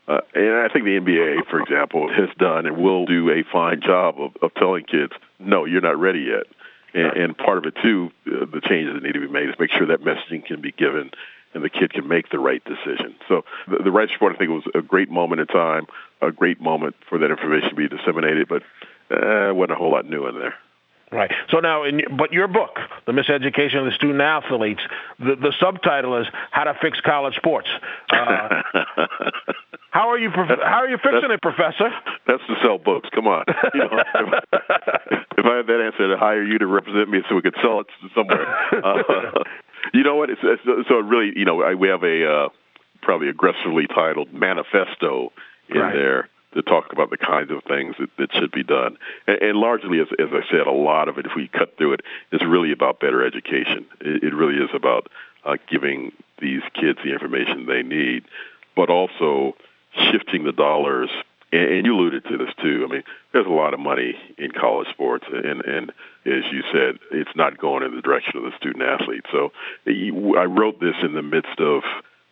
Uh, 0.08 0.20
and 0.34 0.56
I 0.56 0.68
think 0.68 0.84
the 0.84 1.00
NBA, 1.00 1.46
for 1.48 1.62
example, 1.62 2.12
has 2.12 2.28
done 2.38 2.66
and 2.66 2.76
will 2.76 3.06
do 3.06 3.30
a 3.30 3.44
fine 3.50 3.82
job 3.82 4.20
of, 4.20 4.32
of 4.42 4.54
telling 4.56 4.84
kids, 4.84 5.14
no, 5.40 5.66
you're 5.66 5.80
not 5.80 5.98
ready 6.00 6.22
yet. 6.22 6.48
And, 6.94 7.24
and 7.24 7.38
part 7.38 7.60
of 7.60 7.66
it 7.66 7.76
too, 7.82 8.12
uh, 8.26 8.46
the 8.52 8.62
changes 8.68 8.96
that 8.96 9.04
need 9.04 9.14
to 9.14 9.22
be 9.22 9.32
made 9.32 9.48
is 9.48 9.56
make 9.60 9.70
sure 9.70 9.86
that 9.88 10.02
messaging 10.02 10.44
can 10.44 10.60
be 10.60 10.72
given 10.72 11.12
and 11.54 11.64
the 11.64 11.70
kid 11.70 11.94
can 11.94 12.08
make 12.08 12.30
the 12.30 12.40
right 12.40 12.64
decision. 12.64 13.16
So 13.28 13.44
the, 13.68 13.84
the 13.84 13.92
Rice 13.92 14.10
Report, 14.12 14.34
I 14.36 14.38
think, 14.38 14.50
was 14.50 14.64
a 14.74 14.82
great 14.82 15.10
moment 15.10 15.42
in 15.42 15.48
time, 15.48 15.86
a 16.22 16.32
great 16.32 16.62
moment 16.62 16.96
for 17.10 17.18
that 17.20 17.32
information 17.32 17.70
to 17.70 17.76
be 17.76 17.88
disseminated, 17.88 18.48
but 18.48 18.64
uh, 19.12 19.54
wasn't 19.54 19.72
a 19.72 19.76
whole 19.76 19.92
lot 19.92 20.10
new 20.10 20.28
in 20.28 20.38
there. 20.38 20.56
Right. 21.12 21.32
So 21.50 21.60
now, 21.60 21.84
in, 21.84 22.02
but 22.18 22.32
your 22.32 22.48
book, 22.48 22.80
The 23.06 23.12
Miseducation 23.12 23.80
of 23.80 23.86
the 23.86 23.92
Student 23.92 24.22
Athletes, 24.22 24.82
the, 25.20 25.36
the 25.36 25.54
subtitle 25.60 26.18
is 26.22 26.28
How 26.52 26.64
to 26.64 26.74
Fix 26.82 27.02
College 27.02 27.36
Sports. 27.36 27.68
Uh, 28.10 28.62
how 29.92 30.10
are 30.10 30.18
you? 30.18 30.30
How 30.30 30.84
are 30.84 30.88
you 30.88 30.96
fixing 30.96 31.28
that's, 31.28 31.34
it, 31.34 31.42
Professor? 31.42 31.92
That's 32.28 32.42
to 32.48 32.56
sell 32.64 32.78
books. 32.78 33.10
Come 33.14 33.28
on. 33.28 33.44
You 33.74 33.80
know, 33.82 34.00
if, 34.00 34.44
if, 35.38 35.46
I 35.46 35.58
had 35.58 35.68
that 35.68 35.92
answer, 35.92 36.14
I'd 36.14 36.18
hire 36.18 36.44
you 36.44 36.60
to 36.60 36.68
represent 36.68 37.10
me 37.10 37.20
so 37.28 37.36
we 37.36 37.42
could 37.42 37.56
sell 37.62 37.82
it 37.82 37.88
somewhere. 38.16 38.48
Uh, 38.72 39.44
you 39.94 40.04
know 40.04 40.16
what? 40.16 40.30
It's, 40.30 40.40
it's, 40.42 40.88
so 40.88 40.96
really, 40.96 41.34
you 41.36 41.44
know, 41.44 41.76
we 41.78 41.90
have 41.90 42.04
a 42.04 42.26
uh, 42.26 42.50
probably 43.02 43.28
aggressively 43.28 43.86
titled 43.88 44.32
manifesto 44.34 45.34
in 45.74 45.82
right. 45.82 45.94
there 45.94 46.30
to 46.54 46.62
talk 46.62 46.92
about 46.92 47.10
the 47.10 47.18
kinds 47.18 47.50
of 47.52 47.64
things 47.64 47.96
that, 48.00 48.10
that 48.18 48.30
should 48.34 48.52
be 48.52 48.64
done. 48.64 48.98
And, 49.28 49.42
and 49.42 49.58
largely, 49.58 50.00
as, 50.00 50.08
as 50.20 50.30
I 50.32 50.42
said, 50.52 50.68
a 50.68 50.72
lot 50.72 51.08
of 51.08 51.18
it, 51.18 51.26
if 51.26 51.32
we 51.36 51.48
cut 51.48 51.78
through 51.78 51.94
it, 51.94 52.02
is 52.32 52.42
really 52.46 52.72
about 52.72 53.00
better 53.00 53.26
education. 53.26 53.86
It, 54.02 54.24
it 54.24 54.34
really 54.34 54.62
is 54.64 54.70
about 54.74 55.08
uh, 55.46 55.58
giving 55.70 56.12
these 56.40 56.62
kids 56.74 57.00
the 57.04 57.14
information 57.14 57.66
they 57.66 57.84
need, 57.84 58.26
but 58.76 58.90
also 58.90 59.56
shifting 60.12 60.44
the 60.44 60.52
dollars. 60.52 61.10
And, 61.54 61.72
and 61.72 61.86
you 61.86 61.96
alluded 61.96 62.26
to 62.26 62.38
this 62.38 62.54
too. 62.62 62.86
I 62.88 62.92
mean, 62.92 63.04
there's 63.32 63.48
a 63.48 63.50
lot 63.50 63.74
of 63.74 63.80
money 63.80 64.16
in 64.38 64.52
college 64.52 64.90
sports, 64.90 65.26
and, 65.32 65.62
and 65.64 65.90
as 66.26 66.44
you 66.52 66.64
said, 66.74 67.00
it's 67.12 67.36
not 67.36 67.58
going 67.58 67.84
in 67.84 67.96
the 67.96 68.02
direction 68.02 68.38
of 68.38 68.44
the 68.44 68.58
student 68.58 68.84
athlete. 68.84 69.26
So 69.32 69.52
I 69.88 70.44
wrote 70.44 70.80
this 70.80 70.96
in 71.02 71.14
the 71.14 71.22
midst 71.24 71.60
of 71.60 71.84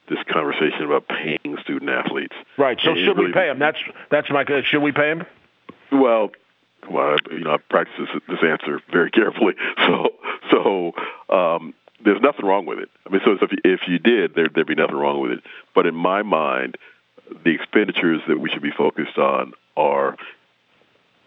this 0.10 0.20
conversation 0.28 0.84
about 0.84 1.08
paying 1.08 1.58
student 1.64 1.90
athletes. 1.90 2.36
Right. 2.58 2.80
So 2.84 2.96
should 2.96 3.18
really, 3.18 3.28
we 3.28 3.34
pay 3.34 3.48
them? 3.48 3.60
That's 3.60 3.78
that's 4.10 4.30
my. 4.30 4.44
Question. 4.44 4.66
Should 4.66 4.82
we 4.82 4.92
pay 4.92 5.14
them? 5.14 5.26
Well, 5.92 6.32
well, 6.90 7.18
you 7.32 7.40
know, 7.40 7.54
I 7.54 7.58
practice 7.58 7.96
this, 7.98 8.22
this 8.28 8.40
answer 8.44 8.82
very 8.92 9.12
carefully. 9.12 9.54
So, 9.88 10.10
so 10.52 10.92
um, 11.30 11.74
there's 12.04 12.22
nothing 12.22 12.46
wrong 12.46 12.66
with 12.66 12.80
it. 12.80 12.90
I 13.08 13.10
mean, 13.10 13.22
so 13.26 13.38
if 13.42 13.52
if 13.64 13.88
you 13.88 13.98
did, 13.98 14.36
there 14.36 14.48
there'd 14.54 14.68
be 14.68 14.76
nothing 14.76 14.96
wrong 14.96 15.22
with 15.22 15.32
it. 15.32 15.44
But 15.74 15.86
in 15.86 15.96
my 15.96 16.22
mind, 16.22 16.78
the 17.44 17.52
expenditures 17.52 18.22
that 18.28 18.40
we 18.40 18.50
should 18.50 18.62
be 18.62 18.72
focused 18.72 19.18
on 19.18 19.54
are 19.76 20.18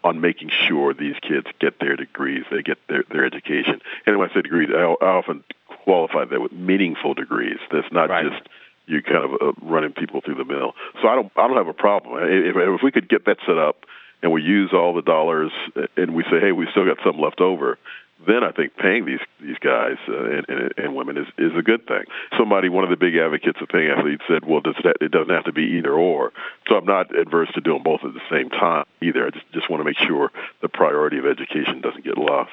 on 0.03 0.19
making 0.21 0.49
sure 0.67 0.93
these 0.93 1.15
kids 1.21 1.47
get 1.59 1.79
their 1.79 1.95
degrees, 1.95 2.43
they 2.51 2.61
get 2.61 2.77
their, 2.87 3.03
their 3.09 3.25
education. 3.25 3.81
And 4.05 4.17
when 4.17 4.29
I 4.29 4.33
say 4.33 4.41
degrees, 4.41 4.69
I, 4.73 4.81
I 4.81 5.07
often 5.07 5.43
qualify 5.83 6.25
that 6.25 6.41
with 6.41 6.51
meaningful 6.51 7.13
degrees. 7.13 7.57
That's 7.71 7.91
not 7.91 8.09
right. 8.09 8.29
just 8.29 8.47
you 8.85 9.01
kind 9.01 9.23
of 9.23 9.31
uh, 9.41 9.51
running 9.61 9.93
people 9.93 10.21
through 10.21 10.35
the 10.35 10.45
mill. 10.45 10.73
So 11.01 11.07
I 11.07 11.15
don't 11.15 11.31
I 11.35 11.47
don't 11.47 11.57
have 11.57 11.67
a 11.67 11.73
problem 11.73 12.19
if, 12.23 12.55
if 12.55 12.83
we 12.83 12.91
could 12.91 13.09
get 13.09 13.25
that 13.25 13.37
set 13.45 13.57
up 13.57 13.85
and 14.21 14.31
we 14.31 14.41
use 14.41 14.71
all 14.73 14.93
the 14.93 15.01
dollars 15.01 15.51
and 15.97 16.15
we 16.15 16.23
say 16.23 16.39
hey 16.39 16.51
we 16.51 16.67
still 16.71 16.85
got 16.85 16.97
some 17.03 17.19
left 17.19 17.41
over. 17.41 17.77
Then 18.25 18.43
I 18.43 18.51
think 18.51 18.77
paying 18.77 19.05
these 19.05 19.19
these 19.41 19.57
guys 19.59 19.97
uh, 20.07 20.23
and, 20.23 20.45
and, 20.47 20.73
and 20.77 20.95
women 20.95 21.17
is 21.17 21.27
is 21.37 21.51
a 21.57 21.61
good 21.61 21.85
thing. 21.87 22.03
Somebody, 22.37 22.69
one 22.69 22.85
of 22.85 22.89
the 22.89 22.95
big 22.95 23.15
advocates 23.15 23.59
of 23.61 23.67
paying 23.67 23.89
athletes, 23.89 24.23
said, 24.29 24.45
"Well, 24.45 24.61
does 24.61 24.75
that, 24.83 24.97
it 25.01 25.11
doesn't 25.11 25.33
have 25.33 25.43
to 25.45 25.51
be 25.51 25.77
either 25.77 25.91
or." 25.91 26.31
So 26.69 26.77
I'm 26.77 26.85
not 26.85 27.13
adverse 27.17 27.49
to 27.55 27.61
doing 27.61 27.83
both 27.83 28.01
at 28.05 28.13
the 28.13 28.21
same 28.31 28.49
time 28.49 28.85
either. 29.01 29.27
I 29.27 29.31
just 29.31 29.51
just 29.51 29.69
want 29.69 29.81
to 29.81 29.85
make 29.85 29.97
sure 29.97 30.31
the 30.61 30.69
priority 30.69 31.17
of 31.17 31.25
education 31.25 31.81
doesn't 31.81 32.05
get 32.05 32.17
lost. 32.17 32.51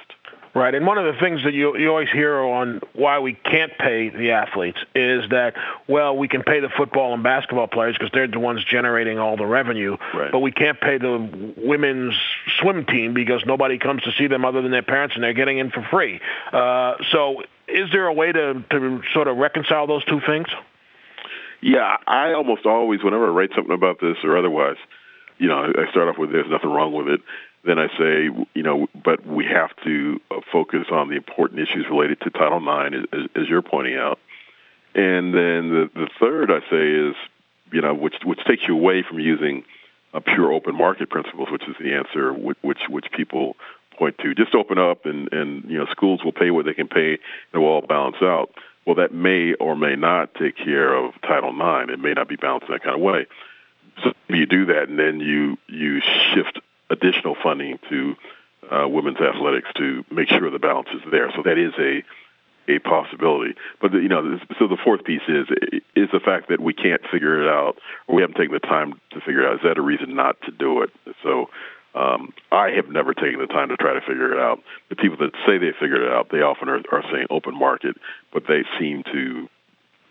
Right, 0.52 0.74
and 0.74 0.84
one 0.84 0.98
of 0.98 1.04
the 1.04 1.20
things 1.20 1.44
that 1.44 1.54
you 1.54 1.76
you 1.76 1.88
always 1.88 2.08
hear 2.10 2.36
on 2.40 2.80
why 2.92 3.20
we 3.20 3.34
can't 3.34 3.70
pay 3.78 4.08
the 4.08 4.32
athletes 4.32 4.78
is 4.96 5.28
that 5.30 5.54
well 5.86 6.16
we 6.16 6.26
can 6.26 6.42
pay 6.42 6.58
the 6.58 6.68
football 6.68 7.14
and 7.14 7.22
basketball 7.22 7.68
players 7.68 7.96
because 7.96 8.10
they're 8.12 8.26
the 8.26 8.40
ones 8.40 8.64
generating 8.64 9.20
all 9.20 9.36
the 9.36 9.46
revenue, 9.46 9.96
right. 10.12 10.32
but 10.32 10.40
we 10.40 10.50
can't 10.50 10.80
pay 10.80 10.98
the 10.98 11.54
women's 11.56 12.14
swim 12.58 12.84
team 12.84 13.14
because 13.14 13.44
nobody 13.46 13.78
comes 13.78 14.02
to 14.02 14.10
see 14.18 14.26
them 14.26 14.44
other 14.44 14.60
than 14.60 14.72
their 14.72 14.82
parents 14.82 15.14
and 15.14 15.22
they're 15.22 15.34
getting 15.34 15.58
in 15.58 15.70
for 15.70 15.86
free. 15.88 16.20
Uh, 16.52 16.94
so, 17.12 17.42
is 17.68 17.88
there 17.92 18.06
a 18.06 18.12
way 18.12 18.32
to 18.32 18.64
to 18.70 19.02
sort 19.14 19.28
of 19.28 19.36
reconcile 19.36 19.86
those 19.86 20.04
two 20.06 20.20
things? 20.26 20.48
Yeah, 21.62 21.96
I 22.08 22.32
almost 22.32 22.66
always 22.66 23.04
whenever 23.04 23.28
I 23.28 23.30
write 23.30 23.50
something 23.54 23.74
about 23.74 24.00
this 24.00 24.16
or 24.24 24.36
otherwise, 24.36 24.78
you 25.38 25.46
know, 25.46 25.62
I 25.62 25.88
start 25.92 26.08
off 26.08 26.18
with 26.18 26.32
there's 26.32 26.50
nothing 26.50 26.70
wrong 26.70 26.92
with 26.92 27.06
it 27.06 27.20
then 27.64 27.78
I 27.78 27.88
say, 27.98 28.30
you 28.54 28.62
know, 28.62 28.88
but 29.04 29.26
we 29.26 29.44
have 29.44 29.70
to 29.84 30.20
uh, 30.30 30.40
focus 30.50 30.86
on 30.90 31.08
the 31.08 31.16
important 31.16 31.60
issues 31.60 31.86
related 31.90 32.20
to 32.22 32.30
Title 32.30 32.58
IX, 32.58 33.06
as, 33.34 33.48
you're 33.48 33.62
pointing 33.62 33.96
out. 33.96 34.18
And 34.94 35.34
then 35.34 35.70
the, 35.70 35.90
the 35.94 36.08
third 36.18 36.50
I 36.50 36.60
say 36.70 36.90
is, 36.90 37.14
you 37.72 37.80
know, 37.80 37.94
which 37.94 38.16
which 38.24 38.44
takes 38.44 38.66
you 38.66 38.74
away 38.74 39.04
from 39.08 39.20
using 39.20 39.64
a 40.12 40.20
pure 40.20 40.52
open 40.52 40.74
market 40.74 41.08
principles, 41.08 41.48
which 41.50 41.62
is 41.68 41.76
the 41.78 41.94
answer 41.94 42.32
which 42.32 42.58
which, 42.62 42.80
which 42.88 43.12
people 43.12 43.56
point 43.96 44.18
to. 44.18 44.34
Just 44.34 44.54
open 44.54 44.78
up, 44.78 45.06
and 45.06 45.32
and 45.32 45.70
you 45.70 45.78
know, 45.78 45.86
schools 45.92 46.24
will 46.24 46.32
pay 46.32 46.50
what 46.50 46.64
they 46.64 46.74
can 46.74 46.88
pay, 46.88 47.12
and 47.12 47.20
it 47.54 47.58
will 47.58 47.68
all 47.68 47.82
balance 47.82 48.16
out. 48.20 48.50
well, 48.84 48.96
that 48.96 49.14
may 49.14 49.54
or 49.54 49.76
may 49.76 49.94
not 49.94 50.34
take 50.34 50.56
care 50.56 50.92
of 50.92 51.12
Title 51.22 51.50
IX. 51.50 51.92
It 51.92 52.00
may 52.00 52.14
not 52.14 52.28
be 52.28 52.36
balanced 52.36 52.68
in 52.68 52.72
that 52.72 52.82
kind 52.82 52.96
of 52.96 53.00
way. 53.02 53.26
So 54.02 54.12
you 54.28 54.46
do 54.46 54.66
that, 54.66 54.88
and 54.88 54.98
then 54.98 55.20
you 55.20 55.56
you 55.68 56.00
shift 56.34 56.58
additional 56.90 57.36
funding 57.42 57.78
to 57.88 58.14
uh, 58.70 58.88
women's 58.88 59.18
athletics 59.18 59.68
to 59.76 60.04
make 60.10 60.28
sure 60.28 60.50
the 60.50 60.58
balance 60.58 60.88
is 60.94 61.02
there. 61.10 61.30
So 61.34 61.42
that 61.44 61.58
is 61.58 61.72
a 61.78 62.02
a 62.68 62.78
possibility. 62.78 63.54
But 63.80 63.92
the, 63.92 63.98
you 63.98 64.08
know, 64.08 64.38
so 64.58 64.68
the 64.68 64.76
fourth 64.76 65.04
piece 65.04 65.22
is 65.28 65.48
is 65.96 66.08
the 66.12 66.20
fact 66.20 66.48
that 66.50 66.60
we 66.60 66.74
can't 66.74 67.00
figure 67.10 67.42
it 67.42 67.48
out, 67.48 67.78
or 68.06 68.16
we 68.16 68.22
haven't 68.22 68.36
taken 68.36 68.52
the 68.52 68.60
time 68.60 69.00
to 69.10 69.20
figure 69.20 69.42
it 69.42 69.46
out. 69.46 69.54
Is 69.56 69.60
that 69.64 69.78
a 69.78 69.82
reason 69.82 70.14
not 70.14 70.40
to 70.42 70.52
do 70.52 70.82
it? 70.82 70.90
So 71.22 71.50
um, 71.94 72.32
I 72.52 72.70
have 72.70 72.88
never 72.88 73.14
taken 73.14 73.40
the 73.40 73.46
time 73.46 73.70
to 73.70 73.76
try 73.76 73.94
to 73.94 74.00
figure 74.00 74.32
it 74.32 74.38
out. 74.38 74.62
The 74.88 74.96
people 74.96 75.16
that 75.18 75.32
say 75.46 75.58
they 75.58 75.72
figured 75.72 76.02
it 76.02 76.12
out, 76.12 76.28
they 76.30 76.42
often 76.42 76.68
are, 76.68 76.82
are 76.92 77.02
saying 77.10 77.26
open 77.30 77.58
market, 77.58 77.96
but 78.32 78.44
they 78.46 78.64
seem 78.78 79.02
to 79.12 79.48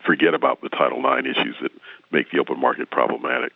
forget 0.06 0.34
about 0.34 0.62
the 0.62 0.70
Title 0.70 1.00
IX 1.00 1.28
issues 1.28 1.56
that 1.62 1.72
make 2.12 2.32
the 2.32 2.40
open 2.40 2.60
market 2.60 2.90
problematic. 2.90 3.54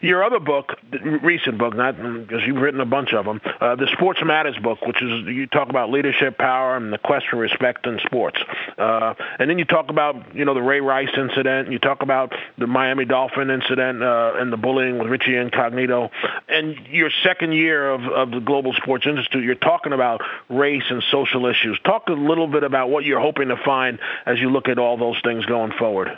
Your 0.00 0.24
other 0.24 0.40
book, 0.40 0.74
recent 1.22 1.58
book, 1.58 1.74
not 1.74 1.96
because 1.96 2.42
you've 2.46 2.60
written 2.60 2.80
a 2.80 2.86
bunch 2.86 3.12
of 3.12 3.24
them, 3.24 3.40
uh, 3.60 3.76
the 3.76 3.88
Sports 3.92 4.20
Matters 4.24 4.56
book, 4.62 4.80
which 4.86 5.02
is 5.02 5.26
you 5.26 5.46
talk 5.46 5.68
about 5.68 5.90
leadership, 5.90 6.38
power, 6.38 6.76
and 6.76 6.92
the 6.92 6.98
quest 6.98 7.26
for 7.30 7.36
respect 7.36 7.86
in 7.86 7.98
sports, 8.04 8.38
uh, 8.78 9.14
and 9.38 9.48
then 9.48 9.58
you 9.58 9.64
talk 9.64 9.88
about 9.90 10.34
you 10.34 10.44
know 10.44 10.54
the 10.54 10.62
Ray 10.62 10.80
Rice 10.80 11.10
incident, 11.16 11.72
you 11.72 11.78
talk 11.78 12.02
about 12.02 12.34
the 12.58 12.66
Miami 12.66 13.04
Dolphin 13.04 13.50
incident 13.50 14.02
uh, 14.02 14.34
and 14.36 14.52
the 14.52 14.56
bullying 14.56 14.98
with 14.98 15.08
Richie 15.08 15.36
Incognito, 15.36 16.10
and 16.48 16.76
your 16.90 17.10
second 17.22 17.52
year 17.52 17.90
of, 17.90 18.02
of 18.04 18.30
the 18.30 18.40
Global 18.40 18.72
Sports 18.74 19.06
Institute, 19.06 19.44
you're 19.44 19.54
talking 19.54 19.92
about 19.92 20.20
race 20.48 20.84
and 20.90 21.02
social 21.10 21.46
issues. 21.46 21.78
Talk 21.84 22.08
a 22.08 22.12
little 22.12 22.46
bit 22.46 22.64
about 22.64 22.90
what 22.90 23.04
you're 23.04 23.20
hoping 23.20 23.48
to 23.48 23.56
find 23.56 23.98
as 24.24 24.38
you 24.38 24.50
look 24.50 24.68
at 24.68 24.78
all 24.78 24.96
those 24.96 25.20
things 25.24 25.44
going 25.46 25.72
forward. 25.72 26.08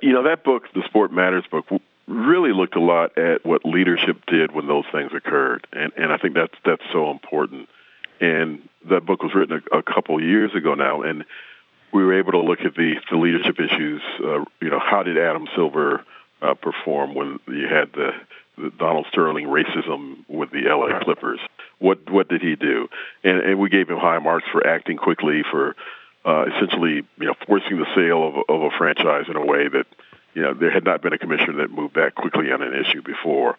You 0.00 0.12
know, 0.12 0.22
that 0.24 0.44
book, 0.44 0.64
the 0.74 0.82
Sport 0.86 1.12
Matters 1.12 1.44
book, 1.50 1.66
really 2.10 2.52
looked 2.52 2.76
a 2.76 2.80
lot 2.80 3.16
at 3.16 3.46
what 3.46 3.64
leadership 3.64 4.26
did 4.26 4.52
when 4.52 4.66
those 4.66 4.84
things 4.92 5.12
occurred, 5.14 5.66
and 5.72 5.92
and 5.96 6.12
I 6.12 6.18
think 6.18 6.34
that's 6.34 6.54
that's 6.64 6.82
so 6.92 7.10
important. 7.10 7.68
And 8.20 8.68
that 8.88 9.06
book 9.06 9.22
was 9.22 9.34
written 9.34 9.62
a, 9.72 9.78
a 9.78 9.82
couple 9.82 10.22
years 10.22 10.54
ago 10.54 10.74
now, 10.74 11.02
and 11.02 11.24
we 11.92 12.04
were 12.04 12.18
able 12.18 12.32
to 12.32 12.40
look 12.40 12.60
at 12.60 12.74
the 12.74 12.96
the 13.10 13.16
leadership 13.16 13.58
issues. 13.58 14.02
Uh, 14.22 14.44
you 14.60 14.70
know, 14.70 14.80
how 14.80 15.02
did 15.02 15.16
Adam 15.16 15.46
Silver 15.54 16.04
uh, 16.42 16.54
perform 16.54 17.14
when 17.14 17.38
you 17.48 17.68
had 17.68 17.92
the, 17.92 18.10
the 18.58 18.70
Donald 18.70 19.06
Sterling 19.10 19.46
racism 19.46 20.24
with 20.28 20.50
the 20.50 20.62
LA 20.64 20.98
Clippers? 21.00 21.40
What 21.78 22.10
what 22.10 22.28
did 22.28 22.42
he 22.42 22.56
do? 22.56 22.88
And 23.24 23.38
and 23.40 23.58
we 23.58 23.70
gave 23.70 23.88
him 23.88 23.98
high 23.98 24.18
marks 24.18 24.48
for 24.50 24.66
acting 24.66 24.96
quickly 24.96 25.42
for 25.50 25.76
uh, 26.24 26.44
essentially, 26.54 27.02
you 27.18 27.26
know, 27.26 27.34
forcing 27.46 27.78
the 27.78 27.86
sale 27.94 28.26
of, 28.26 28.34
of 28.48 28.62
a 28.62 28.76
franchise 28.76 29.24
in 29.28 29.36
a 29.36 29.44
way 29.44 29.68
that, 29.68 29.86
you 30.34 30.42
know, 30.42 30.54
there 30.54 30.70
had 30.70 30.84
not 30.84 31.02
been 31.02 31.12
a 31.12 31.18
commissioner 31.18 31.62
that 31.62 31.70
moved 31.70 31.94
that 31.94 32.14
quickly 32.14 32.52
on 32.52 32.62
an 32.62 32.74
issue 32.74 33.02
before. 33.02 33.56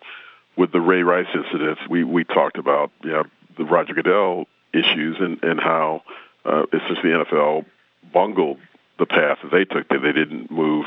With 0.58 0.72
the 0.72 0.82
Ray 0.82 1.02
Rice 1.02 1.28
incidents, 1.34 1.82
we 1.90 2.04
we 2.04 2.24
talked 2.24 2.58
about, 2.58 2.92
you 3.04 3.12
know, 3.12 3.24
the 3.58 3.64
Roger 3.64 3.94
Goodell 3.94 4.46
issues 4.74 5.18
and 5.20 5.42
and 5.44 5.60
how 5.60 6.04
uh, 6.46 6.64
essentially 6.74 7.12
the 7.12 7.26
NFL 7.26 7.66
bungled 8.14 8.58
the 9.00 9.06
path 9.06 9.40
that 9.44 9.52
they 9.52 9.66
took. 9.66 9.88
That 9.88 10.00
they 10.04 10.12
didn't 10.12 10.52
move 10.52 10.86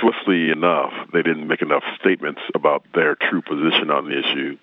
swiftly 0.00 0.50
enough. 0.50 0.92
They 1.12 1.22
didn't 1.22 1.46
make 1.46 1.62
enough 1.62 1.82
statements 2.00 2.40
about 2.54 2.84
their 2.94 3.14
true 3.14 3.42
position 3.42 3.90
on 3.90 4.08
the 4.08 4.18
issue 4.18 4.58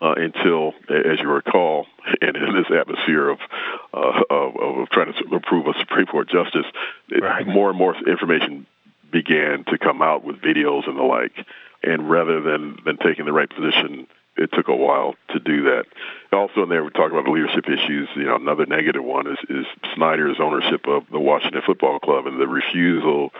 uh, 0.00 0.14
until, 0.16 0.72
as 0.88 1.18
you 1.20 1.28
recall, 1.28 1.86
and 2.20 2.36
in 2.36 2.54
this 2.54 2.66
atmosphere 2.74 3.28
of, 3.28 3.38
uh, 3.92 4.22
of, 4.30 4.56
of 4.56 4.90
trying 4.90 5.12
to 5.12 5.34
improve 5.34 5.66
a 5.66 5.78
Supreme 5.78 6.06
Court 6.06 6.28
justice, 6.28 6.66
right. 7.20 7.46
more 7.46 7.70
and 7.70 7.78
more 7.78 7.94
information 8.06 8.66
began 9.10 9.64
to 9.64 9.78
come 9.78 10.02
out 10.02 10.24
with 10.24 10.36
videos 10.36 10.88
and 10.88 10.98
the 10.98 11.02
like. 11.02 11.32
And 11.82 12.10
rather 12.10 12.40
than, 12.40 12.78
than 12.84 12.98
taking 12.98 13.24
the 13.24 13.32
right 13.32 13.48
position, 13.48 14.06
it 14.36 14.50
took 14.52 14.68
a 14.68 14.76
while 14.76 15.14
to 15.30 15.40
do 15.40 15.64
that. 15.64 15.84
Also, 16.32 16.62
in 16.62 16.68
there, 16.68 16.84
we 16.84 16.90
talk 16.90 17.10
about 17.10 17.24
the 17.24 17.30
leadership 17.30 17.64
issues. 17.68 18.08
You 18.14 18.24
know, 18.24 18.36
another 18.36 18.66
negative 18.66 19.04
one 19.04 19.26
is, 19.26 19.38
is 19.48 19.66
Snyder's 19.94 20.36
ownership 20.40 20.86
of 20.86 21.04
the 21.10 21.18
Washington 21.18 21.62
Football 21.64 21.98
Club 21.98 22.26
and 22.26 22.40
the 22.40 22.46
refusal 22.46 23.30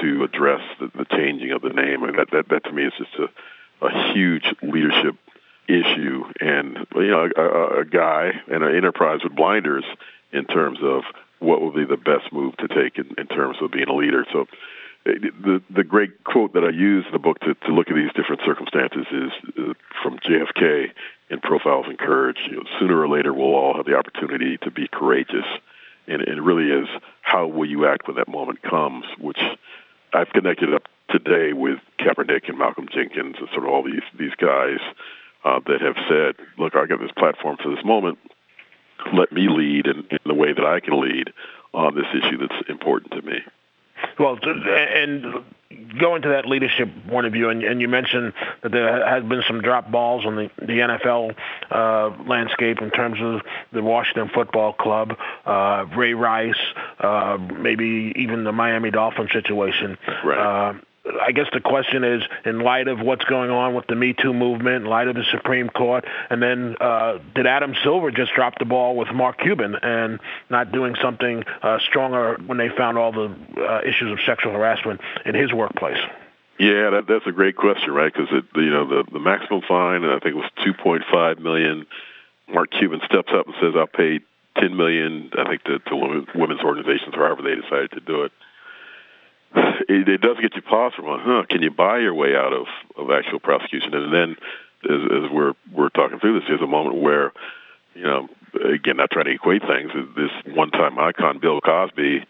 to 0.00 0.24
address 0.24 0.60
the, 0.80 0.90
the 0.94 1.06
changing 1.10 1.52
of 1.52 1.62
the 1.62 1.70
name. 1.70 2.02
Mean, 2.02 2.16
that, 2.16 2.30
that, 2.32 2.48
that 2.50 2.64
to 2.64 2.72
me 2.72 2.84
is 2.84 2.92
just 2.98 3.14
a, 3.18 3.86
a 3.86 4.12
huge 4.12 4.44
leadership 4.62 5.16
issue, 5.68 6.24
and 6.40 6.86
you 6.94 7.10
know, 7.10 7.28
a, 7.36 7.80
a 7.80 7.84
guy 7.84 8.32
and 8.50 8.64
an 8.64 8.74
enterprise 8.74 9.20
with 9.22 9.36
blinders 9.36 9.84
in 10.32 10.44
terms 10.46 10.78
of 10.82 11.02
what 11.40 11.60
would 11.60 11.74
be 11.74 11.84
the 11.84 11.96
best 11.96 12.32
move 12.32 12.56
to 12.56 12.68
take 12.68 12.98
in, 12.98 13.14
in 13.18 13.26
terms 13.26 13.56
of 13.60 13.70
being 13.70 13.88
a 13.88 13.94
leader. 13.94 14.24
So, 14.32 14.46
the 15.04 15.62
the 15.70 15.84
great 15.84 16.24
quote 16.24 16.52
that 16.54 16.64
I 16.64 16.70
use 16.70 17.06
in 17.06 17.12
the 17.12 17.18
book 17.18 17.38
to, 17.40 17.54
to 17.54 17.72
look 17.72 17.88
at 17.88 17.94
these 17.94 18.12
different 18.14 18.42
circumstances 18.44 19.06
is 19.10 19.32
uh, 19.58 19.72
from 20.02 20.18
JFK 20.18 20.90
in 21.30 21.40
Profiles 21.40 21.86
in 21.88 21.96
Courage. 21.96 22.38
You 22.50 22.56
know, 22.56 22.62
sooner 22.78 23.00
or 23.00 23.08
later, 23.08 23.32
we'll 23.32 23.54
all 23.54 23.76
have 23.76 23.86
the 23.86 23.96
opportunity 23.96 24.58
to 24.58 24.70
be 24.70 24.88
courageous, 24.88 25.46
and 26.06 26.22
it 26.22 26.42
really 26.42 26.70
is 26.70 26.88
how 27.22 27.46
will 27.46 27.68
you 27.68 27.86
act 27.86 28.06
when 28.06 28.16
that 28.16 28.28
moment 28.28 28.62
comes, 28.62 29.04
which 29.18 29.40
I've 30.12 30.30
connected 30.30 30.74
up 30.74 30.82
today 31.10 31.52
with 31.52 31.78
Kaepernick 31.98 32.48
and 32.48 32.58
Malcolm 32.58 32.88
Jenkins 32.92 33.36
and 33.38 33.48
sort 33.50 33.64
of 33.64 33.70
all 33.70 33.82
these 33.82 34.02
these 34.18 34.34
guys 34.36 34.80
uh, 35.44 35.60
that 35.66 35.80
have 35.80 35.96
said, 36.08 36.34
look, 36.58 36.74
I 36.76 36.86
got 36.86 37.00
this 37.00 37.12
platform 37.16 37.56
for 37.62 37.74
this 37.74 37.84
moment. 37.84 38.18
Let 39.14 39.32
me 39.32 39.48
lead 39.48 39.86
in, 39.86 40.06
in 40.10 40.18
the 40.26 40.34
way 40.34 40.52
that 40.52 40.64
I 40.64 40.80
can 40.80 41.00
lead 41.00 41.32
on 41.72 41.94
this 41.94 42.06
issue 42.12 42.38
that's 42.38 42.68
important 42.68 43.12
to 43.12 43.22
me. 43.22 43.38
Well, 44.18 44.38
and 44.44 45.44
going 45.98 46.22
to 46.22 46.28
that 46.30 46.46
leadership 46.46 46.88
point 47.08 47.26
of 47.26 47.32
view, 47.32 47.48
and, 47.48 47.62
and 47.62 47.80
you 47.80 47.88
mentioned 47.88 48.32
that 48.62 48.72
there 48.72 49.06
has 49.06 49.22
been 49.24 49.42
some 49.46 49.60
drop 49.60 49.90
balls 49.90 50.24
on 50.26 50.36
the, 50.36 50.50
the 50.58 50.66
NFL 50.66 51.34
uh, 51.70 52.22
landscape 52.28 52.80
in 52.80 52.90
terms 52.90 53.18
of 53.20 53.42
the 53.72 53.82
Washington 53.82 54.30
Football 54.34 54.72
Club, 54.72 55.16
uh, 55.46 55.84
Ray 55.96 56.14
Rice, 56.14 56.54
uh, 57.00 57.38
maybe 57.58 58.12
even 58.16 58.44
the 58.44 58.52
Miami 58.52 58.90
Dolphins 58.90 59.30
situation. 59.32 59.98
Right. 60.24 60.80
I 61.22 61.32
guess 61.32 61.46
the 61.52 61.60
question 61.60 62.04
is, 62.04 62.22
in 62.44 62.60
light 62.60 62.88
of 62.88 63.00
what's 63.00 63.24
going 63.24 63.50
on 63.50 63.74
with 63.74 63.86
the 63.86 63.94
Me 63.94 64.12
Too 64.12 64.32
movement, 64.32 64.84
in 64.84 64.84
light 64.84 65.08
of 65.08 65.14
the 65.14 65.24
Supreme 65.30 65.68
Court, 65.68 66.04
and 66.30 66.42
then 66.42 66.76
uh, 66.80 67.18
did 67.34 67.46
Adam 67.46 67.74
Silver 67.82 68.10
just 68.10 68.34
drop 68.34 68.58
the 68.58 68.64
ball 68.64 68.96
with 68.96 69.08
Mark 69.12 69.38
Cuban 69.38 69.76
and 69.82 70.20
not 70.50 70.72
doing 70.72 70.94
something 71.02 71.44
uh, 71.62 71.78
stronger 71.80 72.36
when 72.46 72.58
they 72.58 72.68
found 72.68 72.98
all 72.98 73.12
the 73.12 73.34
uh, 73.58 73.80
issues 73.86 74.12
of 74.12 74.18
sexual 74.26 74.52
harassment 74.52 75.00
in 75.24 75.34
his 75.34 75.52
workplace? 75.52 75.98
Yeah, 76.58 76.90
that, 76.90 77.04
that's 77.08 77.26
a 77.26 77.32
great 77.32 77.56
question, 77.56 77.92
right? 77.92 78.12
Because 78.12 78.28
you 78.56 78.70
know 78.70 78.88
the 78.88 79.04
the 79.12 79.20
maximum 79.20 79.62
fine, 79.66 80.04
I 80.04 80.18
think 80.18 80.34
it 80.34 80.42
was 80.42 80.50
two 80.64 80.74
point 80.74 81.04
five 81.10 81.38
million. 81.38 81.86
Mark 82.48 82.70
Cuban 82.70 83.00
steps 83.04 83.30
up 83.32 83.46
and 83.46 83.54
says, 83.60 83.74
"I'll 83.76 83.86
pay 83.86 84.20
ten 84.56 84.76
million. 84.76 85.30
I 85.38 85.48
think 85.48 85.62
to, 85.64 85.78
to 85.78 85.96
women's 86.34 86.60
organizations, 86.60 87.14
or 87.14 87.26
however 87.26 87.42
they 87.42 87.54
decided 87.54 87.92
to 87.92 88.00
do 88.00 88.24
it." 88.24 88.32
It, 89.54 90.08
it 90.08 90.20
does 90.20 90.36
get 90.40 90.54
you 90.54 90.62
pause 90.62 90.92
from, 90.94 91.06
huh? 91.06 91.44
Can 91.48 91.62
you 91.62 91.70
buy 91.70 91.98
your 91.98 92.14
way 92.14 92.34
out 92.36 92.52
of 92.52 92.66
of 92.96 93.10
actual 93.10 93.40
prosecution? 93.40 93.94
And 93.94 94.12
then, 94.12 94.36
as, 94.84 95.24
as 95.24 95.30
we're 95.30 95.54
we're 95.72 95.88
talking 95.88 96.18
through 96.18 96.40
this, 96.40 96.48
there's 96.48 96.60
a 96.60 96.66
moment 96.66 96.96
where, 96.96 97.32
you 97.94 98.02
know, 98.02 98.28
again, 98.64 98.96
not 98.96 99.10
trying 99.10 99.26
to 99.26 99.32
equate 99.32 99.62
things. 99.62 99.90
This 100.16 100.54
one-time 100.54 100.98
icon, 100.98 101.38
Bill 101.38 101.60
Cosby, 101.60 102.24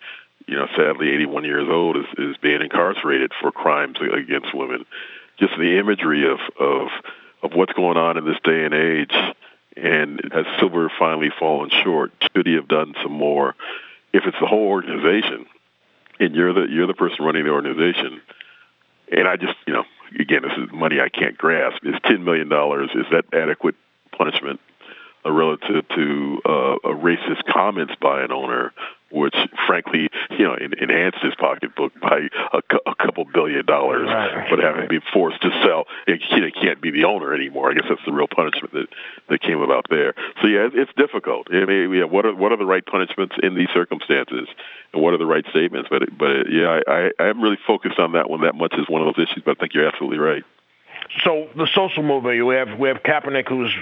you 0.46 0.54
know, 0.54 0.66
sadly 0.76 1.10
81 1.10 1.44
years 1.44 1.68
old, 1.68 1.96
is 1.96 2.06
is 2.18 2.36
being 2.38 2.62
incarcerated 2.62 3.32
for 3.40 3.50
crimes 3.50 3.98
against 4.00 4.54
women. 4.54 4.86
Just 5.38 5.52
the 5.58 5.78
imagery 5.78 6.30
of 6.30 6.38
of 6.58 6.88
of 7.42 7.52
what's 7.54 7.72
going 7.72 7.96
on 7.96 8.16
in 8.16 8.24
this 8.24 8.38
day 8.42 8.64
and 8.64 8.74
age, 8.74 9.14
and 9.76 10.20
has 10.32 10.46
Silver 10.58 10.90
finally 10.98 11.30
fallen 11.38 11.70
short? 11.70 12.12
Should 12.34 12.46
he 12.46 12.54
have 12.54 12.68
done 12.68 12.94
some 13.02 13.12
more? 13.12 13.54
If 14.12 14.24
it's 14.24 14.38
the 14.40 14.46
whole 14.46 14.68
organization, 14.68 15.46
and 16.20 16.34
you're 16.34 16.52
the 16.52 16.66
you're 16.70 16.86
the 16.86 16.94
person 16.94 17.24
running 17.24 17.44
the 17.44 17.50
organization. 17.50 18.20
And 19.10 19.26
I 19.26 19.36
just, 19.36 19.54
you 19.66 19.72
know, 19.72 19.84
again, 20.18 20.42
this 20.42 20.52
is 20.58 20.72
money 20.72 21.00
I 21.00 21.08
can't 21.08 21.36
grasp. 21.36 21.84
Is 21.84 21.94
ten 22.04 22.24
million 22.24 22.48
dollars 22.48 22.90
is 22.94 23.06
that 23.10 23.24
adequate 23.32 23.74
punishment 24.16 24.60
uh, 25.24 25.30
relative 25.30 25.88
to 25.88 26.40
uh, 26.44 26.76
a 26.84 26.94
racist 26.94 27.44
comments 27.50 27.94
by 28.00 28.22
an 28.22 28.32
owner 28.32 28.72
which 29.10 29.34
frankly, 29.66 30.08
you 30.30 30.44
know, 30.44 30.54
enhanced 30.54 31.18
his 31.22 31.34
pocketbook 31.36 31.98
by 32.00 32.28
a, 32.52 32.60
a 32.86 32.94
couple 32.94 33.24
billion 33.24 33.64
dollars, 33.64 34.06
right. 34.06 34.46
but 34.50 34.58
having 34.58 34.88
been 34.88 35.02
forced 35.12 35.40
to 35.42 35.50
sell, 35.64 35.86
it, 36.06 36.20
it 36.30 36.54
can't 36.54 36.80
be 36.80 36.90
the 36.90 37.04
owner 37.04 37.34
anymore. 37.34 37.70
I 37.70 37.74
guess 37.74 37.86
that's 37.88 38.04
the 38.04 38.12
real 38.12 38.28
punishment 38.28 38.72
that 38.74 38.88
that 39.28 39.40
came 39.40 39.60
about 39.60 39.86
there. 39.88 40.14
So 40.40 40.48
yeah, 40.48 40.68
it's 40.72 40.92
difficult. 40.96 41.48
I 41.50 41.64
mean, 41.64 41.92
yeah, 41.92 42.04
what 42.04 42.26
are 42.26 42.34
what 42.34 42.52
are 42.52 42.58
the 42.58 42.66
right 42.66 42.84
punishments 42.84 43.34
in 43.42 43.54
these 43.54 43.68
circumstances, 43.72 44.48
and 44.92 45.02
what 45.02 45.14
are 45.14 45.18
the 45.18 45.26
right 45.26 45.44
statements? 45.50 45.88
But 45.90 46.16
but 46.16 46.50
yeah, 46.50 46.80
I 46.86 47.10
I 47.18 47.28
am 47.28 47.40
really 47.40 47.58
focused 47.66 47.98
on 47.98 48.12
that 48.12 48.28
one 48.28 48.42
that 48.42 48.54
much 48.54 48.74
is 48.74 48.88
one 48.88 49.06
of 49.06 49.14
those 49.14 49.28
issues. 49.28 49.42
But 49.44 49.58
I 49.58 49.60
think 49.60 49.74
you're 49.74 49.88
absolutely 49.88 50.18
right. 50.18 50.44
So 51.24 51.48
the 51.56 51.66
social 51.74 52.02
movement, 52.02 52.44
we 52.46 52.54
have 52.54 52.78
we 52.78 52.88
have 52.88 53.02
Kaepernick 53.02 53.48
who's 53.48 53.72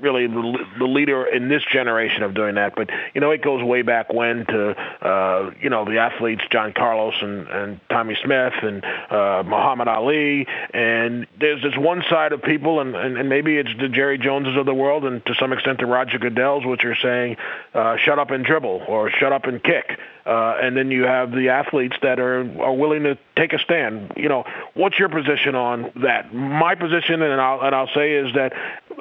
really 0.00 0.26
the, 0.26 0.58
the 0.78 0.84
leader 0.84 1.24
in 1.26 1.48
this 1.48 1.62
generation 1.64 2.22
of 2.22 2.34
doing 2.34 2.56
that. 2.56 2.74
But 2.76 2.90
you 3.14 3.20
know, 3.20 3.30
it 3.30 3.42
goes 3.42 3.62
way 3.62 3.82
back 3.82 4.12
when 4.12 4.46
to 4.46 4.70
uh, 4.70 5.50
you 5.60 5.70
know 5.70 5.84
the 5.84 5.98
athletes 5.98 6.42
John 6.50 6.72
Carlos 6.72 7.14
and, 7.20 7.48
and 7.48 7.80
Tommie 7.88 8.16
Smith 8.22 8.54
and 8.62 8.84
uh, 8.84 9.42
Muhammad 9.46 9.88
Ali. 9.88 10.46
And 10.72 11.26
there's 11.38 11.62
this 11.62 11.76
one 11.76 12.02
side 12.08 12.32
of 12.32 12.42
people, 12.42 12.80
and, 12.80 12.94
and, 12.94 13.16
and 13.16 13.28
maybe 13.28 13.56
it's 13.56 13.70
the 13.78 13.88
Jerry 13.88 14.18
Joneses 14.18 14.56
of 14.56 14.66
the 14.66 14.74
world, 14.74 15.04
and 15.04 15.24
to 15.26 15.34
some 15.34 15.52
extent 15.52 15.78
the 15.78 15.86
Roger 15.86 16.18
Goodells, 16.18 16.68
which 16.68 16.84
are 16.84 16.96
saying, 16.96 17.36
uh, 17.74 17.96
"Shut 17.96 18.18
up 18.18 18.30
and 18.30 18.44
dribble" 18.44 18.84
or 18.88 19.10
"Shut 19.10 19.32
up 19.32 19.44
and 19.44 19.62
kick." 19.62 19.98
Uh, 20.26 20.58
and 20.60 20.76
then 20.76 20.90
you 20.90 21.04
have 21.04 21.30
the 21.30 21.50
athletes 21.50 21.94
that 22.02 22.18
are 22.18 22.40
are 22.60 22.74
willing 22.74 23.04
to 23.04 23.16
take 23.36 23.52
a 23.52 23.58
stand. 23.60 24.12
You 24.16 24.28
know, 24.28 24.44
what's 24.74 24.98
your 24.98 25.08
position 25.08 25.54
on 25.54 25.92
that? 26.02 26.34
My 26.34 26.74
position, 26.74 27.22
and 27.22 27.40
I'll 27.40 27.60
and 27.60 27.74
I'll 27.74 27.90
say, 27.94 28.12
is 28.14 28.34
that 28.34 28.52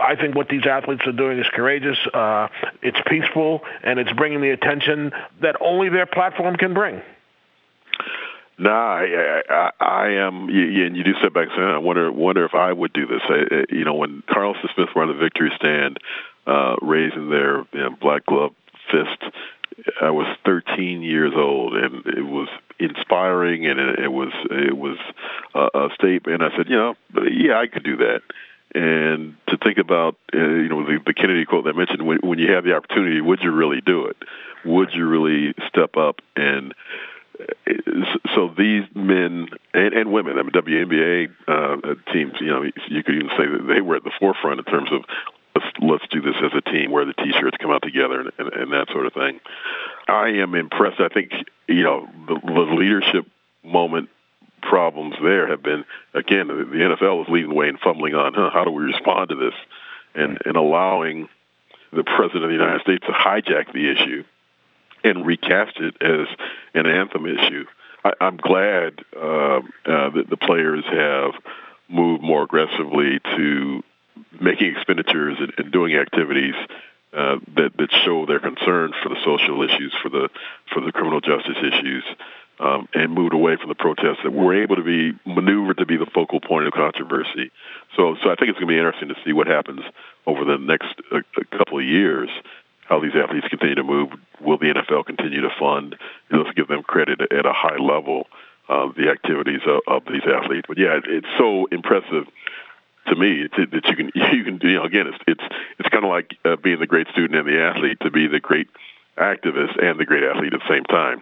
I 0.01 0.15
think 0.15 0.35
what 0.35 0.49
these 0.49 0.65
athletes 0.65 1.01
are 1.07 1.11
doing 1.11 1.39
is 1.39 1.47
courageous. 1.51 1.97
Uh, 2.13 2.47
it's 2.83 2.99
peaceful, 3.07 3.61
and 3.83 3.99
it's 3.99 4.11
bringing 4.13 4.41
the 4.41 4.51
attention 4.51 5.11
that 5.41 5.55
only 5.61 5.89
their 5.89 6.05
platform 6.05 6.57
can 6.57 6.73
bring. 6.73 7.01
No, 8.57 8.69
I, 8.69 9.41
I, 9.49 9.71
I 9.79 10.07
am. 10.25 10.49
You, 10.49 10.85
and 10.85 10.95
you 10.95 11.03
do 11.03 11.13
step 11.19 11.33
back 11.33 11.47
and 11.49 11.57
say, 11.57 11.61
I 11.61 11.77
wonder, 11.77 12.09
wonder 12.11 12.45
if 12.45 12.53
I 12.53 12.71
would 12.71 12.93
do 12.93 13.05
this. 13.05 13.21
I, 13.27 13.65
you 13.69 13.83
know, 13.83 13.95
when 13.95 14.23
Carlos 14.29 14.55
and 14.61 14.69
Smith 14.75 14.89
were 14.95 15.01
on 15.01 15.09
the 15.09 15.15
victory 15.15 15.51
stand, 15.57 15.97
uh, 16.47 16.75
raising 16.81 17.29
their 17.29 17.65
you 17.73 17.79
know, 17.81 17.89
black 17.99 18.25
glove 18.25 18.53
fist, 18.91 19.33
I 20.01 20.11
was 20.11 20.27
13 20.45 21.01
years 21.01 21.33
old, 21.35 21.75
and 21.75 22.05
it 22.05 22.25
was 22.25 22.47
inspiring, 22.79 23.65
and 23.65 23.79
it, 23.79 23.99
it 23.99 24.07
was 24.11 24.31
it 24.51 24.77
was 24.77 24.97
a, 25.53 25.69
a 25.73 25.89
statement. 25.95 26.41
I 26.41 26.55
said, 26.55 26.69
you 26.69 26.77
know, 26.77 26.95
yeah, 27.29 27.59
I 27.59 27.67
could 27.67 27.83
do 27.83 27.97
that 27.97 28.21
and 28.75 29.37
to 29.47 29.57
think 29.57 29.77
about 29.77 30.17
uh, 30.33 30.37
you 30.37 30.67
know 30.67 30.85
the, 30.85 30.99
the 31.05 31.13
Kennedy 31.13 31.45
quote 31.45 31.63
that 31.63 31.75
I 31.75 31.77
mentioned 31.77 32.05
when, 32.05 32.17
when 32.17 32.39
you 32.39 32.51
have 32.51 32.65
the 32.65 32.75
opportunity, 32.75 33.21
would 33.21 33.39
you 33.41 33.51
really 33.51 33.81
do 33.81 34.05
it? 34.05 34.17
Would 34.65 34.93
you 34.93 35.07
really 35.07 35.53
step 35.69 35.95
up 35.95 36.19
and 36.35 36.73
uh, 37.39 37.73
so 38.35 38.53
these 38.57 38.83
men 38.93 39.47
and, 39.73 39.93
and 39.93 40.11
women, 40.11 40.37
I 40.37 40.43
mean 40.43 40.51
WNBA 40.51 41.29
uh, 41.47 41.95
teams, 42.11 42.33
you 42.41 42.47
know, 42.47 42.63
you 42.87 43.03
could 43.03 43.15
even 43.15 43.29
say 43.37 43.47
that 43.47 43.65
they 43.67 43.81
were 43.81 43.95
at 43.95 44.03
the 44.03 44.11
forefront 44.19 44.59
in 44.59 44.65
terms 44.65 44.89
of 44.91 45.03
let's 45.55 45.67
let's 45.79 46.07
do 46.11 46.21
this 46.21 46.35
as 46.43 46.51
a 46.53 46.61
team, 46.61 46.91
wear 46.91 47.05
the 47.05 47.13
t-shirts, 47.13 47.57
come 47.59 47.71
out 47.71 47.81
together, 47.81 48.21
and, 48.21 48.31
and, 48.37 48.53
and 48.53 48.71
that 48.73 48.87
sort 48.91 49.05
of 49.05 49.13
thing. 49.13 49.39
I 50.07 50.29
am 50.41 50.53
impressed. 50.55 50.99
I 50.99 51.09
think 51.09 51.31
you 51.67 51.83
know 51.83 52.07
the, 52.27 52.39
the 52.43 52.75
leadership 52.75 53.25
moment 53.63 54.09
problems 54.61 55.15
there 55.21 55.47
have 55.47 55.61
been 55.63 55.85
again 56.13 56.47
the 56.47 56.53
NFL 56.53 57.23
is 57.23 57.29
leading 57.29 57.49
the 57.49 57.55
way 57.55 57.69
and 57.69 57.79
fumbling 57.79 58.15
on 58.15 58.33
huh, 58.33 58.49
how 58.51 58.63
do 58.63 58.71
we 58.71 58.83
respond 58.83 59.29
to 59.29 59.35
this 59.35 59.53
and 60.13 60.39
and 60.45 60.55
allowing 60.57 61.29
the 61.91 62.03
president 62.03 62.43
of 62.43 62.49
the 62.49 62.55
United 62.55 62.81
States 62.81 63.05
to 63.05 63.11
hijack 63.11 63.71
the 63.73 63.91
issue 63.91 64.23
and 65.03 65.25
recast 65.25 65.77
it 65.77 65.95
as 66.01 66.27
an 66.73 66.87
anthem 66.87 67.25
issue. 67.25 67.65
I, 68.03 68.13
I'm 68.19 68.37
glad 68.37 69.01
uh, 69.15 69.59
uh, 69.85 70.09
that 70.09 70.25
the 70.29 70.37
players 70.37 70.83
have 70.85 71.33
moved 71.87 72.23
more 72.23 72.43
aggressively 72.43 73.19
to 73.37 73.83
making 74.41 74.75
expenditures 74.75 75.37
and, 75.39 75.53
and 75.57 75.71
doing 75.71 75.95
activities 75.95 76.55
uh, 77.13 77.37
that 77.55 77.71
that 77.77 77.91
show 78.03 78.25
their 78.25 78.39
concern 78.39 78.91
for 79.01 79.09
the 79.09 79.17
social 79.23 79.63
issues, 79.63 79.93
for 80.01 80.09
the 80.09 80.29
for 80.73 80.81
the 80.81 80.91
criminal 80.91 81.21
justice 81.21 81.57
issues, 81.63 82.03
um, 82.59 82.87
and 82.93 83.13
moved 83.13 83.33
away 83.33 83.55
from 83.57 83.69
the 83.69 83.75
protests 83.75 84.19
that 84.23 84.31
were 84.31 84.61
able 84.61 84.75
to 84.75 84.83
be 84.83 85.17
maneuvered 85.25 85.77
to 85.77 85.85
be 85.85 85.97
the 85.97 86.05
focal 86.07 86.39
point 86.39 86.67
of 86.67 86.73
controversy. 86.73 87.51
So, 87.95 88.15
so 88.21 88.29
I 88.29 88.35
think 88.35 88.49
it's 88.49 88.59
going 88.59 88.67
to 88.67 88.73
be 88.73 88.77
interesting 88.77 89.09
to 89.09 89.15
see 89.25 89.33
what 89.33 89.47
happens 89.47 89.81
over 90.25 90.45
the 90.45 90.57
next 90.57 90.95
uh, 91.11 91.19
couple 91.57 91.79
of 91.79 91.85
years. 91.85 92.29
How 92.87 92.99
these 92.99 93.15
athletes 93.15 93.47
continue 93.47 93.75
to 93.75 93.83
move? 93.83 94.09
Will 94.39 94.57
the 94.57 94.73
NFL 94.73 95.05
continue 95.05 95.41
to 95.41 95.49
fund? 95.59 95.95
Let's 96.29 96.51
give 96.51 96.67
them 96.67 96.83
credit 96.83 97.19
at 97.19 97.45
a 97.45 97.53
high 97.53 97.77
level 97.77 98.27
of 98.69 98.95
the 98.95 99.09
activities 99.09 99.61
of, 99.65 99.81
of 99.87 100.03
these 100.11 100.23
athletes. 100.23 100.65
But 100.67 100.77
yeah, 100.77 100.97
it, 100.97 101.05
it's 101.07 101.27
so 101.37 101.65
impressive 101.71 102.27
to 103.07 103.15
me 103.15 103.47
to, 103.55 103.65
that 103.67 103.85
you 103.85 103.95
can 103.95 104.11
you 104.15 104.43
can 104.43 104.59
you 104.61 104.75
know 104.75 104.83
again 104.83 105.07
it's 105.07 105.17
it's 105.27 105.55
it's 105.79 105.89
kind 105.89 106.03
of 106.03 106.09
like 106.09 106.35
uh, 106.45 106.55
being 106.55 106.79
the 106.79 106.87
great 106.87 107.07
student 107.09 107.35
and 107.35 107.47
the 107.47 107.61
athlete 107.61 107.99
to 108.01 108.11
be 108.11 108.27
the 108.27 108.39
great 108.39 108.67
activist 109.17 109.81
and 109.81 109.99
the 109.99 110.05
great 110.05 110.23
athlete 110.23 110.53
at 110.53 110.59
the 110.59 110.69
same 110.69 110.83
time 110.85 111.21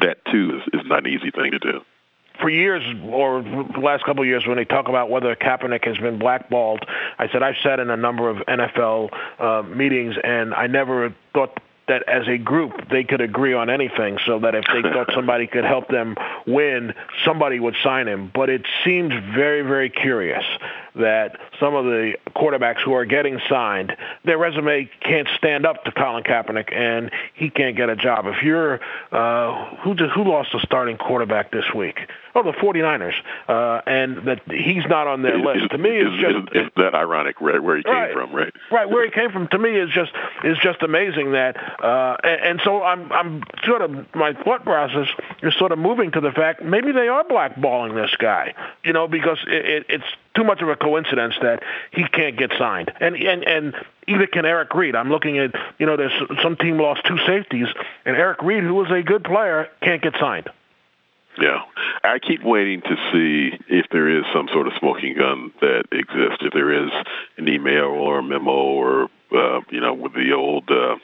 that 0.00 0.24
too 0.30 0.60
is, 0.60 0.80
is 0.80 0.86
not 0.86 1.06
an 1.06 1.12
easy 1.12 1.30
thing 1.30 1.52
to 1.52 1.58
do. 1.58 1.80
For 2.40 2.48
years, 2.48 2.82
or 3.04 3.42
the 3.42 3.80
last 3.80 4.04
couple 4.04 4.22
of 4.22 4.26
years, 4.26 4.46
when 4.46 4.56
they 4.56 4.64
talk 4.64 4.88
about 4.88 5.10
whether 5.10 5.34
Kaepernick 5.36 5.84
has 5.84 5.98
been 5.98 6.18
blackballed, 6.18 6.84
I 7.18 7.28
said 7.28 7.42
I've 7.42 7.56
sat 7.62 7.78
in 7.78 7.90
a 7.90 7.96
number 7.96 8.30
of 8.30 8.38
NFL 8.38 9.10
uh, 9.38 9.62
meetings, 9.62 10.14
and 10.22 10.54
I 10.54 10.66
never 10.66 11.14
thought 11.34 11.58
that 11.88 12.08
as 12.08 12.26
a 12.28 12.38
group 12.38 12.88
they 12.90 13.04
could 13.04 13.20
agree 13.20 13.52
on 13.52 13.68
anything 13.68 14.16
so 14.24 14.38
that 14.38 14.54
if 14.54 14.64
they 14.72 14.82
thought 14.82 15.10
somebody 15.14 15.46
could 15.46 15.64
help 15.64 15.88
them 15.88 16.16
win, 16.46 16.94
somebody 17.24 17.60
would 17.60 17.76
sign 17.82 18.08
him. 18.08 18.30
But 18.34 18.48
it 18.48 18.62
seems 18.84 19.12
very, 19.34 19.62
very 19.62 19.90
curious 19.90 20.44
that 20.94 21.38
some 21.58 21.74
of 21.74 21.84
the 21.84 22.14
quarterbacks 22.36 22.80
who 22.82 22.92
are 22.94 23.04
getting 23.04 23.40
signed, 23.48 23.96
their 24.24 24.38
resume 24.38 24.90
can't 25.00 25.28
stand 25.36 25.66
up 25.66 25.84
to 25.84 25.92
Colin 25.92 26.22
Kaepernick, 26.22 26.72
and 26.72 27.10
he 27.34 27.50
can't 27.50 27.76
get 27.76 27.88
a 27.88 27.96
job. 27.96 28.26
If 28.26 28.42
you're 28.42 28.80
uh, 29.10 29.76
who 29.76 29.94
just, 29.94 30.12
who 30.12 30.24
lost 30.24 30.50
the 30.52 30.60
starting 30.60 30.96
quarterback 30.96 31.50
this 31.50 31.64
week? 31.74 31.98
Oh, 32.34 32.42
the 32.42 32.52
49ers, 32.52 33.12
uh, 33.46 33.82
and 33.86 34.26
that 34.26 34.40
he's 34.50 34.84
not 34.88 35.06
on 35.06 35.20
their 35.20 35.38
list. 35.38 35.70
To 35.70 35.76
me, 35.76 35.90
it's 35.90 36.16
just 36.18 36.56
is, 36.56 36.70
that 36.76 36.94
ironic 36.94 37.42
where, 37.42 37.60
where 37.60 37.76
he 37.76 37.82
came 37.82 37.92
right, 37.92 38.12
from, 38.14 38.34
right? 38.34 38.52
Right, 38.70 38.88
where 38.88 39.04
he 39.04 39.10
came 39.10 39.30
from. 39.30 39.48
To 39.48 39.58
me, 39.58 39.76
is 39.76 39.90
just 39.90 40.12
is 40.42 40.56
just 40.62 40.82
amazing 40.82 41.32
that, 41.32 41.56
uh, 41.82 42.16
and, 42.24 42.40
and 42.40 42.60
so 42.64 42.82
I'm 42.82 43.12
I'm 43.12 43.42
sort 43.66 43.82
of 43.82 43.90
my 44.14 44.32
thought 44.32 44.64
process 44.64 45.08
is 45.42 45.54
sort 45.58 45.72
of 45.72 45.78
moving 45.78 46.10
to 46.12 46.20
the 46.22 46.32
fact 46.32 46.62
maybe 46.62 46.92
they 46.92 47.08
are 47.08 47.22
blackballing 47.22 47.94
this 47.94 48.16
guy, 48.16 48.54
you 48.82 48.94
know, 48.94 49.06
because 49.08 49.38
it, 49.46 49.66
it, 49.66 49.86
it's 49.90 50.04
too 50.34 50.44
much 50.44 50.62
of 50.62 50.70
a 50.70 50.76
coincidence 50.82 51.34
that 51.40 51.62
he 51.92 52.04
can't 52.04 52.36
get 52.36 52.50
signed. 52.58 52.92
And 53.00 53.16
and 53.16 53.44
and 53.44 53.74
either 54.08 54.26
can 54.26 54.44
Eric 54.44 54.74
Reid. 54.74 54.94
I'm 54.94 55.10
looking 55.10 55.38
at 55.38 55.52
you 55.78 55.86
know 55.86 55.96
there's 55.96 56.12
some 56.42 56.56
team 56.56 56.78
lost 56.78 57.02
two 57.06 57.18
safeties, 57.26 57.68
and 58.04 58.16
Eric 58.16 58.42
Reid, 58.42 58.64
who 58.64 58.74
was 58.74 58.90
a 58.90 59.02
good 59.02 59.24
player, 59.24 59.68
can't 59.82 60.02
get 60.02 60.14
signed. 60.20 60.48
Yeah, 61.40 61.62
I 62.04 62.18
keep 62.18 62.44
waiting 62.44 62.82
to 62.82 62.96
see 63.10 63.58
if 63.68 63.86
there 63.90 64.18
is 64.18 64.24
some 64.34 64.48
sort 64.52 64.66
of 64.66 64.74
smoking 64.78 65.16
gun 65.16 65.52
that 65.62 65.84
exists. 65.90 66.42
If 66.42 66.52
there 66.52 66.84
is 66.84 66.90
an 67.38 67.48
email 67.48 67.86
or 67.86 68.18
a 68.18 68.22
memo 68.22 68.50
or 68.50 69.08
uh, 69.34 69.60
you 69.70 69.80
know 69.80 69.94
with 69.94 70.12
the 70.14 70.32
old. 70.32 70.70
Uh, 70.70 70.96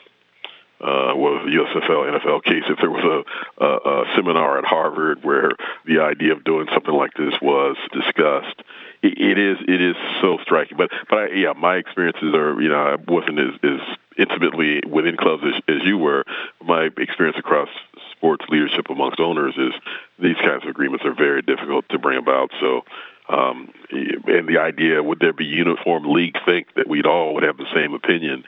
uh, 0.81 1.11
was 1.15 1.43
the 1.43 1.51
USFL 1.51 2.07
NFL 2.07 2.43
case. 2.43 2.63
If 2.69 2.79
there 2.79 2.89
was 2.89 3.03
a, 3.03 3.63
a, 3.63 4.01
a 4.01 4.15
seminar 4.15 4.57
at 4.57 4.65
Harvard 4.65 5.23
where 5.23 5.51
the 5.85 5.99
idea 5.99 6.31
of 6.31 6.43
doing 6.43 6.67
something 6.73 6.93
like 6.93 7.13
this 7.15 7.33
was 7.41 7.75
discussed, 7.91 8.63
it, 9.01 9.17
it 9.19 9.37
is 9.37 9.57
it 9.67 9.81
is 9.81 9.95
so 10.21 10.37
striking. 10.41 10.77
But 10.77 10.91
but 11.09 11.19
I, 11.19 11.27
yeah, 11.35 11.53
my 11.53 11.75
experiences 11.75 12.33
are 12.33 12.61
you 12.61 12.69
know 12.69 12.79
I 12.79 12.95
wasn't 12.95 13.39
as, 13.39 13.59
as 13.61 13.81
intimately 14.17 14.81
within 14.87 15.17
clubs 15.17 15.43
as, 15.43 15.61
as 15.67 15.83
you 15.83 15.97
were. 15.97 16.23
My 16.63 16.89
experience 16.97 17.37
across 17.37 17.69
sports 18.15 18.45
leadership 18.49 18.89
amongst 18.89 19.19
owners 19.19 19.55
is 19.57 19.73
these 20.17 20.37
kinds 20.37 20.63
of 20.63 20.69
agreements 20.69 21.03
are 21.05 21.13
very 21.13 21.41
difficult 21.41 21.89
to 21.89 21.99
bring 21.99 22.17
about. 22.17 22.51
So. 22.59 22.83
Um, 23.29 23.71
and 23.91 24.49
the 24.49 24.57
idea, 24.57 25.03
would 25.03 25.19
there 25.19 25.33
be 25.33 25.45
uniform 25.45 26.11
league 26.11 26.35
think 26.47 26.73
that 26.73 26.87
we'd 26.87 27.05
all 27.05 27.35
would 27.35 27.43
have 27.43 27.57
the 27.57 27.67
same 27.75 27.93
opinion 27.93 28.43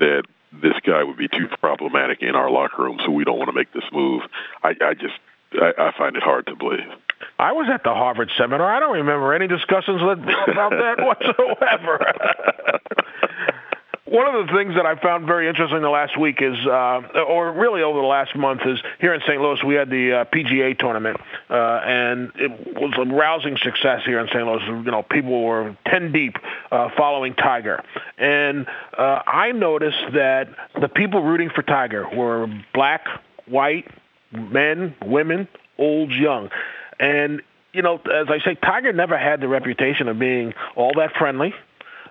that 0.00 0.24
this 0.62 0.74
guy 0.84 1.02
would 1.02 1.16
be 1.16 1.28
too 1.28 1.48
problematic 1.60 2.22
in 2.22 2.34
our 2.34 2.50
locker 2.50 2.82
room, 2.82 2.98
so 3.04 3.10
we 3.10 3.24
don't 3.24 3.38
want 3.38 3.48
to 3.48 3.54
make 3.54 3.72
this 3.72 3.84
move. 3.92 4.22
I, 4.62 4.74
I 4.80 4.94
just 4.94 5.14
I, 5.52 5.72
I 5.78 5.92
find 5.96 6.16
it 6.16 6.22
hard 6.22 6.46
to 6.46 6.56
believe. 6.56 6.88
I 7.38 7.52
was 7.52 7.68
at 7.72 7.84
the 7.84 7.94
Harvard 7.94 8.30
seminar. 8.36 8.66
I 8.66 8.80
don't 8.80 8.96
remember 8.96 9.32
any 9.34 9.46
discussions 9.46 10.02
about 10.02 10.70
that 10.70 10.96
whatsoever. 10.98 12.14
One 14.06 14.26
of 14.34 14.46
the 14.46 14.52
things 14.52 14.74
that 14.74 14.84
I 14.84 15.00
found 15.00 15.26
very 15.26 15.48
interesting 15.48 15.80
the 15.80 15.88
last 15.88 16.20
week 16.20 16.42
is, 16.42 16.58
uh, 16.66 17.00
or 17.26 17.52
really 17.52 17.80
over 17.80 17.98
the 17.98 18.06
last 18.06 18.36
month, 18.36 18.60
is 18.66 18.78
here 19.00 19.14
in 19.14 19.22
St. 19.22 19.40
Louis 19.40 19.64
we 19.64 19.76
had 19.76 19.88
the 19.88 20.12
uh, 20.12 20.24
PGA 20.26 20.78
tournament, 20.78 21.18
uh, 21.48 21.54
and 21.54 22.30
it 22.34 22.76
was 22.76 22.92
a 22.98 23.10
rousing 23.10 23.56
success 23.56 24.02
here 24.04 24.20
in 24.20 24.26
St. 24.26 24.44
Louis. 24.44 24.60
You 24.66 24.90
know, 24.90 25.02
people 25.02 25.42
were 25.42 25.74
ten 25.86 26.12
deep 26.12 26.36
uh, 26.70 26.90
following 26.98 27.32
Tiger, 27.34 27.82
and 28.18 28.66
uh, 28.98 29.22
I 29.26 29.52
noticed 29.52 30.12
that 30.12 30.48
the 30.78 30.88
people 30.88 31.22
rooting 31.22 31.48
for 31.48 31.62
Tiger 31.62 32.06
were 32.14 32.46
black, 32.74 33.06
white, 33.46 33.88
men, 34.32 34.94
women, 35.02 35.48
old, 35.78 36.10
young. 36.10 36.50
And, 37.00 37.40
you 37.72 37.80
know, 37.80 37.96
as 37.96 38.26
I 38.28 38.38
say, 38.44 38.54
Tiger 38.54 38.92
never 38.92 39.16
had 39.16 39.40
the 39.40 39.48
reputation 39.48 40.08
of 40.08 40.18
being 40.18 40.52
all 40.76 40.92
that 40.96 41.12
friendly. 41.18 41.54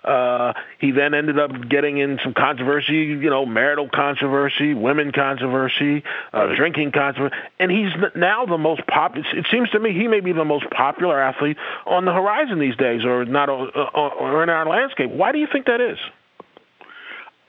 Uh, 0.03 0.53
he 0.79 0.91
then 0.91 1.13
ended 1.13 1.39
up 1.39 1.51
getting 1.69 1.97
in 1.97 2.19
some 2.23 2.33
controversy, 2.33 2.93
you 2.93 3.29
know, 3.29 3.45
marital 3.45 3.87
controversy, 3.87 4.73
women 4.73 5.11
controversy, 5.11 6.03
uh, 6.33 6.55
drinking 6.55 6.91
controversy, 6.91 7.35
and 7.59 7.71
he's 7.71 7.91
now 8.15 8.45
the 8.45 8.57
most 8.57 8.85
popular. 8.85 9.25
It 9.33 9.45
seems 9.49 9.69
to 9.69 9.79
me 9.79 9.93
he 9.93 10.07
may 10.07 10.19
be 10.19 10.33
the 10.33 10.43
most 10.43 10.69
popular 10.69 11.19
athlete 11.19 11.57
on 11.85 12.05
the 12.05 12.13
horizon 12.13 12.59
these 12.59 12.75
days, 12.75 13.05
or 13.05 13.23
not, 13.23 13.49
uh, 13.49 13.53
or 13.53 14.43
in 14.43 14.49
our 14.49 14.65
landscape. 14.65 15.09
Why 15.09 15.31
do 15.31 15.37
you 15.37 15.47
think 15.51 15.67
that 15.67 15.79
is? 15.79 15.97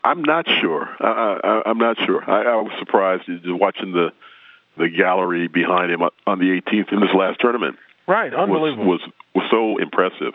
I'm 0.04 0.22
not 0.22 0.46
sure. 0.60 0.88
I, 1.00 1.40
I, 1.42 1.70
I'm 1.70 1.78
not 1.78 1.96
sure. 2.04 2.22
I, 2.28 2.42
I 2.42 2.56
was 2.56 2.72
surprised 2.78 3.24
just 3.26 3.42
watching 3.46 3.92
the 3.92 4.12
the 4.76 4.88
gallery 4.88 5.46
behind 5.48 5.92
him 5.92 6.02
on 6.02 6.38
the 6.40 6.60
18th 6.60 6.92
in 6.92 7.00
this 7.00 7.14
last 7.16 7.38
tournament. 7.40 7.76
Right, 8.06 8.34
unbelievable. 8.34 8.86
Was 8.86 9.00
was, 9.00 9.12
was 9.34 9.50
so 9.50 9.78
impressive. 9.78 10.34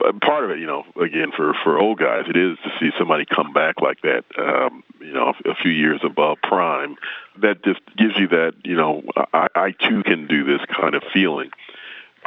But 0.00 0.18
part 0.22 0.44
of 0.44 0.50
it, 0.50 0.58
you 0.58 0.66
know, 0.66 0.84
again 1.00 1.30
for 1.36 1.52
for 1.62 1.78
old 1.78 1.98
guys, 1.98 2.24
it 2.26 2.36
is 2.36 2.56
to 2.64 2.70
see 2.80 2.90
somebody 2.98 3.26
come 3.26 3.52
back 3.52 3.80
like 3.82 4.00
that. 4.00 4.24
Um, 4.38 4.82
you 4.98 5.12
know, 5.12 5.34
a 5.44 5.54
few 5.54 5.70
years 5.70 6.00
above 6.02 6.38
prime. 6.42 6.96
That 7.42 7.62
just 7.62 7.80
gives 7.96 8.16
you 8.18 8.28
that, 8.28 8.54
you 8.64 8.76
know, 8.76 9.02
I, 9.32 9.48
I 9.54 9.70
too 9.72 10.02
can 10.02 10.26
do 10.26 10.44
this 10.44 10.60
kind 10.74 10.94
of 10.94 11.02
feeling. 11.12 11.50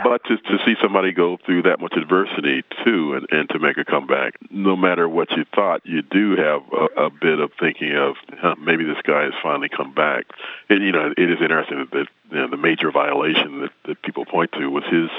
But 0.03 0.23
to, 0.25 0.37
to 0.37 0.57
see 0.65 0.75
somebody 0.81 1.11
go 1.11 1.37
through 1.45 1.63
that 1.63 1.79
much 1.79 1.93
adversity 1.95 2.63
too, 2.83 3.13
and, 3.13 3.27
and 3.31 3.49
to 3.49 3.59
make 3.59 3.77
a 3.77 3.85
comeback, 3.85 4.33
no 4.49 4.75
matter 4.75 5.07
what 5.07 5.29
you 5.31 5.45
thought, 5.53 5.85
you 5.85 6.01
do 6.01 6.35
have 6.35 6.61
a, 6.71 7.05
a 7.05 7.09
bit 7.11 7.39
of 7.39 7.51
thinking 7.59 7.95
of 7.95 8.15
huh, 8.39 8.55
maybe 8.59 8.85
this 8.85 9.01
guy 9.03 9.23
has 9.23 9.33
finally 9.41 9.69
come 9.69 9.93
back. 9.93 10.25
And 10.69 10.83
you 10.83 10.91
know, 10.91 11.13
it 11.15 11.29
is 11.29 11.41
interesting 11.41 11.79
that, 11.79 11.91
that 11.91 12.07
you 12.31 12.37
know, 12.37 12.49
the 12.49 12.57
major 12.57 12.91
violation 12.91 13.61
that, 13.61 13.71
that 13.85 14.01
people 14.01 14.25
point 14.25 14.51
to 14.53 14.67
was 14.69 14.83
his 14.85 15.09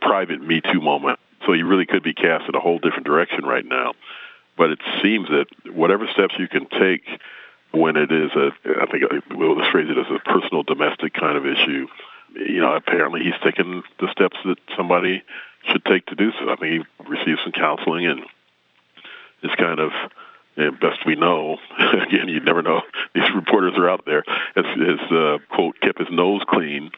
private 0.00 0.40
Me 0.40 0.60
Too 0.60 0.80
moment. 0.80 1.18
So 1.48 1.54
he 1.54 1.62
really 1.64 1.86
could 1.86 2.04
be 2.04 2.12
cast 2.12 2.46
in 2.46 2.54
a 2.54 2.60
whole 2.60 2.78
different 2.78 3.06
direction 3.06 3.44
right 3.44 3.64
now. 3.64 3.94
But 4.56 4.70
it 4.70 4.80
seems 5.02 5.28
that 5.28 5.46
whatever 5.72 6.06
steps 6.12 6.34
you 6.38 6.46
can 6.46 6.68
take 6.68 7.08
when 7.72 7.96
it 7.96 8.12
is 8.12 8.30
a, 8.36 8.52
I 8.82 8.86
think 8.86 9.04
we'll 9.30 9.56
just 9.56 9.70
phrase 9.72 9.88
it 9.88 9.96
as 9.96 10.06
a 10.14 10.18
personal 10.20 10.62
domestic 10.62 11.14
kind 11.14 11.38
of 11.38 11.46
issue 11.46 11.88
you 12.34 12.60
know, 12.60 12.74
apparently 12.74 13.22
he's 13.22 13.38
taken 13.42 13.82
the 14.00 14.10
steps 14.12 14.36
that 14.44 14.58
somebody 14.76 15.22
should 15.70 15.84
take 15.84 16.06
to 16.06 16.14
do 16.14 16.30
so. 16.32 16.48
I 16.48 16.56
mean, 16.60 16.84
he 16.98 17.04
received 17.04 17.40
some 17.42 17.52
counseling 17.52 18.06
and 18.06 18.20
is 19.42 19.50
kind 19.56 19.80
of, 19.80 19.90
and 20.56 20.78
best 20.80 21.06
we 21.06 21.14
know, 21.14 21.58
again, 21.78 22.28
you 22.28 22.40
never 22.40 22.62
know. 22.62 22.82
These 23.14 23.30
reporters 23.34 23.74
are 23.76 23.88
out 23.88 24.04
there. 24.06 24.24
Has, 24.54 24.64
has 24.64 25.12
uh, 25.12 25.38
quote 25.54 25.80
kept 25.80 25.98
his 25.98 26.08
nose 26.10 26.42
clean. 26.48 26.90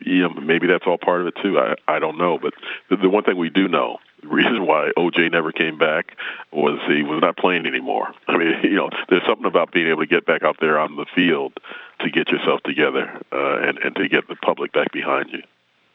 You 0.00 0.22
know, 0.22 0.30
maybe 0.40 0.66
that's 0.66 0.84
all 0.86 0.98
part 0.98 1.20
of 1.20 1.26
it 1.28 1.34
too. 1.42 1.58
I 1.58 1.74
I 1.88 1.98
don't 1.98 2.18
know, 2.18 2.38
but 2.38 2.54
the, 2.88 2.96
the 2.96 3.08
one 3.08 3.24
thing 3.24 3.36
we 3.36 3.50
do 3.50 3.68
know 3.68 3.98
the 4.22 4.28
reason 4.28 4.66
why 4.66 4.90
OJ 4.96 5.32
never 5.32 5.52
came 5.52 5.78
back 5.78 6.16
was 6.52 6.78
he 6.86 7.02
was 7.02 7.20
not 7.22 7.36
playing 7.36 7.66
anymore. 7.66 8.12
I 8.28 8.36
mean, 8.36 8.54
you 8.64 8.76
know, 8.76 8.90
there's 9.08 9.22
something 9.26 9.46
about 9.46 9.72
being 9.72 9.88
able 9.88 10.00
to 10.00 10.06
get 10.06 10.26
back 10.26 10.42
out 10.42 10.56
there 10.60 10.78
on 10.78 10.96
the 10.96 11.06
field 11.14 11.54
to 12.00 12.10
get 12.10 12.28
yourself 12.28 12.62
together 12.62 13.20
uh, 13.32 13.68
and 13.68 13.78
and 13.78 13.96
to 13.96 14.08
get 14.08 14.28
the 14.28 14.36
public 14.36 14.72
back 14.72 14.92
behind 14.92 15.30
you. 15.32 15.42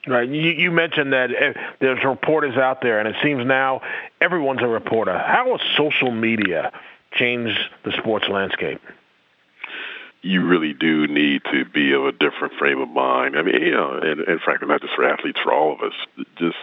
Right. 0.07 0.29
You, 0.29 0.51
you 0.51 0.71
mentioned 0.71 1.13
that 1.13 1.31
eh, 1.31 1.53
there's 1.79 2.03
reporters 2.03 2.57
out 2.57 2.81
there, 2.81 2.99
and 2.99 3.07
it 3.07 3.15
seems 3.23 3.45
now 3.45 3.81
everyone's 4.21 4.61
a 4.61 4.67
reporter. 4.67 5.17
How 5.17 5.57
has 5.57 5.61
social 5.75 6.11
media 6.11 6.71
changed 7.13 7.57
the 7.83 7.91
sports 7.97 8.27
landscape? 8.29 8.81
You 10.25 10.43
really 10.43 10.73
do 10.73 11.05
need 11.05 11.43
to 11.51 11.65
be 11.65 11.93
of 11.93 12.03
a 12.03 12.11
different 12.11 12.55
frame 12.57 12.81
of 12.81 12.89
mind. 12.89 13.37
I 13.37 13.43
mean, 13.43 13.61
you 13.61 13.71
know, 13.73 13.93
and, 13.93 14.21
and 14.21 14.41
frankly, 14.41 14.67
not 14.67 14.81
just 14.81 14.95
for 14.95 15.07
athletes, 15.07 15.39
for 15.43 15.53
all 15.53 15.73
of 15.73 15.81
us, 15.81 15.93
just 16.37 16.57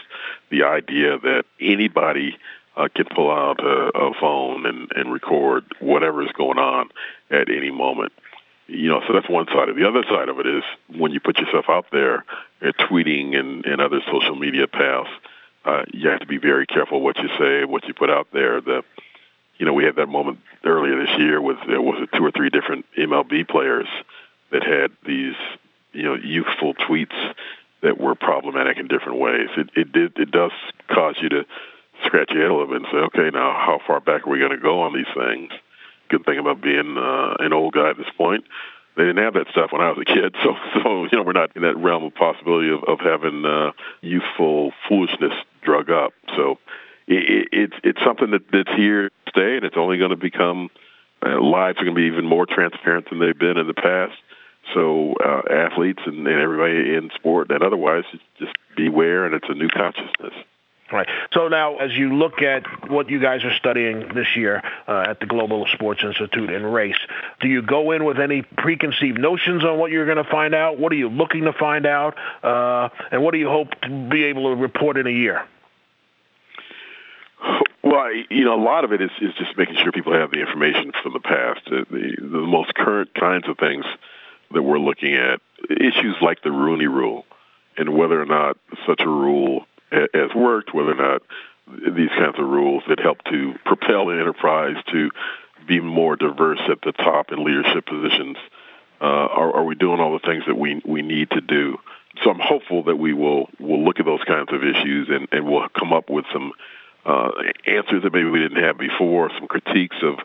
the 0.51 0.65
idea 0.65 1.17
that 1.21 1.45
anybody 1.61 2.37
uh, 2.77 2.89
can 2.93 3.05
pull 3.15 3.31
out 3.31 3.61
a, 3.61 3.97
a 3.97 4.15
phone 4.19 4.67
and, 4.67 4.91
and 4.97 5.13
record 5.13 5.65
whatever 5.79 6.25
is 6.25 6.33
going 6.33 6.59
on 6.59 6.89
at 7.31 7.49
any 7.51 7.71
moment. 7.71 8.11
You 8.67 8.89
know, 8.89 9.01
so 9.07 9.13
that's 9.13 9.29
one 9.29 9.47
side. 9.47 9.69
of 9.69 9.79
it. 9.79 9.81
The 9.81 9.89
other 9.89 10.03
side 10.11 10.29
of 10.29 10.41
it 10.41 10.47
is 10.49 10.65
when 10.99 11.13
you 11.13 11.21
put 11.21 11.39
yourself 11.39 11.67
out 11.69 11.87
there, 11.93 12.25
uh, 12.63 12.73
tweeting 12.91 13.37
and, 13.37 13.65
and 13.65 13.81
other 13.81 14.01
social 14.11 14.35
media 14.35 14.67
paths, 14.67 15.09
uh, 15.65 15.85
you 15.93 16.09
have 16.09 16.19
to 16.19 16.27
be 16.27 16.39
very 16.39 16.67
careful 16.67 17.01
what 17.01 17.17
you 17.19 17.29
say, 17.39 17.65
what 17.65 17.87
you 17.87 17.95
put 17.95 18.11
out 18.11 18.27
there. 18.33 18.61
The 18.61 18.83
you 19.63 19.67
know, 19.67 19.75
we 19.75 19.85
had 19.85 19.95
that 19.95 20.09
moment 20.09 20.41
earlier 20.65 20.99
this 20.99 21.17
year 21.19 21.41
with 21.41 21.57
there 21.69 21.81
was 21.81 22.09
two 22.17 22.25
or 22.25 22.33
three 22.33 22.51
different 22.51 22.85
MLB 22.99 23.47
players 23.47 23.87
that 24.51 24.65
had 24.65 24.91
these, 25.07 25.37
you 25.93 26.03
know, 26.03 26.17
youthful 26.17 26.75
tweets 26.75 27.15
that 27.81 27.97
were 28.01 28.17
problematic 28.17 28.79
in 28.79 28.89
different 28.89 29.21
ways. 29.21 29.51
It 29.57 29.71
it 29.77 29.93
did 29.93 30.19
it 30.19 30.33
does 30.33 30.51
cause 30.89 31.15
you 31.23 31.29
to 31.29 31.47
scratch 32.05 32.33
your 32.33 32.43
head 32.43 32.51
a 32.51 32.55
little 32.55 32.67
bit 32.67 32.79
and 32.79 32.87
say, 32.91 32.99
okay, 32.99 33.31
now 33.33 33.53
how 33.53 33.79
far 33.87 34.01
back 34.01 34.27
are 34.27 34.31
we 34.31 34.41
going 34.41 34.51
to 34.51 34.59
go 34.59 34.81
on 34.81 34.95
these 34.95 35.07
things? 35.15 35.53
Good 36.09 36.25
thing 36.25 36.41
about 36.41 36.61
being 36.61 36.99
uh, 36.99 37.37
an 37.39 37.53
old 37.53 37.75
guy 37.75 37.91
at 37.91 37.97
this 37.97 38.11
point, 38.19 38.43
they 38.97 39.05
didn't 39.05 39.23
have 39.23 39.35
that 39.35 39.47
stuff 39.53 39.71
when 39.71 39.81
I 39.81 39.91
was 39.91 39.99
a 40.03 40.13
kid, 40.13 40.35
so 40.43 40.57
so 40.83 41.05
you 41.05 41.17
know 41.17 41.23
we're 41.23 41.39
not 41.39 41.55
in 41.55 41.63
that 41.63 41.77
realm 41.77 42.03
of 42.03 42.17
possibility 42.17 42.73
of, 42.73 42.83
of 42.83 42.99
having 42.99 43.45
uh, 43.47 43.71
youthful 44.01 44.73
foolishness 44.89 45.35
drug 45.63 45.89
up. 45.89 46.15
So 46.35 46.59
it, 47.07 47.47
it's 47.53 47.77
it's 47.85 48.03
something 48.05 48.33
that, 48.33 48.51
that's 48.51 48.75
here 48.75 49.13
stay, 49.33 49.57
and 49.57 49.65
it's 49.65 49.77
only 49.77 49.99
going 49.99 50.11
to 50.11 50.17
become 50.17 50.71
uh, 51.25 51.41
lives 51.41 51.79
are 51.79 51.85
going 51.85 51.95
to 51.95 52.01
be 52.01 52.07
even 52.07 52.27
more 52.27 52.47
transparent 52.47 53.09
than 53.11 53.21
they've 53.21 53.39
been 53.39 53.57
in 53.57 53.67
the 53.67 53.75
past. 53.75 54.15
So 54.75 55.15
uh, 55.15 55.43
athletes 55.51 56.03
and, 56.07 56.27
and 56.27 56.41
everybody 56.41 56.95
in 56.95 57.11
sport 57.15 57.51
and 57.51 57.63
otherwise, 57.63 58.05
just 58.39 58.53
beware, 58.77 59.27
and 59.27 59.35
it's 59.35 59.49
a 59.49 59.55
new 59.55 59.69
consciousness. 59.69 60.35
Right. 60.93 61.09
So 61.33 61.49
now, 61.49 61.79
as 61.79 61.93
you 61.93 62.15
look 62.15 62.43
at 62.43 62.91
what 62.91 63.09
you 63.09 63.19
guys 63.19 63.45
are 63.45 63.55
studying 63.55 64.13
this 64.15 64.37
year 64.37 64.63
uh, 64.87 65.07
at 65.09 65.21
the 65.21 65.27
Global 65.27 65.67
Sports 65.73 66.03
Institute 66.05 66.51
in 66.51 66.67
race, 66.67 66.99
do 67.41 67.49
you 67.49 67.63
go 67.63 67.93
in 67.93 68.05
with 68.05 68.21
any 68.21 68.43
preconceived 68.43 69.19
notions 69.19 69.65
on 69.65 69.79
what 69.79 69.91
you're 69.91 70.05
going 70.05 70.23
to 70.23 70.31
find 70.31 70.55
out? 70.55 70.79
What 70.79 70.93
are 70.93 70.97
you 70.97 71.09
looking 71.09 71.45
to 71.45 71.55
find 71.55 71.87
out? 71.87 72.19
Uh, 72.43 72.91
and 73.11 73.23
what 73.23 73.33
do 73.33 73.39
you 73.39 73.49
hope 73.49 73.71
to 73.81 74.09
be 74.11 74.25
able 74.25 74.55
to 74.55 74.61
report 74.61 74.99
in 74.99 75.07
a 75.07 75.11
year? 75.11 75.47
Well, 77.93 78.11
you 78.31 78.47
know, 78.47 78.55
a 78.55 78.65
lot 78.65 78.85
of 78.85 78.93
it 78.95 79.03
is, 79.03 79.11
is 79.21 79.35
just 79.35 79.55
making 79.59 79.77
sure 79.77 79.93
people 79.93 80.15
have 80.15 80.31
the 80.31 80.41
information 80.41 80.93
from 81.03 81.13
the 81.13 81.21
past. 81.21 81.61
The, 81.67 81.85
the, 81.91 82.39
most 82.39 82.75
current 82.75 83.13
kinds 83.13 83.47
of 83.47 83.59
things 83.59 83.85
that 84.51 84.63
we're 84.63 84.79
looking 84.79 85.15
at, 85.15 85.43
issues 85.69 86.17
like 86.23 86.43
the 86.43 86.53
Rooney 86.53 86.87
Rule, 86.87 87.27
and 87.77 87.95
whether 87.95 88.19
or 88.19 88.25
not 88.25 88.57
such 88.87 89.03
a 89.03 89.07
rule 89.07 89.67
has 89.91 90.35
worked, 90.35 90.73
whether 90.73 90.93
or 90.93 90.95
not 90.95 91.23
these 91.69 92.09
kinds 92.09 92.39
of 92.39 92.49
rules 92.49 92.83
that 92.89 92.99
help 92.99 93.23
to 93.25 93.57
propel 93.67 94.07
the 94.07 94.15
enterprise 94.15 94.83
to 94.91 95.11
be 95.69 95.79
more 95.79 96.17
diverse 96.17 96.61
at 96.71 96.81
the 96.81 96.93
top 96.93 97.31
in 97.31 97.45
leadership 97.45 97.85
positions. 97.85 98.39
Uh, 99.03 99.05
are, 99.05 99.57
are 99.57 99.65
we 99.65 99.75
doing 99.75 100.01
all 100.01 100.15
the 100.15 100.27
things 100.27 100.45
that 100.47 100.57
we 100.57 100.81
we 100.87 101.03
need 101.03 101.29
to 101.29 101.43
do? 101.43 101.77
So 102.25 102.31
I'm 102.31 102.41
hopeful 102.41 102.85
that 102.85 102.97
we 102.97 103.13
will 103.13 103.51
will 103.61 103.85
look 103.85 104.01
at 104.01 104.07
those 104.07 104.25
kinds 104.25 104.51
of 104.51 104.65
issues 104.65 105.11
and, 105.11 105.29
and 105.31 105.45
we'll 105.45 105.69
come 105.79 105.93
up 105.93 106.09
with 106.09 106.25
some 106.33 106.53
uh, 107.05 107.31
answers 107.67 108.03
that 108.03 108.13
maybe 108.13 108.29
we 108.29 108.41
didn't 108.41 108.63
have 108.63 108.79
before, 108.79 109.31
some 109.39 109.49
critiques 109.49 109.97
of 110.03 110.19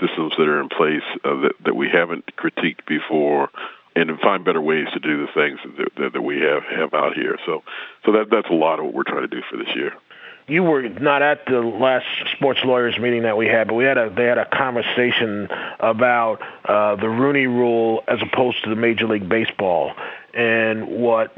systems 0.00 0.32
that 0.38 0.48
are 0.48 0.60
in 0.60 0.68
place 0.68 1.02
uh, 1.24 1.40
that, 1.42 1.52
that 1.64 1.76
we 1.76 1.88
haven't 1.88 2.24
critiqued 2.36 2.86
before, 2.86 3.50
and 3.94 4.18
find 4.20 4.44
better 4.44 4.60
ways 4.60 4.86
to 4.94 5.00
do 5.00 5.26
the 5.26 5.32
things 5.32 5.58
that, 5.76 5.94
that, 5.96 6.12
that 6.14 6.22
we 6.22 6.40
have, 6.40 6.62
have 6.64 6.94
out 6.94 7.14
here. 7.14 7.38
So, 7.44 7.62
so 8.04 8.12
that, 8.12 8.30
that's 8.30 8.48
a 8.48 8.54
lot 8.54 8.78
of 8.78 8.86
what 8.86 8.94
we're 8.94 9.02
trying 9.02 9.28
to 9.28 9.28
do 9.28 9.42
for 9.50 9.56
this 9.58 9.74
year 9.74 9.92
you 10.48 10.62
were 10.62 10.82
not 10.88 11.22
at 11.22 11.46
the 11.46 11.60
last 11.60 12.06
sports 12.34 12.60
lawyers 12.64 12.98
meeting 12.98 13.22
that 13.22 13.36
we 13.36 13.46
had, 13.46 13.68
but 13.68 13.74
we 13.74 13.84
had 13.84 13.96
a 13.96 14.10
they 14.10 14.24
had 14.24 14.38
a 14.38 14.44
conversation 14.44 15.48
about 15.78 16.42
uh, 16.64 16.96
the 16.96 17.08
Rooney 17.08 17.46
Rule 17.46 18.02
as 18.08 18.20
opposed 18.22 18.62
to 18.64 18.70
the 18.70 18.76
Major 18.76 19.06
League 19.06 19.28
Baseball 19.28 19.94
and 20.34 20.88
what 20.88 21.36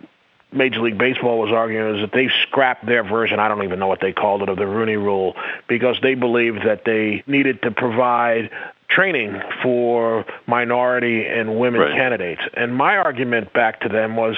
Major 0.54 0.80
League 0.80 0.98
Baseball 0.98 1.38
was 1.38 1.50
arguing 1.50 1.96
is 1.96 2.00
that 2.02 2.12
they 2.12 2.30
scrapped 2.42 2.86
their 2.86 3.02
version, 3.02 3.40
I 3.40 3.48
don't 3.48 3.64
even 3.64 3.78
know 3.78 3.86
what 3.86 4.00
they 4.00 4.12
called 4.12 4.42
it, 4.42 4.48
of 4.48 4.56
the 4.56 4.66
Rooney 4.66 4.96
Rule 4.96 5.34
because 5.68 5.96
they 6.02 6.14
believed 6.14 6.66
that 6.66 6.84
they 6.84 7.22
needed 7.26 7.62
to 7.62 7.70
provide 7.70 8.50
training 8.88 9.40
for 9.62 10.24
minority 10.46 11.26
and 11.26 11.58
women 11.58 11.80
right. 11.80 11.96
candidates. 11.96 12.42
And 12.54 12.74
my 12.74 12.96
argument 12.96 13.52
back 13.52 13.80
to 13.80 13.88
them 13.88 14.16
was 14.16 14.36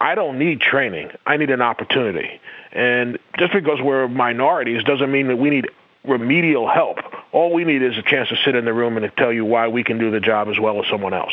I 0.00 0.14
don't 0.14 0.38
need 0.38 0.60
training. 0.60 1.10
I 1.26 1.36
need 1.36 1.50
an 1.50 1.62
opportunity. 1.62 2.40
And 2.72 3.18
just 3.38 3.52
because 3.52 3.80
we're 3.80 4.08
minorities 4.08 4.82
doesn't 4.84 5.10
mean 5.10 5.28
that 5.28 5.36
we 5.36 5.50
need 5.50 5.68
remedial 6.04 6.68
help. 6.68 6.98
All 7.32 7.52
we 7.52 7.64
need 7.64 7.82
is 7.82 7.96
a 7.96 8.02
chance 8.02 8.28
to 8.28 8.36
sit 8.44 8.54
in 8.54 8.64
the 8.64 8.72
room 8.72 8.96
and 8.96 9.04
to 9.04 9.10
tell 9.16 9.32
you 9.32 9.44
why 9.44 9.68
we 9.68 9.82
can 9.82 9.98
do 9.98 10.10
the 10.10 10.20
job 10.20 10.48
as 10.48 10.58
well 10.58 10.82
as 10.82 10.88
someone 10.88 11.14
else. 11.14 11.32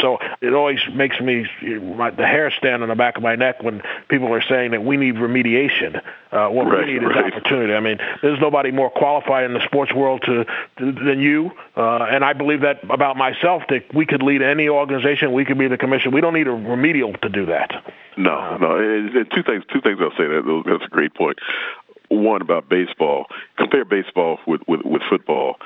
So 0.00 0.18
it 0.40 0.52
always 0.52 0.78
makes 0.92 1.20
me 1.20 1.46
my, 1.62 2.10
the 2.10 2.26
hair 2.26 2.52
stand 2.56 2.82
on 2.82 2.88
the 2.88 2.94
back 2.94 3.16
of 3.16 3.22
my 3.22 3.36
neck 3.36 3.62
when 3.62 3.82
people 4.08 4.32
are 4.32 4.42
saying 4.42 4.72
that 4.72 4.84
we 4.84 4.96
need 4.96 5.14
remediation. 5.14 6.00
Uh, 6.30 6.48
what 6.48 6.64
right, 6.64 6.86
we 6.86 6.92
need 6.92 7.02
right. 7.02 7.26
is 7.26 7.32
opportunity. 7.32 7.72
I 7.72 7.80
mean, 7.80 7.98
there's 8.22 8.40
nobody 8.40 8.70
more 8.70 8.90
qualified 8.90 9.44
in 9.44 9.54
the 9.54 9.64
sports 9.64 9.92
world 9.92 10.22
to, 10.26 10.44
to 10.78 10.92
than 10.92 11.20
you, 11.20 11.50
uh, 11.76 12.04
and 12.04 12.24
I 12.24 12.34
believe 12.34 12.60
that 12.60 12.84
about 12.88 13.16
myself 13.16 13.62
that 13.68 13.92
we 13.94 14.06
could 14.06 14.22
lead 14.22 14.42
any 14.42 14.68
organization. 14.68 15.32
We 15.32 15.44
could 15.44 15.58
be 15.58 15.66
the 15.66 15.78
commission. 15.78 16.12
We 16.12 16.20
don't 16.20 16.34
need 16.34 16.46
a 16.46 16.52
remedial 16.52 17.14
to 17.14 17.28
do 17.28 17.46
that. 17.46 17.70
No, 18.16 18.56
no. 18.58 18.76
It, 18.78 19.16
it, 19.16 19.30
two 19.34 19.42
things. 19.42 19.64
Two 19.72 19.80
things 19.80 19.98
I'll 20.00 20.10
say. 20.10 20.26
That 20.26 20.62
that's 20.66 20.84
a 20.84 20.88
great 20.88 21.14
point 21.14 21.38
one 22.10 22.42
about 22.42 22.68
baseball. 22.68 23.26
Compare 23.56 23.84
baseball 23.84 24.38
with 24.46 24.60
with, 24.66 24.82
with 24.84 25.02
football. 25.08 25.56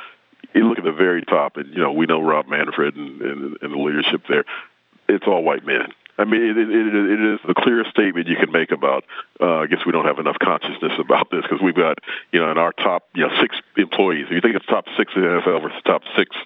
You 0.55 0.69
look 0.69 0.79
at 0.79 0.85
the 0.85 0.93
very 0.93 1.23
top, 1.23 1.57
and 1.57 1.73
you 1.73 1.81
know 1.81 1.93
we 1.93 2.07
know 2.07 2.21
Rob 2.21 2.47
Manfred 2.47 2.97
and, 2.97 3.21
and, 3.21 3.59
and 3.61 3.73
the 3.73 3.79
leadership 3.79 4.23
there. 4.29 4.45
It's 5.09 5.27
all 5.27 5.43
white 5.43 5.67
men. 5.67 5.93
I 6.17 6.25
mean, 6.25 6.43
it, 6.43 6.57
it, 6.57 6.71
it 6.71 7.35
is 7.35 7.41
the 7.45 7.55
clearest 7.55 7.91
statement 7.91 8.29
you 8.29 8.37
can 8.37 8.53
make 8.53 8.71
about. 8.71 9.05
Uh, 9.41 9.57
I 9.57 9.67
guess 9.67 9.81
we 9.85 9.91
don't 9.91 10.05
have 10.05 10.21
enough 10.21 10.39
consciousness 10.41 10.93
about 10.99 11.31
this 11.31 11.43
because 11.43 11.61
we've 11.61 11.75
got, 11.75 11.99
you 12.31 12.39
know, 12.39 12.53
in 12.53 12.59
our 12.59 12.73
top, 12.73 13.09
you 13.15 13.27
know, 13.27 13.35
six 13.41 13.57
employees. 13.77 14.27
If 14.27 14.33
you 14.33 14.41
think 14.41 14.55
it's 14.55 14.67
top 14.67 14.87
six 14.97 15.13
in 15.17 15.23
the 15.23 15.29
NFL 15.29 15.63
versus 15.63 15.83
top 15.85 16.03
six 16.17 16.37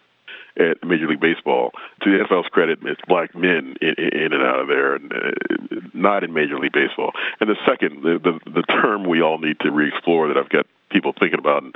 at 0.59 0.87
Major 0.87 1.09
League 1.09 1.21
Baseball. 1.21 1.73
To 2.03 2.11
the 2.11 2.25
NFL's 2.25 2.49
credit, 2.49 2.81
it's 2.83 3.01
black 3.07 3.35
men 3.35 3.77
in, 3.81 3.95
in 3.95 4.33
and 4.33 4.43
out 4.43 4.61
of 4.61 4.69
there, 4.69 4.95
and 4.95 5.13
uh, 5.13 5.81
not 5.95 6.25
in 6.25 6.33
Major 6.33 6.59
League 6.59 6.73
Baseball. 6.73 7.13
And 7.41 7.49
the 7.49 7.57
second, 7.67 8.03
the, 8.03 8.19
the 8.19 8.51
the 8.51 8.63
term 8.63 9.05
we 9.05 9.23
all 9.23 9.39
need 9.39 9.61
to 9.61 9.71
re-explore 9.71 10.29
that 10.29 10.37
I've 10.37 10.49
got 10.49 10.67
people 10.91 11.13
thinking 11.19 11.39
about, 11.39 11.63
and 11.63 11.75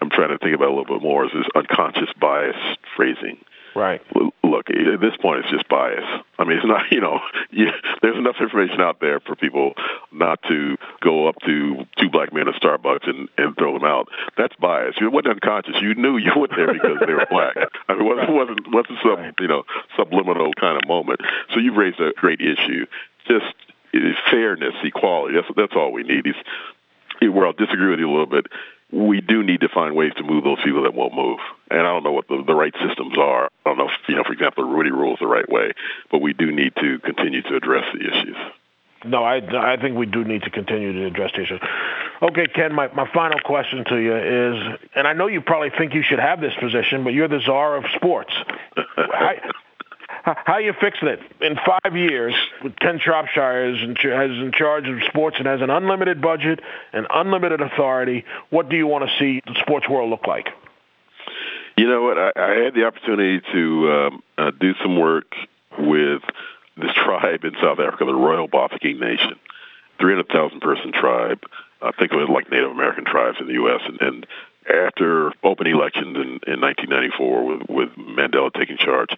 I'm 0.00 0.10
trying 0.10 0.30
to 0.30 0.38
think 0.38 0.54
about 0.54 0.68
a 0.68 0.74
little 0.74 0.98
bit 0.98 1.02
more, 1.02 1.26
is 1.26 1.32
this 1.32 1.46
unconscious 1.54 2.10
bias 2.20 2.56
phrasing. 2.96 3.38
Right. 3.74 4.00
Look, 4.42 4.70
at 4.70 5.00
this 5.00 5.16
point, 5.20 5.40
it's 5.40 5.50
just 5.50 5.68
bias. 5.68 6.04
I 6.38 6.44
mean, 6.44 6.58
it's 6.58 6.66
not, 6.66 6.84
you 6.90 7.00
know, 7.00 7.20
you, 7.50 7.68
there's 8.02 8.16
enough 8.16 8.36
information 8.40 8.80
out 8.80 9.00
there 9.00 9.20
for 9.20 9.34
people 9.34 9.74
not 10.12 10.40
to 10.48 10.76
go 11.00 11.28
up 11.28 11.36
to 11.46 11.86
two 11.98 12.10
black 12.10 12.32
men 12.32 12.48
at 12.48 12.54
Starbucks 12.54 13.08
and, 13.08 13.28
and 13.36 13.56
throw 13.56 13.74
them 13.74 13.84
out. 13.84 14.08
That's 14.36 14.54
bias. 14.56 14.94
You 15.00 15.10
wasn't 15.10 15.34
unconscious. 15.34 15.76
You 15.80 15.94
knew 15.94 16.16
you 16.16 16.32
went 16.36 16.52
there 16.56 16.72
because 16.72 16.98
they 17.06 17.14
were 17.14 17.26
black. 17.30 17.56
I 17.88 17.94
mean, 17.94 18.02
it 18.02 18.04
wasn't, 18.04 18.32
wasn't, 18.32 18.72
wasn't 18.72 18.98
some, 19.02 19.32
you 19.40 19.48
know, 19.48 19.64
subliminal 19.96 20.52
kind 20.54 20.76
of 20.76 20.88
moment. 20.88 21.20
So 21.52 21.60
you've 21.60 21.76
raised 21.76 22.00
a 22.00 22.12
great 22.16 22.40
issue. 22.40 22.86
Just 23.26 23.46
fairness, 24.30 24.74
equality. 24.82 25.34
That's, 25.34 25.48
that's 25.56 25.74
all 25.74 25.92
we 25.92 26.02
need. 26.02 26.26
He's, 26.26 26.34
where 27.30 27.46
I'll 27.46 27.52
disagree 27.52 27.90
with 27.90 28.00
you 28.00 28.08
a 28.08 28.12
little 28.12 28.26
bit, 28.26 28.46
we 28.94 29.20
do 29.20 29.42
need 29.42 29.60
to 29.60 29.68
find 29.68 29.96
ways 29.96 30.12
to 30.16 30.22
move 30.22 30.44
those 30.44 30.58
people 30.64 30.82
that 30.84 30.94
won't 30.94 31.14
move. 31.14 31.40
And 31.70 31.80
I 31.80 31.82
don't 31.82 32.04
know 32.04 32.12
what 32.12 32.28
the, 32.28 32.42
the 32.46 32.54
right 32.54 32.74
systems 32.86 33.18
are. 33.18 33.46
I 33.46 33.70
don't 33.70 33.78
know 33.78 33.88
if, 33.88 34.08
you 34.08 34.14
know, 34.14 34.22
for 34.24 34.32
example, 34.32 34.64
the 34.64 34.70
Rooney 34.70 34.90
rule 34.90 35.14
is 35.14 35.18
the 35.18 35.26
right 35.26 35.48
way, 35.48 35.72
but 36.10 36.20
we 36.20 36.32
do 36.32 36.52
need 36.52 36.74
to 36.76 37.00
continue 37.00 37.42
to 37.42 37.56
address 37.56 37.84
the 37.92 38.06
issues. 38.06 38.36
No, 39.04 39.22
I, 39.22 39.72
I 39.74 39.76
think 39.76 39.98
we 39.98 40.06
do 40.06 40.24
need 40.24 40.44
to 40.44 40.50
continue 40.50 40.92
to 40.92 41.06
address 41.06 41.32
the 41.34 41.42
issues. 41.42 41.60
Okay, 42.22 42.46
Ken, 42.46 42.72
my, 42.72 42.88
my 42.94 43.10
final 43.12 43.38
question 43.40 43.84
to 43.84 43.96
you 43.96 44.16
is, 44.16 44.78
and 44.94 45.06
I 45.06 45.12
know 45.12 45.26
you 45.26 45.40
probably 45.40 45.70
think 45.70 45.92
you 45.92 46.02
should 46.02 46.20
have 46.20 46.40
this 46.40 46.54
position, 46.58 47.04
but 47.04 47.12
you're 47.12 47.28
the 47.28 47.40
czar 47.40 47.76
of 47.76 47.84
sports. 47.96 48.32
how 50.24 50.58
you 50.58 50.72
fixing 50.80 51.08
it? 51.08 51.20
In 51.40 51.56
five 51.56 51.96
years, 51.96 52.34
with 52.62 52.76
Ken 52.76 52.98
Shropshire 52.98 53.70
is 53.70 53.76
is 53.76 53.84
in 53.84 54.52
charge 54.52 54.88
of 54.88 54.98
sports 55.08 55.36
and 55.38 55.46
has 55.46 55.60
an 55.60 55.70
unlimited 55.70 56.22
budget 56.22 56.60
and 56.92 57.06
unlimited 57.10 57.60
authority. 57.60 58.24
What 58.50 58.68
do 58.68 58.76
you 58.76 58.86
want 58.86 59.08
to 59.08 59.18
see 59.18 59.42
the 59.46 59.54
sports 59.60 59.88
world 59.88 60.10
look 60.10 60.26
like? 60.26 60.48
You 61.76 61.88
know 61.88 62.02
what? 62.02 62.16
I, 62.18 62.32
I 62.36 62.64
had 62.64 62.74
the 62.74 62.84
opportunity 62.84 63.44
to 63.52 63.92
um, 63.92 64.22
uh, 64.38 64.50
do 64.58 64.72
some 64.82 64.98
work 64.98 65.34
with 65.78 66.22
this 66.76 66.92
tribe 67.04 67.44
in 67.44 67.52
South 67.62 67.78
Africa, 67.78 68.04
the 68.06 68.14
Royal 68.14 68.48
Bafokeng 68.48 69.00
Nation, 69.00 69.34
300,000 70.00 70.60
person 70.60 70.92
tribe. 70.92 71.40
I 71.82 71.90
think 71.98 72.12
of 72.12 72.20
it 72.20 72.30
like 72.30 72.50
Native 72.50 72.70
American 72.70 73.04
tribes 73.04 73.36
in 73.40 73.46
the 73.46 73.54
U.S. 73.54 73.80
and, 73.86 74.00
and 74.00 74.26
after 74.68 75.32
open 75.42 75.66
elections 75.66 76.16
in, 76.16 76.40
in 76.46 76.60
1994 76.60 77.44
with, 77.44 77.62
with 77.68 77.88
Mandela 77.96 78.52
taking 78.52 78.76
charge, 78.76 79.10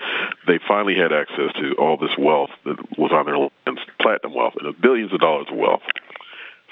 they 0.47 0.59
finally 0.67 0.97
had 0.97 1.13
access 1.13 1.53
to 1.61 1.75
all 1.79 1.97
this 1.97 2.17
wealth 2.19 2.51
that 2.65 2.99
was 2.99 3.13
on 3.13 3.27
their 3.27 3.39
lands, 3.39 3.81
platinum 4.01 4.35
wealth, 4.35 4.55
and 4.61 4.81
billions 4.81 5.13
of 5.13 5.21
dollars 5.21 5.47
of 5.51 5.57
wealth. 5.57 5.83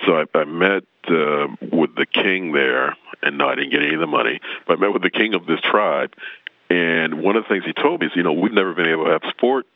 So 0.07 0.17
I, 0.17 0.25
I 0.35 0.45
met 0.45 0.85
uh, 1.09 1.49
with 1.73 1.95
the 1.95 2.07
king 2.07 2.53
there, 2.53 2.97
and 3.23 3.39
no, 3.39 3.49
I 3.49 3.55
didn't 3.55 3.71
get 3.71 3.83
any 3.83 3.95
of 3.95 4.01
the 4.01 4.07
money, 4.07 4.41
but 4.67 4.79
I 4.79 4.81
met 4.81 4.93
with 4.93 5.03
the 5.03 5.11
king 5.11 5.35
of 5.35 5.47
this 5.47 5.61
tribe. 5.61 6.15
And 6.69 7.23
one 7.23 7.37
of 7.37 7.45
the 7.45 7.49
things 7.49 7.65
he 7.65 7.73
told 7.73 8.01
me 8.01 8.07
is, 8.07 8.13
you 8.17 8.23
know, 8.23 8.33
we've 8.33 8.53
never 8.53 8.75
been 8.75 8.89
able 8.89 9.05
to 9.05 9.13
have 9.13 9.23
sport 9.31 9.67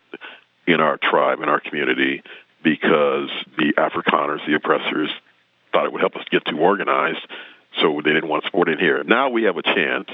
in 0.67 0.81
our 0.81 0.99
tribe, 0.99 1.41
in 1.41 1.49
our 1.49 1.61
community, 1.61 2.23
because 2.65 3.31
the 3.57 3.75
Afrikaners, 3.79 4.45
the 4.47 4.55
oppressors, 4.55 5.11
thought 5.73 5.85
it 5.85 5.93
would 5.93 6.01
help 6.01 6.17
us 6.17 6.25
get 6.31 6.45
too 6.45 6.59
organized 6.59 7.25
so 7.81 8.01
they 8.05 8.13
didn't 8.13 8.29
want 8.29 8.45
sport 8.45 8.69
in 8.69 8.79
here. 8.79 9.03
Now 9.05 9.31
we 9.31 9.45
have 9.45 9.57
a 9.57 9.63
chance 9.63 10.09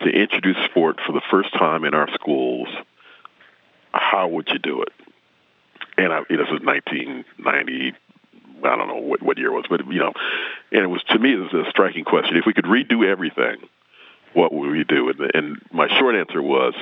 to 0.00 0.08
introduce 0.08 0.56
sport 0.70 0.98
for 1.06 1.12
the 1.12 1.22
first 1.30 1.52
time 1.52 1.84
in 1.84 1.94
our 1.94 2.08
schools. 2.14 2.68
How 3.92 4.28
would 4.28 4.48
you 4.48 4.58
do 4.58 4.82
it? 4.82 4.92
And 5.96 6.12
I, 6.12 6.20
this 6.20 6.48
is 6.48 6.60
1990. 6.64 7.92
I 8.64 8.76
don't 8.76 8.88
know 8.88 8.96
what, 8.96 9.22
what 9.22 9.38
year 9.38 9.48
it 9.48 9.52
was, 9.52 9.66
but 9.68 9.86
you 9.86 9.98
know, 9.98 10.12
and 10.70 10.82
it 10.82 10.86
was 10.86 11.02
to 11.10 11.18
me 11.18 11.34
it 11.34 11.52
was 11.52 11.66
a 11.66 11.70
striking 11.70 12.04
question. 12.04 12.36
If 12.36 12.46
we 12.46 12.54
could 12.54 12.64
redo 12.64 13.04
everything, 13.06 13.56
what 14.32 14.52
would 14.52 14.70
we 14.70 14.84
do? 14.84 15.10
And, 15.10 15.30
and 15.34 15.62
my 15.72 15.88
short 15.98 16.14
answer 16.14 16.40
was, 16.40 16.74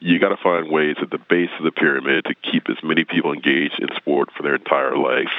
you 0.00 0.18
got 0.18 0.30
to 0.30 0.36
find 0.36 0.70
ways 0.70 0.96
at 1.02 1.10
the 1.10 1.18
base 1.18 1.50
of 1.58 1.64
the 1.64 1.72
pyramid 1.72 2.24
to 2.26 2.34
keep 2.34 2.68
as 2.70 2.76
many 2.82 3.04
people 3.04 3.32
engaged 3.32 3.78
in 3.80 3.88
sport 3.96 4.30
for 4.36 4.42
their 4.42 4.54
entire 4.54 4.96
life 4.96 5.32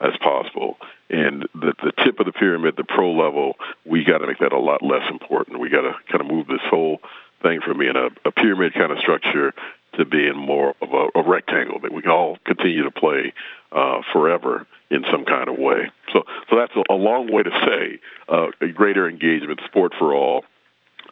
as 0.00 0.16
possible. 0.20 0.76
And 1.10 1.42
the, 1.54 1.74
the 1.82 1.92
tip 2.04 2.20
of 2.20 2.26
the 2.26 2.32
pyramid, 2.32 2.74
the 2.76 2.84
pro 2.84 3.12
level, 3.12 3.54
we 3.84 4.04
got 4.04 4.18
to 4.18 4.26
make 4.26 4.38
that 4.38 4.52
a 4.52 4.58
lot 4.58 4.82
less 4.82 5.08
important. 5.10 5.60
We 5.60 5.68
got 5.68 5.82
to 5.82 5.94
kind 6.10 6.20
of 6.20 6.26
move 6.26 6.46
this 6.46 6.62
whole 6.68 7.00
thing 7.42 7.60
from 7.60 7.78
being 7.78 7.96
a, 7.96 8.08
a 8.26 8.32
pyramid 8.32 8.74
kind 8.74 8.90
of 8.90 8.98
structure 8.98 9.52
to 9.98 10.04
being 10.04 10.36
more 10.36 10.74
of 10.82 10.92
a, 10.92 11.18
a 11.18 11.22
rectangle 11.22 11.78
that 11.80 11.92
we 11.92 12.02
can 12.02 12.10
all 12.10 12.38
continue 12.44 12.82
to 12.82 12.90
play 12.90 13.32
uh, 13.70 14.00
forever 14.12 14.66
in 14.90 15.04
some 15.10 15.24
kind 15.24 15.48
of 15.48 15.56
way. 15.58 15.90
So, 16.12 16.24
so 16.50 16.56
that's 16.56 16.72
a, 16.76 16.92
a 16.92 16.96
long 16.96 17.32
way 17.32 17.42
to 17.42 17.50
say 17.50 18.00
uh, 18.28 18.48
a 18.60 18.68
greater 18.68 19.08
engagement, 19.08 19.60
sport 19.66 19.92
for 19.98 20.14
all, 20.14 20.44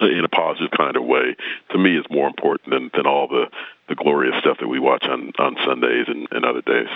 in 0.00 0.24
a 0.24 0.28
positive 0.28 0.70
kind 0.76 0.96
of 0.96 1.04
way, 1.04 1.36
to 1.70 1.78
me 1.78 1.96
is 1.96 2.04
more 2.10 2.26
important 2.26 2.70
than, 2.70 2.90
than 2.94 3.06
all 3.06 3.28
the, 3.28 3.46
the 3.88 3.94
glorious 3.94 4.34
stuff 4.40 4.58
that 4.58 4.68
we 4.68 4.78
watch 4.78 5.04
on, 5.04 5.32
on 5.38 5.56
Sundays 5.64 6.06
and, 6.08 6.26
and 6.30 6.44
other 6.44 6.62
days. 6.62 6.88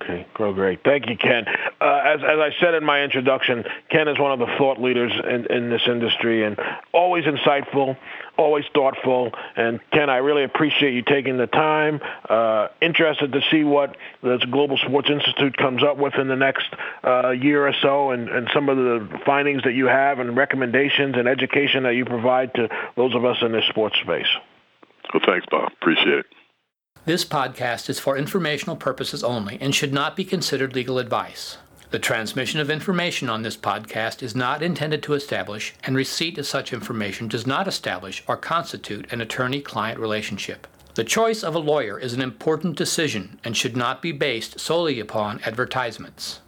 Okay, 0.00 0.26
grow 0.34 0.52
great. 0.52 0.84
Thank 0.84 1.08
you, 1.08 1.16
Ken. 1.16 1.44
Uh, 1.80 2.02
as, 2.04 2.20
as 2.20 2.38
I 2.38 2.50
said 2.60 2.74
in 2.74 2.84
my 2.84 3.02
introduction, 3.02 3.64
Ken 3.90 4.08
is 4.08 4.18
one 4.18 4.32
of 4.32 4.38
the 4.38 4.54
thought 4.58 4.80
leaders 4.80 5.12
in, 5.12 5.46
in 5.46 5.70
this 5.70 5.82
industry 5.86 6.44
and 6.44 6.58
always 6.92 7.24
insightful, 7.24 7.96
always 8.36 8.64
thoughtful. 8.74 9.32
And 9.56 9.80
Ken, 9.92 10.10
I 10.10 10.18
really 10.18 10.44
appreciate 10.44 10.92
you 10.92 11.02
taking 11.02 11.38
the 11.38 11.46
time. 11.46 12.00
Uh, 12.28 12.68
interested 12.82 13.32
to 13.32 13.40
see 13.50 13.64
what 13.64 13.96
the 14.22 14.38
Global 14.50 14.76
Sports 14.76 15.08
Institute 15.10 15.56
comes 15.56 15.82
up 15.82 15.96
with 15.96 16.14
in 16.14 16.28
the 16.28 16.36
next 16.36 16.66
uh, 17.02 17.30
year 17.30 17.66
or 17.66 17.74
so 17.80 18.10
and, 18.10 18.28
and 18.28 18.48
some 18.52 18.68
of 18.68 18.76
the 18.76 19.20
findings 19.24 19.62
that 19.64 19.72
you 19.72 19.86
have 19.86 20.18
and 20.18 20.36
recommendations 20.36 21.16
and 21.16 21.26
education 21.26 21.84
that 21.84 21.94
you 21.94 22.04
provide 22.04 22.52
to 22.54 22.68
those 22.96 23.14
of 23.14 23.24
us 23.24 23.38
in 23.40 23.52
this 23.52 23.64
sports 23.70 23.96
space. 24.02 24.28
Well, 25.14 25.22
thanks, 25.24 25.46
Bob. 25.50 25.72
Appreciate 25.80 26.18
it. 26.18 26.26
This 27.06 27.24
podcast 27.24 27.88
is 27.88 28.00
for 28.00 28.18
informational 28.18 28.74
purposes 28.74 29.22
only 29.22 29.58
and 29.60 29.72
should 29.72 29.92
not 29.92 30.16
be 30.16 30.24
considered 30.24 30.74
legal 30.74 30.98
advice. 30.98 31.56
The 31.90 32.00
transmission 32.00 32.58
of 32.58 32.68
information 32.68 33.30
on 33.30 33.42
this 33.42 33.56
podcast 33.56 34.24
is 34.24 34.34
not 34.34 34.60
intended 34.60 35.04
to 35.04 35.14
establish, 35.14 35.72
and 35.84 35.94
receipt 35.94 36.36
of 36.36 36.48
such 36.48 36.72
information 36.72 37.28
does 37.28 37.46
not 37.46 37.68
establish 37.68 38.24
or 38.26 38.36
constitute 38.36 39.12
an 39.12 39.20
attorney 39.20 39.60
client 39.60 40.00
relationship. 40.00 40.66
The 40.94 41.04
choice 41.04 41.44
of 41.44 41.54
a 41.54 41.60
lawyer 41.60 41.96
is 41.96 42.12
an 42.12 42.22
important 42.22 42.76
decision 42.76 43.38
and 43.44 43.56
should 43.56 43.76
not 43.76 44.02
be 44.02 44.10
based 44.10 44.58
solely 44.58 44.98
upon 44.98 45.40
advertisements. 45.44 46.40